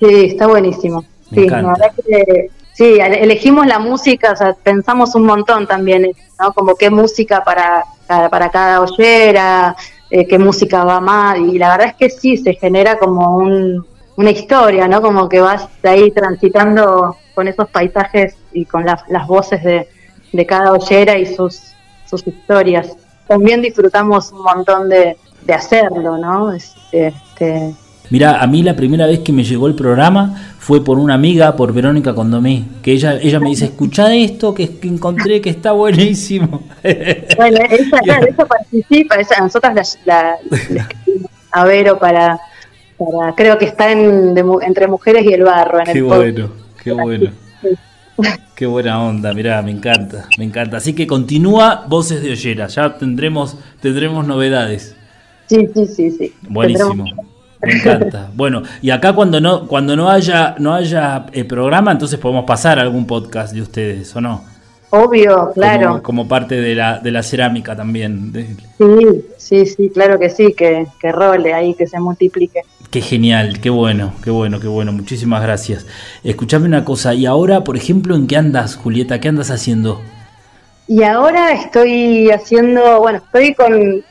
Sí, 0.00 0.06
está 0.08 0.46
buenísimo. 0.46 1.04
sí, 1.28 1.46
la 1.46 1.60
verdad 1.60 1.92
que 1.94 2.48
sí, 2.72 2.96
elegimos 2.98 3.66
la 3.66 3.78
música, 3.78 4.32
o 4.32 4.36
sea, 4.36 4.54
pensamos 4.54 5.14
un 5.14 5.24
montón 5.24 5.66
también, 5.66 6.10
¿no? 6.40 6.54
Como 6.54 6.76
qué 6.76 6.88
música 6.88 7.44
para, 7.44 7.84
para, 8.06 8.50
cada 8.50 8.80
ollera, 8.80 9.76
eh, 10.08 10.26
qué 10.26 10.38
música 10.38 10.82
va 10.82 10.98
más. 10.98 11.38
Y 11.40 11.58
la 11.58 11.72
verdad 11.72 11.88
es 11.88 11.94
que 11.96 12.08
sí, 12.08 12.38
se 12.38 12.54
genera 12.54 12.98
como 12.98 13.36
un 13.36 13.84
una 14.18 14.32
historia, 14.32 14.88
¿no? 14.88 15.00
Como 15.00 15.28
que 15.28 15.38
vas 15.38 15.68
ahí 15.84 16.10
transitando 16.10 17.16
con 17.36 17.46
esos 17.46 17.68
paisajes 17.70 18.34
y 18.52 18.64
con 18.64 18.84
las 18.84 19.26
voces 19.28 19.62
de, 19.62 20.46
cada 20.46 20.72
ollera 20.72 21.16
y 21.16 21.24
sus, 21.24 21.72
sus 22.04 22.26
historias. 22.26 22.96
También 23.28 23.62
disfrutamos 23.62 24.32
un 24.32 24.42
montón 24.42 24.88
de, 24.88 25.16
hacerlo, 25.54 26.18
¿no? 26.18 26.52
Este, 26.52 27.06
este... 27.06 27.74
Mira, 28.10 28.42
a 28.42 28.46
mí 28.48 28.64
la 28.64 28.74
primera 28.74 29.06
vez 29.06 29.20
que 29.20 29.32
me 29.32 29.44
llegó 29.44 29.68
el 29.68 29.76
programa 29.76 30.54
fue 30.58 30.84
por 30.84 30.98
una 30.98 31.14
amiga, 31.14 31.54
por 31.54 31.72
Verónica 31.72 32.12
Condomí, 32.12 32.66
que 32.82 32.92
ella 32.92 33.20
ella 33.22 33.38
me 33.38 33.50
dice, 33.50 33.66
escucha 33.66 34.12
esto 34.12 34.52
que, 34.52 34.78
encontré 34.82 35.40
que 35.40 35.50
está 35.50 35.70
buenísimo. 35.72 36.64
Bueno, 37.36 37.58
esa, 37.70 37.98
claro, 38.00 38.26
participa, 38.48 39.14
esa, 39.14 39.40
nosotras 39.40 39.98
la, 40.04 40.36
a 41.52 41.64
Vero 41.64 41.98
para, 41.98 42.40
creo 43.36 43.58
que 43.58 43.64
está 43.64 43.90
en, 43.92 44.34
entre 44.62 44.88
mujeres 44.88 45.24
y 45.24 45.32
el 45.32 45.44
barro. 45.44 45.80
En 45.80 45.92
qué 45.92 46.02
bueno, 46.02 46.50
qué 46.82 46.92
bueno. 46.92 47.30
Qué 48.54 48.66
buena 48.66 49.00
onda, 49.00 49.32
mirá, 49.32 49.62
me 49.62 49.70
encanta, 49.70 50.28
me 50.36 50.44
encanta. 50.44 50.78
Así 50.78 50.92
que 50.92 51.06
continúa 51.06 51.84
Voces 51.88 52.20
de 52.20 52.32
Ollera, 52.32 52.66
ya 52.66 52.98
tendremos, 52.98 53.56
tendremos 53.80 54.26
novedades. 54.26 54.96
Sí, 55.46 55.68
sí, 55.72 55.86
sí, 55.86 56.10
sí. 56.10 56.34
Buenísimo. 56.48 57.04
Me 57.62 57.72
encanta. 57.72 58.30
Bueno, 58.34 58.62
y 58.82 58.90
acá 58.90 59.12
cuando 59.12 59.40
no, 59.40 59.68
cuando 59.68 59.94
no 59.94 60.10
haya, 60.10 60.56
no 60.58 60.74
haya 60.74 61.26
eh, 61.32 61.44
programa, 61.44 61.92
entonces 61.92 62.18
podemos 62.18 62.44
pasar 62.44 62.80
algún 62.80 63.06
podcast 63.06 63.54
de 63.54 63.62
ustedes, 63.62 64.14
¿o 64.16 64.20
no? 64.20 64.44
Obvio, 64.90 65.50
claro. 65.54 66.02
Como, 66.02 66.26
parte 66.26 66.60
de 66.60 66.74
la, 66.74 66.98
de 66.98 67.10
la 67.10 67.22
cerámica 67.22 67.76
también. 67.76 68.32
Sí, 68.78 69.24
sí, 69.36 69.66
sí, 69.66 69.90
claro 69.90 70.18
que 70.18 70.30
sí, 70.30 70.54
que, 70.54 70.86
que 71.00 71.12
role 71.12 71.52
ahí, 71.52 71.74
que 71.74 71.86
se 71.86 72.00
multiplique. 72.00 72.62
Qué 72.90 73.02
genial, 73.02 73.60
qué 73.60 73.68
bueno, 73.68 74.14
qué 74.24 74.30
bueno, 74.30 74.60
qué 74.60 74.68
bueno. 74.68 74.92
Muchísimas 74.92 75.42
gracias. 75.42 75.86
Escuchame 76.24 76.66
una 76.66 76.84
cosa, 76.84 77.12
y 77.12 77.26
ahora, 77.26 77.64
por 77.64 77.76
ejemplo, 77.76 78.14
¿en 78.14 78.26
qué 78.26 78.36
andas, 78.38 78.76
Julieta? 78.76 79.20
¿Qué 79.20 79.28
andas 79.28 79.50
haciendo? 79.50 80.00
Y 80.86 81.02
ahora 81.02 81.52
estoy 81.52 82.30
haciendo, 82.30 83.00
bueno, 83.00 83.18
estoy 83.18 83.52
con 83.52 84.02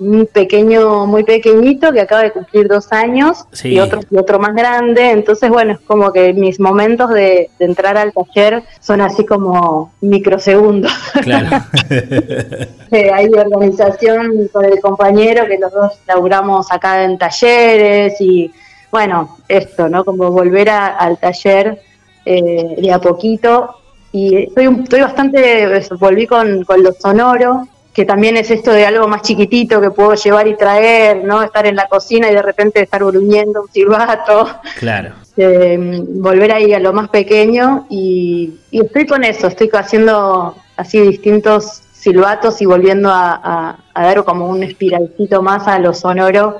un 0.00 0.26
pequeño, 0.26 1.06
muy 1.06 1.24
pequeñito 1.24 1.92
que 1.92 2.00
acaba 2.00 2.22
de 2.22 2.32
cumplir 2.32 2.68
dos 2.68 2.92
años 2.92 3.44
y 3.64 3.78
otro 3.78 4.00
y 4.10 4.16
otro 4.16 4.38
más 4.38 4.54
grande. 4.54 5.10
Entonces, 5.10 5.50
bueno, 5.50 5.72
es 5.72 5.80
como 5.80 6.12
que 6.12 6.32
mis 6.32 6.60
momentos 6.60 7.10
de, 7.10 7.50
entrar 7.58 7.96
al 7.96 8.12
taller 8.12 8.62
son 8.80 9.00
así 9.00 9.24
como 9.24 9.92
microsegundos. 10.00 10.92
Claro. 11.22 11.48
Eh, 12.90 13.10
hay 13.12 13.28
organización 13.28 14.48
con 14.50 14.64
el 14.64 14.80
compañero 14.80 15.46
que 15.46 15.58
los 15.58 15.70
dos 15.70 15.92
laburamos 16.06 16.72
acá 16.72 17.04
en 17.04 17.18
talleres 17.18 18.18
y 18.18 18.50
bueno, 18.90 19.36
esto, 19.46 19.90
¿no? 19.90 20.06
Como 20.06 20.30
volver 20.30 20.70
al 20.70 21.18
taller 21.18 21.82
eh, 22.24 22.76
de 22.78 22.92
a 22.92 22.98
poquito. 22.98 23.74
Y 24.12 24.36
estoy, 24.36 24.66
estoy 24.82 25.00
bastante, 25.02 25.82
volví 26.00 26.26
con, 26.26 26.64
con 26.64 26.82
lo 26.82 26.92
sonoro, 26.92 27.68
que 27.98 28.04
también 28.04 28.36
es 28.36 28.48
esto 28.52 28.70
de 28.70 28.86
algo 28.86 29.08
más 29.08 29.22
chiquitito 29.22 29.80
que 29.80 29.90
puedo 29.90 30.14
llevar 30.14 30.46
y 30.46 30.56
traer, 30.56 31.24
¿no? 31.24 31.42
Estar 31.42 31.66
en 31.66 31.74
la 31.74 31.88
cocina 31.88 32.30
y 32.30 32.32
de 32.32 32.42
repente 32.42 32.80
estar 32.80 33.02
gruñendo 33.02 33.62
un 33.62 33.68
silbato. 33.72 34.48
Claro. 34.78 35.14
Eh, 35.40 35.78
volver 36.08 36.50
ahí 36.50 36.72
a 36.72 36.80
lo 36.80 36.92
más 36.92 37.10
pequeño 37.10 37.86
y, 37.88 38.54
estoy 38.72 39.06
con 39.06 39.22
eso, 39.22 39.46
estoy 39.46 39.70
haciendo 39.72 40.56
así 40.76 41.00
distintos 41.00 41.82
silbatos 41.92 42.60
y 42.60 42.66
volviendo 42.66 43.08
a, 43.08 43.78
dar 43.94 44.24
como 44.24 44.48
un 44.48 44.64
espiralcito 44.64 45.40
más 45.40 45.68
a 45.68 45.78
lo 45.78 45.94
sonoro. 45.94 46.58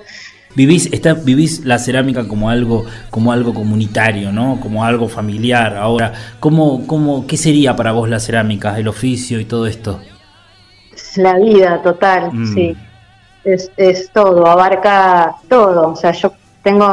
Vivís, 0.54 0.92
está, 0.92 1.14
vivís 1.14 1.64
la 1.64 1.80
cerámica 1.80 2.28
como 2.28 2.50
algo, 2.50 2.84
como 3.10 3.32
algo 3.32 3.52
comunitario, 3.52 4.30
¿no? 4.30 4.60
Como 4.60 4.84
algo 4.84 5.08
familiar. 5.08 5.76
Ahora, 5.76 6.12
¿cómo, 6.38 6.86
cómo, 6.86 7.26
¿qué 7.26 7.36
sería 7.36 7.74
para 7.74 7.90
vos 7.90 8.08
la 8.08 8.20
cerámica, 8.20 8.78
el 8.78 8.86
oficio 8.86 9.40
y 9.40 9.44
todo 9.44 9.66
esto? 9.66 10.00
La 11.16 11.38
vida 11.38 11.82
total, 11.82 12.32
mm. 12.32 12.54
sí. 12.54 12.76
Es, 13.44 13.70
es 13.76 14.10
todo, 14.10 14.46
abarca 14.46 15.36
todo. 15.48 15.92
O 15.92 15.96
sea, 15.96 16.10
yo 16.12 16.32
tengo, 16.62 16.86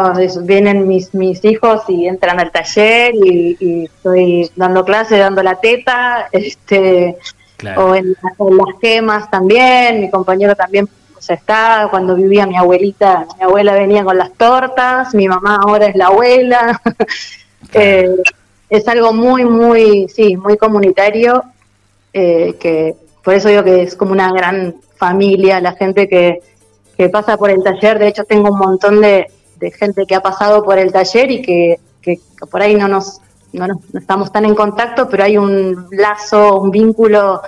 vienen 0.43 0.87
mis, 0.87 1.13
mis 1.13 1.43
hijos 1.43 1.81
y 1.89 2.07
entran 2.07 2.39
al 2.39 2.51
taller 2.51 3.13
y, 3.15 3.85
estoy 3.85 4.49
dando 4.55 4.85
clases, 4.85 5.19
dando 5.19 5.43
la 5.43 5.55
teta, 5.55 6.29
este, 6.31 7.17
o 7.75 7.95
en, 7.95 8.15
las 8.21 8.79
quemas 8.79 9.29
también, 9.29 10.01
mi 10.01 10.09
compañero 10.09 10.55
también 10.55 10.87
sea, 11.25 11.35
está, 11.35 11.87
cuando 11.89 12.15
vivía 12.15 12.45
mi 12.45 12.55
abuelita, 12.55 13.25
mi 13.37 13.43
abuela 13.43 13.73
venía 13.73 14.03
con 14.03 14.17
las 14.17 14.31
tortas, 14.33 15.13
mi 15.15 15.27
mamá 15.27 15.59
ahora 15.61 15.87
es 15.87 15.95
la 15.95 16.07
abuela, 16.07 16.81
eh, 17.73 18.15
es 18.69 18.87
algo 18.87 19.11
muy, 19.11 19.43
muy, 19.43 20.07
sí, 20.07 20.37
muy 20.37 20.57
comunitario, 20.57 21.43
eh, 22.13 22.55
que, 22.59 22.95
por 23.25 23.33
eso 23.33 23.49
digo 23.49 23.63
que 23.63 23.81
es 23.81 23.95
como 23.95 24.11
una 24.11 24.31
gran 24.31 24.75
familia, 24.97 25.59
la 25.59 25.73
gente 25.73 26.07
que, 26.07 26.41
pasa 27.11 27.35
por 27.35 27.49
el 27.49 27.63
taller. 27.63 27.97
De 27.97 28.07
hecho, 28.07 28.23
tengo 28.23 28.51
un 28.51 28.59
montón 28.59 29.01
de, 29.01 29.27
gente 29.79 30.05
que 30.05 30.13
ha 30.13 30.21
pasado 30.21 30.63
por 30.63 30.77
el 30.77 30.91
taller 30.91 31.31
y 31.31 31.41
que, 31.41 31.79
por 32.51 32.61
ahí 32.61 32.75
no 32.75 32.87
nos, 32.87 33.19
no 33.51 33.65
estamos 33.95 34.31
tan 34.31 34.45
en 34.45 34.53
contacto, 34.53 35.09
pero 35.09 35.23
hay 35.23 35.39
un 35.39 35.87
lazo, 35.89 36.61
un 36.61 36.69
vínculo 36.69 37.41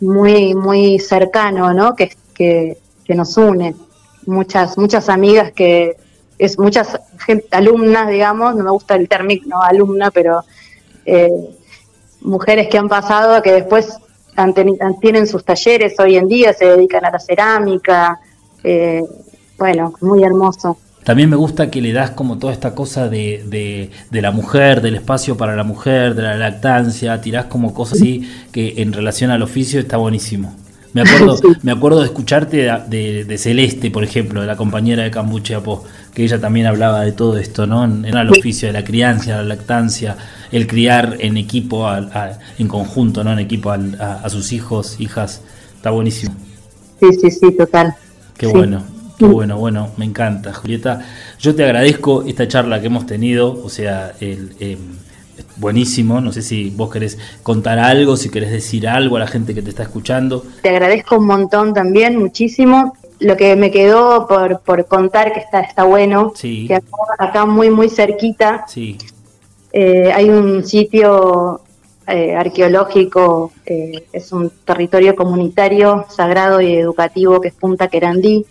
muy, 0.00 0.56
muy 0.56 0.98
cercano, 0.98 1.72
¿no? 1.72 1.94
Que, 1.94 2.10
que, 2.34 2.76
nos 3.14 3.36
une. 3.36 3.76
Muchas, 4.26 4.76
muchas 4.76 5.08
amigas 5.08 5.52
que, 5.52 5.96
es 6.36 6.58
muchas 6.58 6.98
alumnas, 7.52 8.08
digamos, 8.08 8.56
no 8.56 8.64
me 8.64 8.70
gusta 8.70 8.96
el 8.96 9.08
término 9.08 9.62
alumna, 9.62 10.10
pero 10.10 10.42
eh, 11.04 11.30
mujeres 12.22 12.66
que 12.68 12.76
han 12.76 12.88
pasado 12.88 13.40
que 13.40 13.52
después 13.52 14.00
tienen 15.00 15.26
sus 15.26 15.44
talleres 15.44 15.98
hoy 15.98 16.16
en 16.16 16.28
día, 16.28 16.52
se 16.52 16.66
dedican 16.66 17.04
a 17.04 17.10
la 17.10 17.18
cerámica, 17.18 18.20
eh, 18.62 19.02
bueno, 19.58 19.94
muy 20.00 20.22
hermoso. 20.22 20.78
También 21.04 21.30
me 21.30 21.36
gusta 21.36 21.70
que 21.70 21.80
le 21.80 21.92
das 21.92 22.10
como 22.10 22.36
toda 22.38 22.52
esta 22.52 22.74
cosa 22.74 23.08
de, 23.08 23.44
de, 23.46 23.90
de, 24.10 24.22
la 24.22 24.32
mujer, 24.32 24.80
del 24.80 24.96
espacio 24.96 25.36
para 25.36 25.54
la 25.54 25.62
mujer, 25.62 26.16
de 26.16 26.22
la 26.22 26.36
lactancia, 26.36 27.20
tirás 27.20 27.44
como 27.44 27.72
cosas 27.72 27.98
así 27.98 28.28
que 28.50 28.74
en 28.78 28.92
relación 28.92 29.30
al 29.30 29.42
oficio 29.42 29.78
está 29.78 29.98
buenísimo. 29.98 30.52
Me 30.96 31.02
acuerdo, 31.02 31.38
me 31.62 31.72
acuerdo 31.72 32.00
de 32.00 32.06
escucharte 32.06 32.72
de, 32.88 33.24
de, 33.24 33.38
Celeste, 33.38 33.90
por 33.90 34.02
ejemplo, 34.02 34.40
de 34.40 34.46
la 34.46 34.56
compañera 34.56 35.02
de 35.02 35.10
Cambucheapo, 35.10 35.84
que 36.14 36.24
ella 36.24 36.40
también 36.40 36.64
hablaba 36.64 37.02
de 37.02 37.12
todo 37.12 37.36
esto, 37.36 37.66
¿no? 37.66 37.84
En, 37.84 38.06
el 38.06 38.30
oficio 38.30 38.66
de 38.68 38.72
la 38.72 38.82
crianza, 38.82 39.36
la 39.36 39.42
lactancia, 39.42 40.16
el 40.50 40.66
criar 40.66 41.18
en 41.20 41.36
equipo, 41.36 41.86
en 42.56 42.68
conjunto, 42.68 43.22
¿no? 43.22 43.34
En 43.34 43.40
equipo 43.40 43.72
a, 43.72 44.26
sus 44.30 44.54
hijos, 44.54 44.98
hijas. 44.98 45.42
Está 45.74 45.90
buenísimo. 45.90 46.34
Sí, 46.98 47.08
sí, 47.20 47.30
sí, 47.30 47.54
total. 47.54 47.94
Qué 48.38 48.46
bueno. 48.46 48.82
Qué 49.18 49.26
bueno, 49.26 49.58
bueno, 49.58 49.90
me 49.98 50.06
encanta, 50.06 50.54
Julieta. 50.54 51.04
Yo 51.38 51.54
te 51.54 51.62
agradezco 51.62 52.22
esta 52.22 52.48
charla 52.48 52.80
que 52.80 52.86
hemos 52.86 53.04
tenido, 53.04 53.62
o 53.62 53.68
sea, 53.68 54.14
el, 54.20 54.56
em, 54.60 54.78
buenísimo. 55.56 56.20
No 56.20 56.32
sé 56.32 56.42
si 56.42 56.70
vos 56.70 56.90
querés 56.90 57.18
contar 57.42 57.78
algo, 57.78 58.16
si 58.16 58.30
querés 58.30 58.50
decir 58.50 58.88
algo 58.88 59.16
a 59.16 59.20
la 59.20 59.26
gente 59.26 59.54
que 59.54 59.62
te 59.62 59.70
está 59.70 59.82
escuchando. 59.82 60.44
Te 60.62 60.70
agradezco 60.70 61.16
un 61.16 61.26
montón 61.26 61.74
también, 61.74 62.18
muchísimo. 62.18 62.96
Lo 63.18 63.36
que 63.36 63.56
me 63.56 63.70
quedó 63.70 64.26
por, 64.26 64.60
por 64.60 64.86
contar 64.86 65.32
que 65.32 65.40
está, 65.40 65.60
está 65.60 65.84
bueno, 65.84 66.32
sí. 66.34 66.66
que 66.68 66.82
acá, 67.18 67.46
muy, 67.46 67.70
muy 67.70 67.88
cerquita, 67.88 68.64
sí. 68.68 68.98
Eh, 69.78 70.10
hay 70.10 70.30
un 70.30 70.64
sitio 70.64 71.60
eh, 72.06 72.34
arqueológico, 72.34 73.52
eh, 73.66 74.06
es 74.10 74.32
un 74.32 74.50
territorio 74.64 75.14
comunitario, 75.14 76.06
sagrado 76.08 76.62
y 76.62 76.76
educativo 76.76 77.42
que 77.42 77.48
es 77.48 77.54
Punta 77.54 77.88
Querandí, 77.88 78.46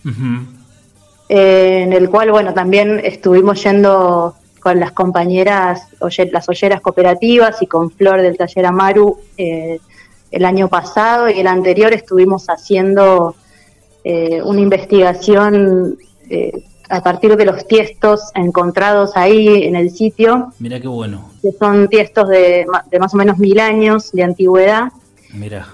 en 1.28 1.92
el 1.92 2.10
cual, 2.10 2.30
bueno, 2.30 2.54
también 2.54 3.00
estuvimos 3.02 3.60
yendo 3.64 4.36
con 4.66 4.80
las 4.80 4.90
compañeras, 4.90 5.86
las 6.32 6.48
olleras 6.48 6.80
cooperativas 6.80 7.62
y 7.62 7.68
con 7.68 7.88
Flor 7.88 8.20
del 8.20 8.36
taller 8.36 8.66
Amaru 8.66 9.16
eh, 9.36 9.78
el 10.32 10.44
año 10.44 10.66
pasado 10.66 11.30
y 11.30 11.38
el 11.38 11.46
anterior 11.46 11.92
estuvimos 11.92 12.46
haciendo 12.46 13.36
eh, 14.02 14.42
una 14.42 14.60
investigación 14.60 15.96
eh, 16.28 16.64
a 16.88 17.00
partir 17.00 17.36
de 17.36 17.44
los 17.44 17.64
tiestos 17.68 18.32
encontrados 18.34 19.12
ahí 19.14 19.62
en 19.62 19.76
el 19.76 19.92
sitio. 19.92 20.52
Mira 20.58 20.80
qué 20.80 20.88
bueno. 20.88 21.30
Que 21.42 21.52
son 21.52 21.86
tiestos 21.86 22.28
de, 22.28 22.66
más 22.98 23.14
o 23.14 23.16
menos 23.16 23.38
mil 23.38 23.60
años 23.60 24.10
de 24.10 24.24
antigüedad. 24.24 24.88
Mira. 25.32 25.68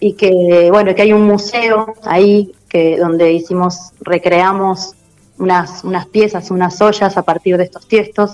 y 0.00 0.14
que, 0.14 0.70
bueno, 0.72 0.92
que 0.92 1.02
hay 1.02 1.12
un 1.12 1.22
museo 1.22 1.94
ahí 2.02 2.52
que 2.68 2.98
donde 2.98 3.32
hicimos, 3.32 3.92
recreamos 4.00 4.96
unas, 5.40 5.82
unas 5.84 6.06
piezas, 6.06 6.50
unas 6.50 6.80
ollas 6.80 7.16
a 7.16 7.22
partir 7.22 7.56
de 7.56 7.64
estos 7.64 7.86
tiestos, 7.86 8.32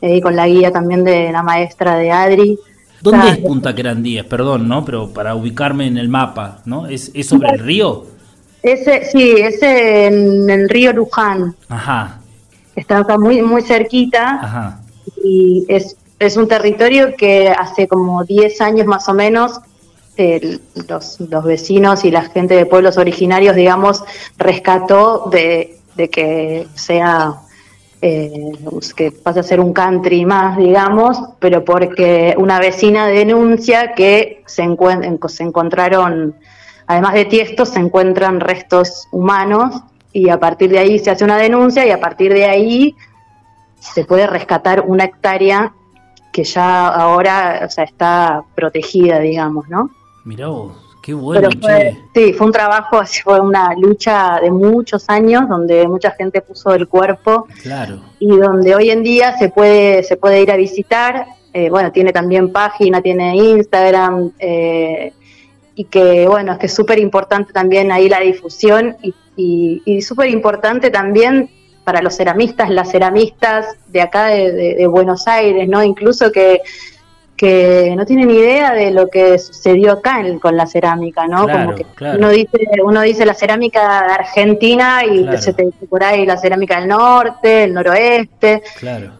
eh, 0.00 0.16
y 0.16 0.20
con 0.20 0.36
la 0.36 0.46
guía 0.46 0.70
también 0.70 1.04
de 1.04 1.32
la 1.32 1.42
maestra 1.42 1.96
de 1.96 2.12
Adri. 2.12 2.58
¿Dónde 3.00 3.30
es 3.30 3.38
Punta 3.38 3.74
Querandíes? 3.74 4.24
Perdón, 4.24 4.68
¿no? 4.68 4.84
Pero 4.84 5.10
para 5.10 5.34
ubicarme 5.34 5.86
en 5.86 5.98
el 5.98 6.08
mapa, 6.08 6.60
¿no? 6.64 6.86
¿Es, 6.86 7.10
es 7.14 7.26
sobre 7.26 7.50
el 7.50 7.58
río? 7.58 8.06
Ese, 8.62 9.04
sí, 9.04 9.32
es 9.38 9.62
en 9.62 10.48
el 10.50 10.68
río 10.68 10.92
Luján. 10.92 11.54
Ajá. 11.68 12.20
Está 12.74 12.98
acá 12.98 13.18
muy, 13.18 13.42
muy 13.42 13.62
cerquita. 13.62 14.40
Ajá. 14.42 14.80
Y 15.22 15.64
es, 15.68 15.96
es 16.18 16.36
un 16.36 16.48
territorio 16.48 17.14
que 17.16 17.48
hace 17.48 17.86
como 17.86 18.24
10 18.24 18.60
años 18.60 18.86
más 18.86 19.08
o 19.08 19.14
menos 19.14 19.60
los, 20.88 21.20
los, 21.20 21.44
vecinos 21.44 22.04
y 22.04 22.10
la 22.10 22.22
gente 22.22 22.54
de 22.54 22.66
pueblos 22.66 22.96
originarios, 22.96 23.54
digamos, 23.54 24.02
rescató 24.38 25.28
de, 25.30 25.75
de 25.96 26.08
que 26.10 26.66
sea 26.74 27.40
eh, 28.02 28.52
que 28.94 29.10
pase 29.10 29.40
a 29.40 29.42
ser 29.42 29.58
un 29.60 29.72
country 29.72 30.24
más, 30.24 30.56
digamos, 30.56 31.18
pero 31.38 31.64
porque 31.64 32.34
una 32.38 32.58
vecina 32.60 33.06
denuncia 33.06 33.94
que 33.94 34.42
se, 34.46 34.68
se 35.28 35.42
encontraron, 35.42 36.34
además 36.86 37.14
de 37.14 37.24
tiestos, 37.24 37.70
se 37.70 37.80
encuentran 37.80 38.40
restos 38.40 39.08
humanos 39.10 39.82
y 40.12 40.28
a 40.28 40.38
partir 40.38 40.70
de 40.70 40.78
ahí 40.78 40.98
se 40.98 41.10
hace 41.10 41.24
una 41.24 41.38
denuncia 41.38 41.86
y 41.86 41.90
a 41.90 42.00
partir 42.00 42.32
de 42.32 42.44
ahí 42.44 42.94
se 43.78 44.04
puede 44.04 44.26
rescatar 44.26 44.84
una 44.86 45.04
hectárea 45.04 45.72
que 46.32 46.44
ya 46.44 46.88
ahora 46.88 47.62
o 47.66 47.70
sea, 47.70 47.84
está 47.84 48.42
protegida, 48.54 49.18
digamos, 49.20 49.68
¿no? 49.68 49.90
Mirá 50.24 50.48
vos. 50.48 50.85
Qué 51.06 51.14
bueno, 51.14 51.48
sí, 52.12 52.32
fue 52.32 52.46
un 52.48 52.52
trabajo, 52.52 53.00
fue 53.22 53.38
una 53.40 53.74
lucha 53.76 54.40
de 54.42 54.50
muchos 54.50 55.08
años 55.08 55.48
donde 55.48 55.86
mucha 55.86 56.10
gente 56.10 56.40
puso 56.40 56.74
el 56.74 56.88
cuerpo 56.88 57.46
claro. 57.62 58.00
y 58.18 58.36
donde 58.36 58.74
hoy 58.74 58.90
en 58.90 59.04
día 59.04 59.38
se 59.38 59.50
puede 59.50 60.02
se 60.02 60.16
puede 60.16 60.42
ir 60.42 60.50
a 60.50 60.56
visitar. 60.56 61.26
Eh, 61.52 61.70
bueno, 61.70 61.92
tiene 61.92 62.12
también 62.12 62.50
página, 62.50 63.00
tiene 63.02 63.36
Instagram 63.36 64.32
eh, 64.40 65.12
y 65.76 65.84
que 65.84 66.26
bueno, 66.26 66.54
es 66.54 66.58
que 66.58 66.66
es 66.66 66.74
súper 66.74 66.98
importante 66.98 67.52
también 67.52 67.92
ahí 67.92 68.08
la 68.08 68.18
difusión 68.18 68.96
y, 69.00 69.14
y, 69.86 70.02
súper 70.02 70.28
importante 70.28 70.90
también 70.90 71.50
para 71.84 72.02
los 72.02 72.16
ceramistas, 72.16 72.68
las 72.68 72.90
ceramistas 72.90 73.76
de 73.86 74.00
acá 74.00 74.26
de 74.26 74.88
Buenos 74.88 75.28
Aires, 75.28 75.68
¿no? 75.68 75.84
Incluso 75.84 76.32
que 76.32 76.62
que 77.36 77.94
no 77.96 78.06
tienen 78.06 78.30
idea 78.30 78.72
de 78.72 78.90
lo 78.90 79.08
que 79.08 79.38
sucedió 79.38 79.92
acá 79.92 80.22
con 80.40 80.56
la 80.56 80.66
cerámica, 80.66 81.26
¿no? 81.26 81.46
Como 81.46 81.74
que 81.74 81.84
uno 82.00 82.30
dice, 82.30 82.58
uno 82.82 83.02
dice 83.02 83.26
la 83.26 83.34
cerámica 83.34 83.98
Argentina 83.98 85.04
y 85.04 85.26
se 85.38 85.52
te 85.52 85.66
dice 85.66 85.86
por 85.86 86.02
ahí 86.02 86.24
la 86.24 86.38
cerámica 86.38 86.80
del 86.80 86.88
norte, 86.88 87.64
el 87.64 87.74
noroeste. 87.74 88.62
Claro. 88.78 89.12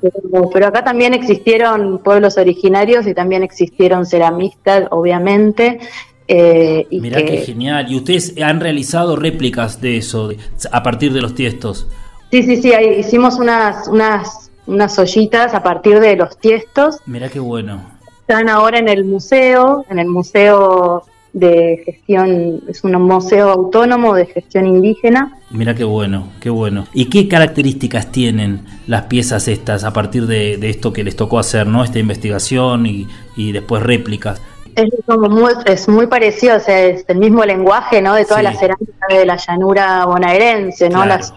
Pero, 0.53 0.67
acá 0.67 0.83
también 0.83 1.13
existieron 1.13 1.99
pueblos 1.99 2.39
originarios 2.39 3.07
y 3.07 3.13
también 3.13 3.43
existieron 3.43 4.07
ceramistas, 4.07 4.85
obviamente. 4.91 5.79
Eh, 6.27 6.87
y 6.89 7.01
Mirá 7.01 7.23
qué 7.23 7.39
genial. 7.39 7.87
¿Y 7.91 7.97
ustedes 7.97 8.35
han 8.43 8.61
realizado 8.61 9.17
réplicas 9.17 9.81
de 9.81 9.99
eso 9.99 10.31
a 10.73 10.83
partir 10.83 11.13
de 11.13 11.21
los 11.21 11.35
tiestos? 11.35 11.87
Sí, 12.31 12.43
sí, 12.43 12.63
sí. 12.63 12.73
hicimos 12.99 13.39
unas, 13.39 13.87
unas, 13.89 14.51
unas 14.67 14.99
ollitas 14.99 15.55
a 15.55 15.63
partir 15.63 16.01
de 16.01 16.17
los 16.17 16.39
tiestos. 16.39 16.97
Mirá 17.05 17.29
qué 17.29 17.39
bueno 17.39 17.96
están 18.29 18.49
ahora 18.49 18.81
en 18.81 18.89
el 18.89 19.05
museo, 19.05 19.85
en 19.89 20.01
el 20.01 20.09
museo 20.09 21.05
de 21.33 21.81
gestión, 21.85 22.61
es 22.67 22.83
un 22.83 23.01
museo 23.01 23.51
autónomo 23.51 24.17
de 24.17 24.27
gestión 24.27 24.67
indígena. 24.67 25.39
Mira 25.51 25.77
qué 25.77 25.85
bueno, 25.85 26.33
qué 26.41 26.51
bueno. 26.51 26.89
¿Y 26.93 27.09
qué 27.09 27.29
características 27.29 28.11
tienen 28.11 28.63
las 28.89 29.03
piezas 29.05 29.47
estas 29.47 29.85
a 29.85 29.93
partir 29.93 30.27
de, 30.27 30.55
esto 30.69 30.93
que 30.93 31.05
les 31.05 31.15
tocó 31.15 31.39
hacer, 31.39 31.69
¿no? 31.69 31.85
Esta 31.85 32.01
investigación 32.01 32.87
y, 32.87 33.07
después 33.53 33.85
réplicas. 33.85 34.43
Es 34.75 34.91
como 35.07 35.29
muy, 35.29 35.53
es 35.65 35.89
muy 35.89 36.09
parecido, 36.09 36.57
o 36.57 36.61
sea, 36.61 36.85
es 36.85 37.05
el 37.07 37.19
mismo 37.19 37.45
lenguaje, 37.45 38.03
¿no? 38.03 38.15
De 38.15 38.25
toda 38.25 38.43
la 38.43 38.55
cerámica 38.55 39.07
de 39.09 39.25
la 39.25 39.37
llanura 39.37 40.05
bonaerense, 40.05 40.89
¿no? 40.89 41.07
Las 41.07 41.33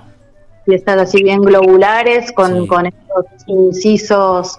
piezas 0.65 0.97
así 0.97 1.21
bien 1.21 1.41
globulares 1.41 2.31
con, 2.31 2.65
con 2.65 2.87
estos 2.87 3.25
incisos 3.45 4.57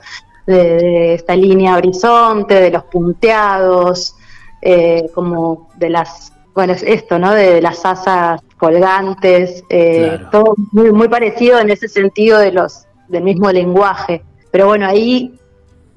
de, 0.50 1.14
esta 1.14 1.36
línea 1.36 1.76
horizonte, 1.76 2.54
de 2.54 2.70
los 2.70 2.84
punteados, 2.84 4.14
eh, 4.62 5.08
como 5.14 5.68
de 5.76 5.90
las, 5.90 6.32
bueno, 6.54 6.74
esto, 6.74 7.18
¿no? 7.18 7.32
De, 7.32 7.60
las 7.60 7.84
asas 7.84 8.40
colgantes, 8.56 9.64
eh, 9.70 10.18
todo 10.30 10.54
muy, 10.72 10.92
muy 10.92 11.08
parecido 11.08 11.58
en 11.58 11.70
ese 11.70 11.88
sentido 11.88 12.38
de 12.38 12.52
los, 12.52 12.86
del 13.08 13.22
mismo 13.22 13.50
lenguaje. 13.50 14.22
Pero 14.50 14.66
bueno, 14.66 14.86
ahí 14.86 15.38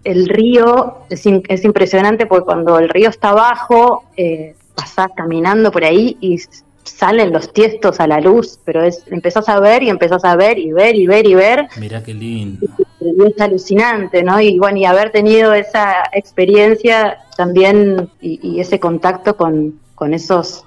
el 0.03 0.27
río 0.27 0.99
es, 1.09 1.25
es 1.25 1.63
impresionante 1.63 2.25
porque 2.25 2.45
cuando 2.45 2.79
el 2.79 2.89
río 2.89 3.09
está 3.09 3.29
abajo, 3.29 4.03
eh, 4.15 4.55
pasás 4.75 5.09
caminando 5.15 5.71
por 5.71 5.83
ahí 5.83 6.17
y 6.19 6.39
salen 6.83 7.31
los 7.31 7.53
tiestos 7.53 7.99
a 7.99 8.07
la 8.07 8.19
luz, 8.19 8.59
pero 8.65 8.83
es 8.83 9.03
empezás 9.07 9.47
a 9.49 9.59
ver 9.59 9.83
y 9.83 9.89
empezás 9.89 10.23
a 10.25 10.35
ver 10.35 10.59
y 10.59 10.71
ver 10.71 10.95
y 10.95 11.07
ver 11.07 11.25
y 11.25 11.35
ver. 11.35 11.67
Mira 11.79 12.03
qué 12.03 12.13
lindo. 12.13 12.67
Es 13.03 13.41
alucinante, 13.41 14.23
¿no? 14.23 14.39
Y 14.39 14.57
bueno, 14.59 14.77
y 14.77 14.85
haber 14.85 15.11
tenido 15.11 15.53
esa 15.53 16.03
experiencia 16.11 17.19
también 17.37 18.09
y, 18.21 18.59
ese 18.59 18.79
contacto 18.79 19.35
con, 19.35 19.79
con, 19.95 20.13
esos 20.13 20.65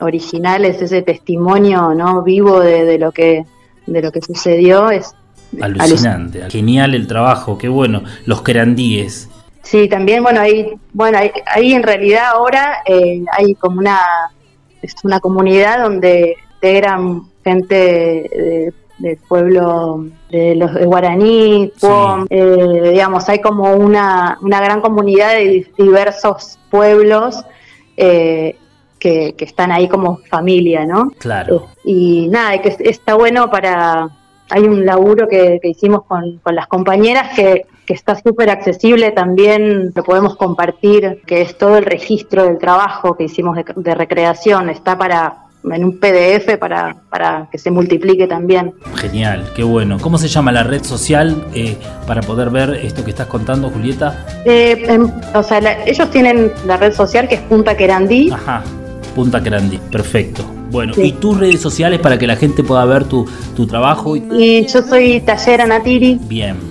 originales, 0.00 0.80
ese 0.82 1.02
testimonio, 1.02 1.94
¿no? 1.94 2.22
Vivo 2.22 2.60
de, 2.60 2.98
lo 2.98 3.12
que 3.12 3.44
de 3.86 4.02
lo 4.02 4.12
que 4.12 4.20
sucedió 4.20 4.90
es 4.90 5.14
alucinante. 5.60 6.48
Genial 6.50 6.94
el 6.94 7.06
trabajo, 7.06 7.56
qué 7.58 7.68
bueno. 7.68 8.02
Los 8.26 8.42
querandíes. 8.42 9.28
Sí, 9.62 9.88
también, 9.88 10.22
bueno, 10.22 10.40
ahí, 10.40 10.72
bueno, 10.92 11.18
ahí, 11.46 11.72
en 11.72 11.82
realidad 11.82 12.26
ahora 12.32 12.78
eh, 12.86 13.24
hay 13.36 13.54
como 13.54 13.78
una 13.78 13.98
es 14.82 14.94
una 15.02 15.20
comunidad 15.20 15.82
donde 15.82 16.36
integran 16.54 17.22
gente 17.44 18.72
del 18.98 19.16
pueblo 19.16 20.06
de 20.30 20.54
los 20.54 20.74
de 20.74 20.84
guaraní, 20.84 21.72
eh, 22.30 22.90
digamos, 22.92 23.28
hay 23.28 23.40
como 23.40 23.72
una, 23.74 24.38
una 24.42 24.60
gran 24.60 24.80
comunidad 24.80 25.34
de 25.34 25.66
diversos 25.76 26.58
pueblos 26.70 27.44
eh, 27.96 28.56
que, 28.98 29.34
están 29.38 29.70
ahí 29.70 29.88
como 29.88 30.18
familia, 30.28 30.84
¿no? 30.84 31.10
Claro. 31.18 31.68
Eh, 31.84 31.90
y 31.90 32.28
nada, 32.28 32.60
que 32.60 32.76
está 32.80 33.14
bueno 33.14 33.50
para... 33.50 34.10
Hay 34.50 34.62
un 34.62 34.86
laburo 34.86 35.28
que, 35.28 35.60
hicimos 35.62 36.04
con, 36.04 36.40
las 36.46 36.66
compañeras 36.66 37.34
que, 37.36 37.66
está 37.86 38.16
súper 38.16 38.50
accesible 38.50 39.12
también, 39.12 39.92
lo 39.94 40.04
podemos 40.04 40.36
compartir, 40.36 41.22
que 41.26 41.40
es 41.40 41.56
todo 41.56 41.78
el 41.78 41.86
registro 41.86 42.44
del 42.44 42.58
trabajo 42.58 43.16
que 43.16 43.24
hicimos 43.24 43.56
de 43.76 43.94
recreación, 43.94 44.68
está 44.68 44.98
para 44.98 45.47
en 45.64 45.84
un 45.84 45.98
PDF 45.98 46.56
para, 46.58 46.96
para 47.10 47.48
que 47.50 47.58
se 47.58 47.70
multiplique 47.70 48.26
también. 48.26 48.74
Genial, 48.96 49.50
qué 49.54 49.62
bueno. 49.62 49.98
¿Cómo 50.00 50.18
se 50.18 50.28
llama 50.28 50.52
la 50.52 50.62
red 50.62 50.82
social 50.84 51.44
eh, 51.54 51.76
para 52.06 52.22
poder 52.22 52.50
ver 52.50 52.80
esto 52.82 53.04
que 53.04 53.10
estás 53.10 53.26
contando, 53.26 53.70
Julieta? 53.70 54.26
Eh, 54.44 54.84
em, 54.88 55.10
o 55.34 55.42
sea, 55.42 55.58
ellos 55.84 56.10
tienen 56.10 56.52
la 56.66 56.76
red 56.76 56.92
social 56.92 57.28
que 57.28 57.36
es 57.36 57.40
Punta 57.42 57.76
Querandí. 57.76 58.30
Ajá, 58.30 58.62
Punta 59.14 59.42
Querandí, 59.42 59.78
perfecto. 59.90 60.44
Bueno, 60.70 60.92
¿y 60.96 61.12
tus 61.12 61.38
redes 61.38 61.60
sociales 61.60 61.98
para 61.98 62.18
que 62.18 62.26
la 62.26 62.36
gente 62.36 62.62
pueda 62.62 62.84
ver 62.84 63.04
tu, 63.04 63.26
tu 63.56 63.66
trabajo? 63.66 64.16
Y 64.16 64.66
yo 64.66 64.82
soy 64.82 65.20
Taller 65.20 65.62
Anatiri. 65.62 66.20
Bien 66.28 66.67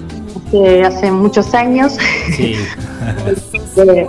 hace 0.85 1.11
muchos 1.11 1.53
años. 1.53 1.97
Sí. 2.35 2.55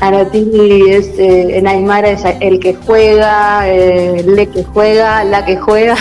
Anatili 0.00 0.90
es, 0.90 1.06
eh, 1.18 1.58
en 1.58 1.66
Aymara 1.66 2.10
es 2.10 2.22
el 2.40 2.58
que 2.60 2.74
juega, 2.74 3.68
eh, 3.68 4.24
le 4.26 4.46
que 4.48 4.64
juega, 4.64 5.24
la 5.24 5.44
que 5.44 5.56
juega. 5.56 5.96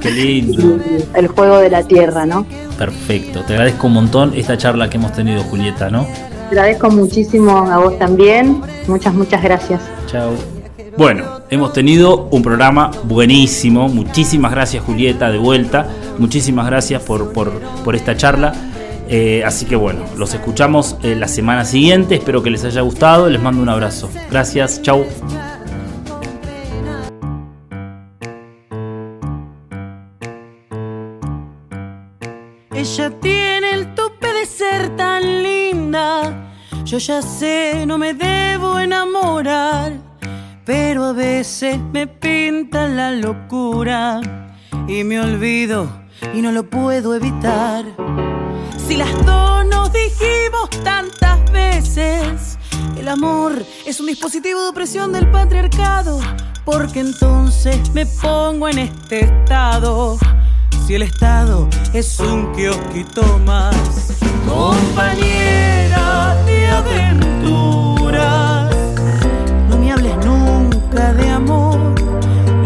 Qué 0.00 0.10
lindo. 0.10 0.78
El 1.14 1.28
juego 1.28 1.58
de 1.58 1.70
la 1.70 1.82
tierra, 1.82 2.26
¿no? 2.26 2.46
Perfecto. 2.76 3.42
Te 3.42 3.54
agradezco 3.54 3.86
un 3.86 3.94
montón 3.94 4.32
esta 4.34 4.58
charla 4.58 4.90
que 4.90 4.96
hemos 4.96 5.12
tenido, 5.12 5.42
Julieta, 5.44 5.90
¿no? 5.90 6.06
Te 6.50 6.58
agradezco 6.58 6.90
muchísimo 6.90 7.56
a 7.70 7.78
vos 7.78 7.98
también. 7.98 8.60
Muchas, 8.86 9.14
muchas 9.14 9.42
gracias. 9.42 9.80
Chao. 10.06 10.32
Bueno, 10.96 11.24
hemos 11.50 11.72
tenido 11.72 12.28
un 12.30 12.42
programa 12.42 12.90
buenísimo. 13.04 13.88
Muchísimas 13.88 14.52
gracias, 14.52 14.84
Julieta, 14.84 15.30
de 15.30 15.38
vuelta. 15.38 15.88
Muchísimas 16.18 16.66
gracias 16.66 17.02
por, 17.02 17.32
por, 17.32 17.50
por 17.84 17.96
esta 17.96 18.16
charla. 18.16 18.52
Eh, 19.08 19.42
así 19.44 19.66
que 19.66 19.76
bueno, 19.76 20.04
los 20.16 20.32
escuchamos 20.34 20.96
eh, 21.02 21.14
la 21.14 21.28
semana 21.28 21.64
siguiente. 21.64 22.16
Espero 22.16 22.42
que 22.42 22.50
les 22.50 22.64
haya 22.64 22.80
gustado. 22.80 23.28
Les 23.28 23.40
mando 23.40 23.62
un 23.62 23.68
abrazo. 23.68 24.10
Gracias. 24.30 24.82
Chau. 24.82 25.04
Ella 32.72 33.10
tiene 33.20 33.72
el 33.72 33.94
tope 33.94 34.32
de 34.32 34.46
ser 34.46 34.96
tan 34.96 35.42
linda. 35.42 36.50
Yo 36.84 36.98
ya 36.98 37.22
sé, 37.22 37.84
no 37.86 37.98
me 37.98 38.14
debo 38.14 38.78
enamorar. 38.78 39.92
Pero 40.64 41.04
a 41.04 41.12
veces 41.12 41.78
me 41.92 42.06
pinta 42.06 42.88
la 42.88 43.10
locura. 43.12 44.20
Y 44.88 45.04
me 45.04 45.20
olvido 45.20 45.88
y 46.34 46.40
no 46.40 46.52
lo 46.52 46.68
puedo 46.68 47.14
evitar. 47.14 47.84
Si 48.86 48.96
las 48.98 49.12
dos 49.24 49.66
nos 49.66 49.90
dijimos 49.92 50.68
tantas 50.82 51.50
veces, 51.50 52.58
el 52.98 53.08
amor 53.08 53.64
es 53.86 53.98
un 53.98 54.06
dispositivo 54.06 54.62
de 54.62 54.68
opresión 54.68 55.10
del 55.10 55.30
patriarcado, 55.30 56.20
porque 56.66 57.00
entonces 57.00 57.90
me 57.94 58.04
pongo 58.04 58.68
en 58.68 58.78
este 58.80 59.24
estado. 59.24 60.18
Si 60.86 60.94
el 60.94 61.02
estado 61.02 61.66
es 61.94 62.20
un 62.20 62.52
kiosquito 62.52 63.38
más, 63.46 63.74
compañera 64.46 66.36
de 66.44 66.68
aventuras, 66.68 68.14
no 69.70 69.78
me 69.78 69.92
hables 69.92 70.16
nunca 70.26 71.14
de 71.14 71.30
amor, 71.30 71.94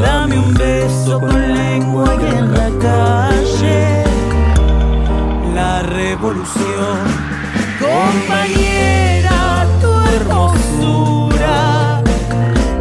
dame 0.01 0.37
un 0.37 0.53
beso 0.55 1.21
con 1.21 1.55
lengua 1.55 2.17
y 2.21 2.27
en 2.37 2.53
la 2.53 2.71
calle 2.81 3.88
revolución. 6.19 6.99
Compañera, 7.79 9.67
tu 9.81 9.93
hermosura 10.17 12.03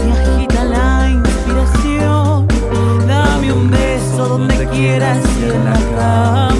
me 0.03 0.11
agita 0.11 0.63
la 0.63 1.09
inspiración. 1.09 2.47
Dame 3.07 3.53
un 3.53 3.69
beso 3.69 4.27
donde 4.27 4.67
quieras 4.69 5.19
y 5.39 5.43
en 5.49 5.65
la 5.65 5.79
cama. 5.95 6.56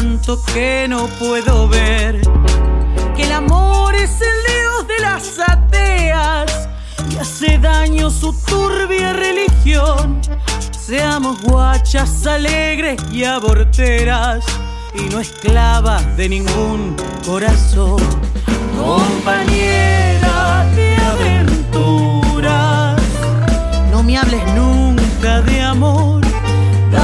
Tanto 0.00 0.42
que 0.54 0.86
no 0.88 1.08
puedo 1.18 1.68
ver 1.68 2.22
que 3.14 3.24
el 3.24 3.32
amor 3.32 3.94
es 3.94 4.22
el 4.22 4.38
dios 4.50 4.88
de 4.88 4.98
las 4.98 5.38
ateas 5.38 6.70
y 7.10 7.18
hace 7.18 7.58
daño 7.58 8.08
su 8.08 8.32
turbia 8.46 9.12
religión. 9.12 10.22
Seamos 10.70 11.42
guachas 11.42 12.26
alegres 12.26 12.98
y 13.12 13.24
aborteras 13.24 14.42
y 14.94 15.02
no 15.10 15.20
esclavas 15.20 16.16
de 16.16 16.30
ningún 16.30 16.96
corazón. 17.26 18.00
Compañera 18.82 20.64
de 20.76 20.96
aventuras, 21.12 22.98
no 23.92 24.02
me 24.02 24.16
hables 24.16 24.42
nunca 24.54 25.42
de 25.42 25.60
amor. 25.60 26.19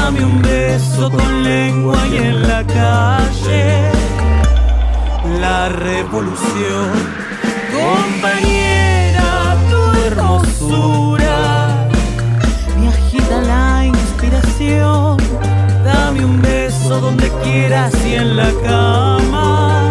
Dame 0.07 0.25
un 0.25 0.41
beso 0.41 1.11
con 1.11 1.43
lengua 1.43 1.99
y 2.07 2.19
en 2.19 2.47
la 2.47 2.65
calle 2.65 3.91
la 5.41 5.69
revolución. 5.69 6.93
Compañera, 7.73 9.57
tu 9.69 10.01
hermosura 10.07 11.89
me 12.79 12.87
agita 12.87 13.41
la 13.41 13.85
inspiración. 13.85 15.17
Dame 15.85 16.25
un 16.25 16.41
beso 16.41 17.01
donde 17.01 17.29
quieras 17.43 17.93
y 18.07 18.15
en 18.15 18.37
la 18.37 18.53
cama 18.65 19.86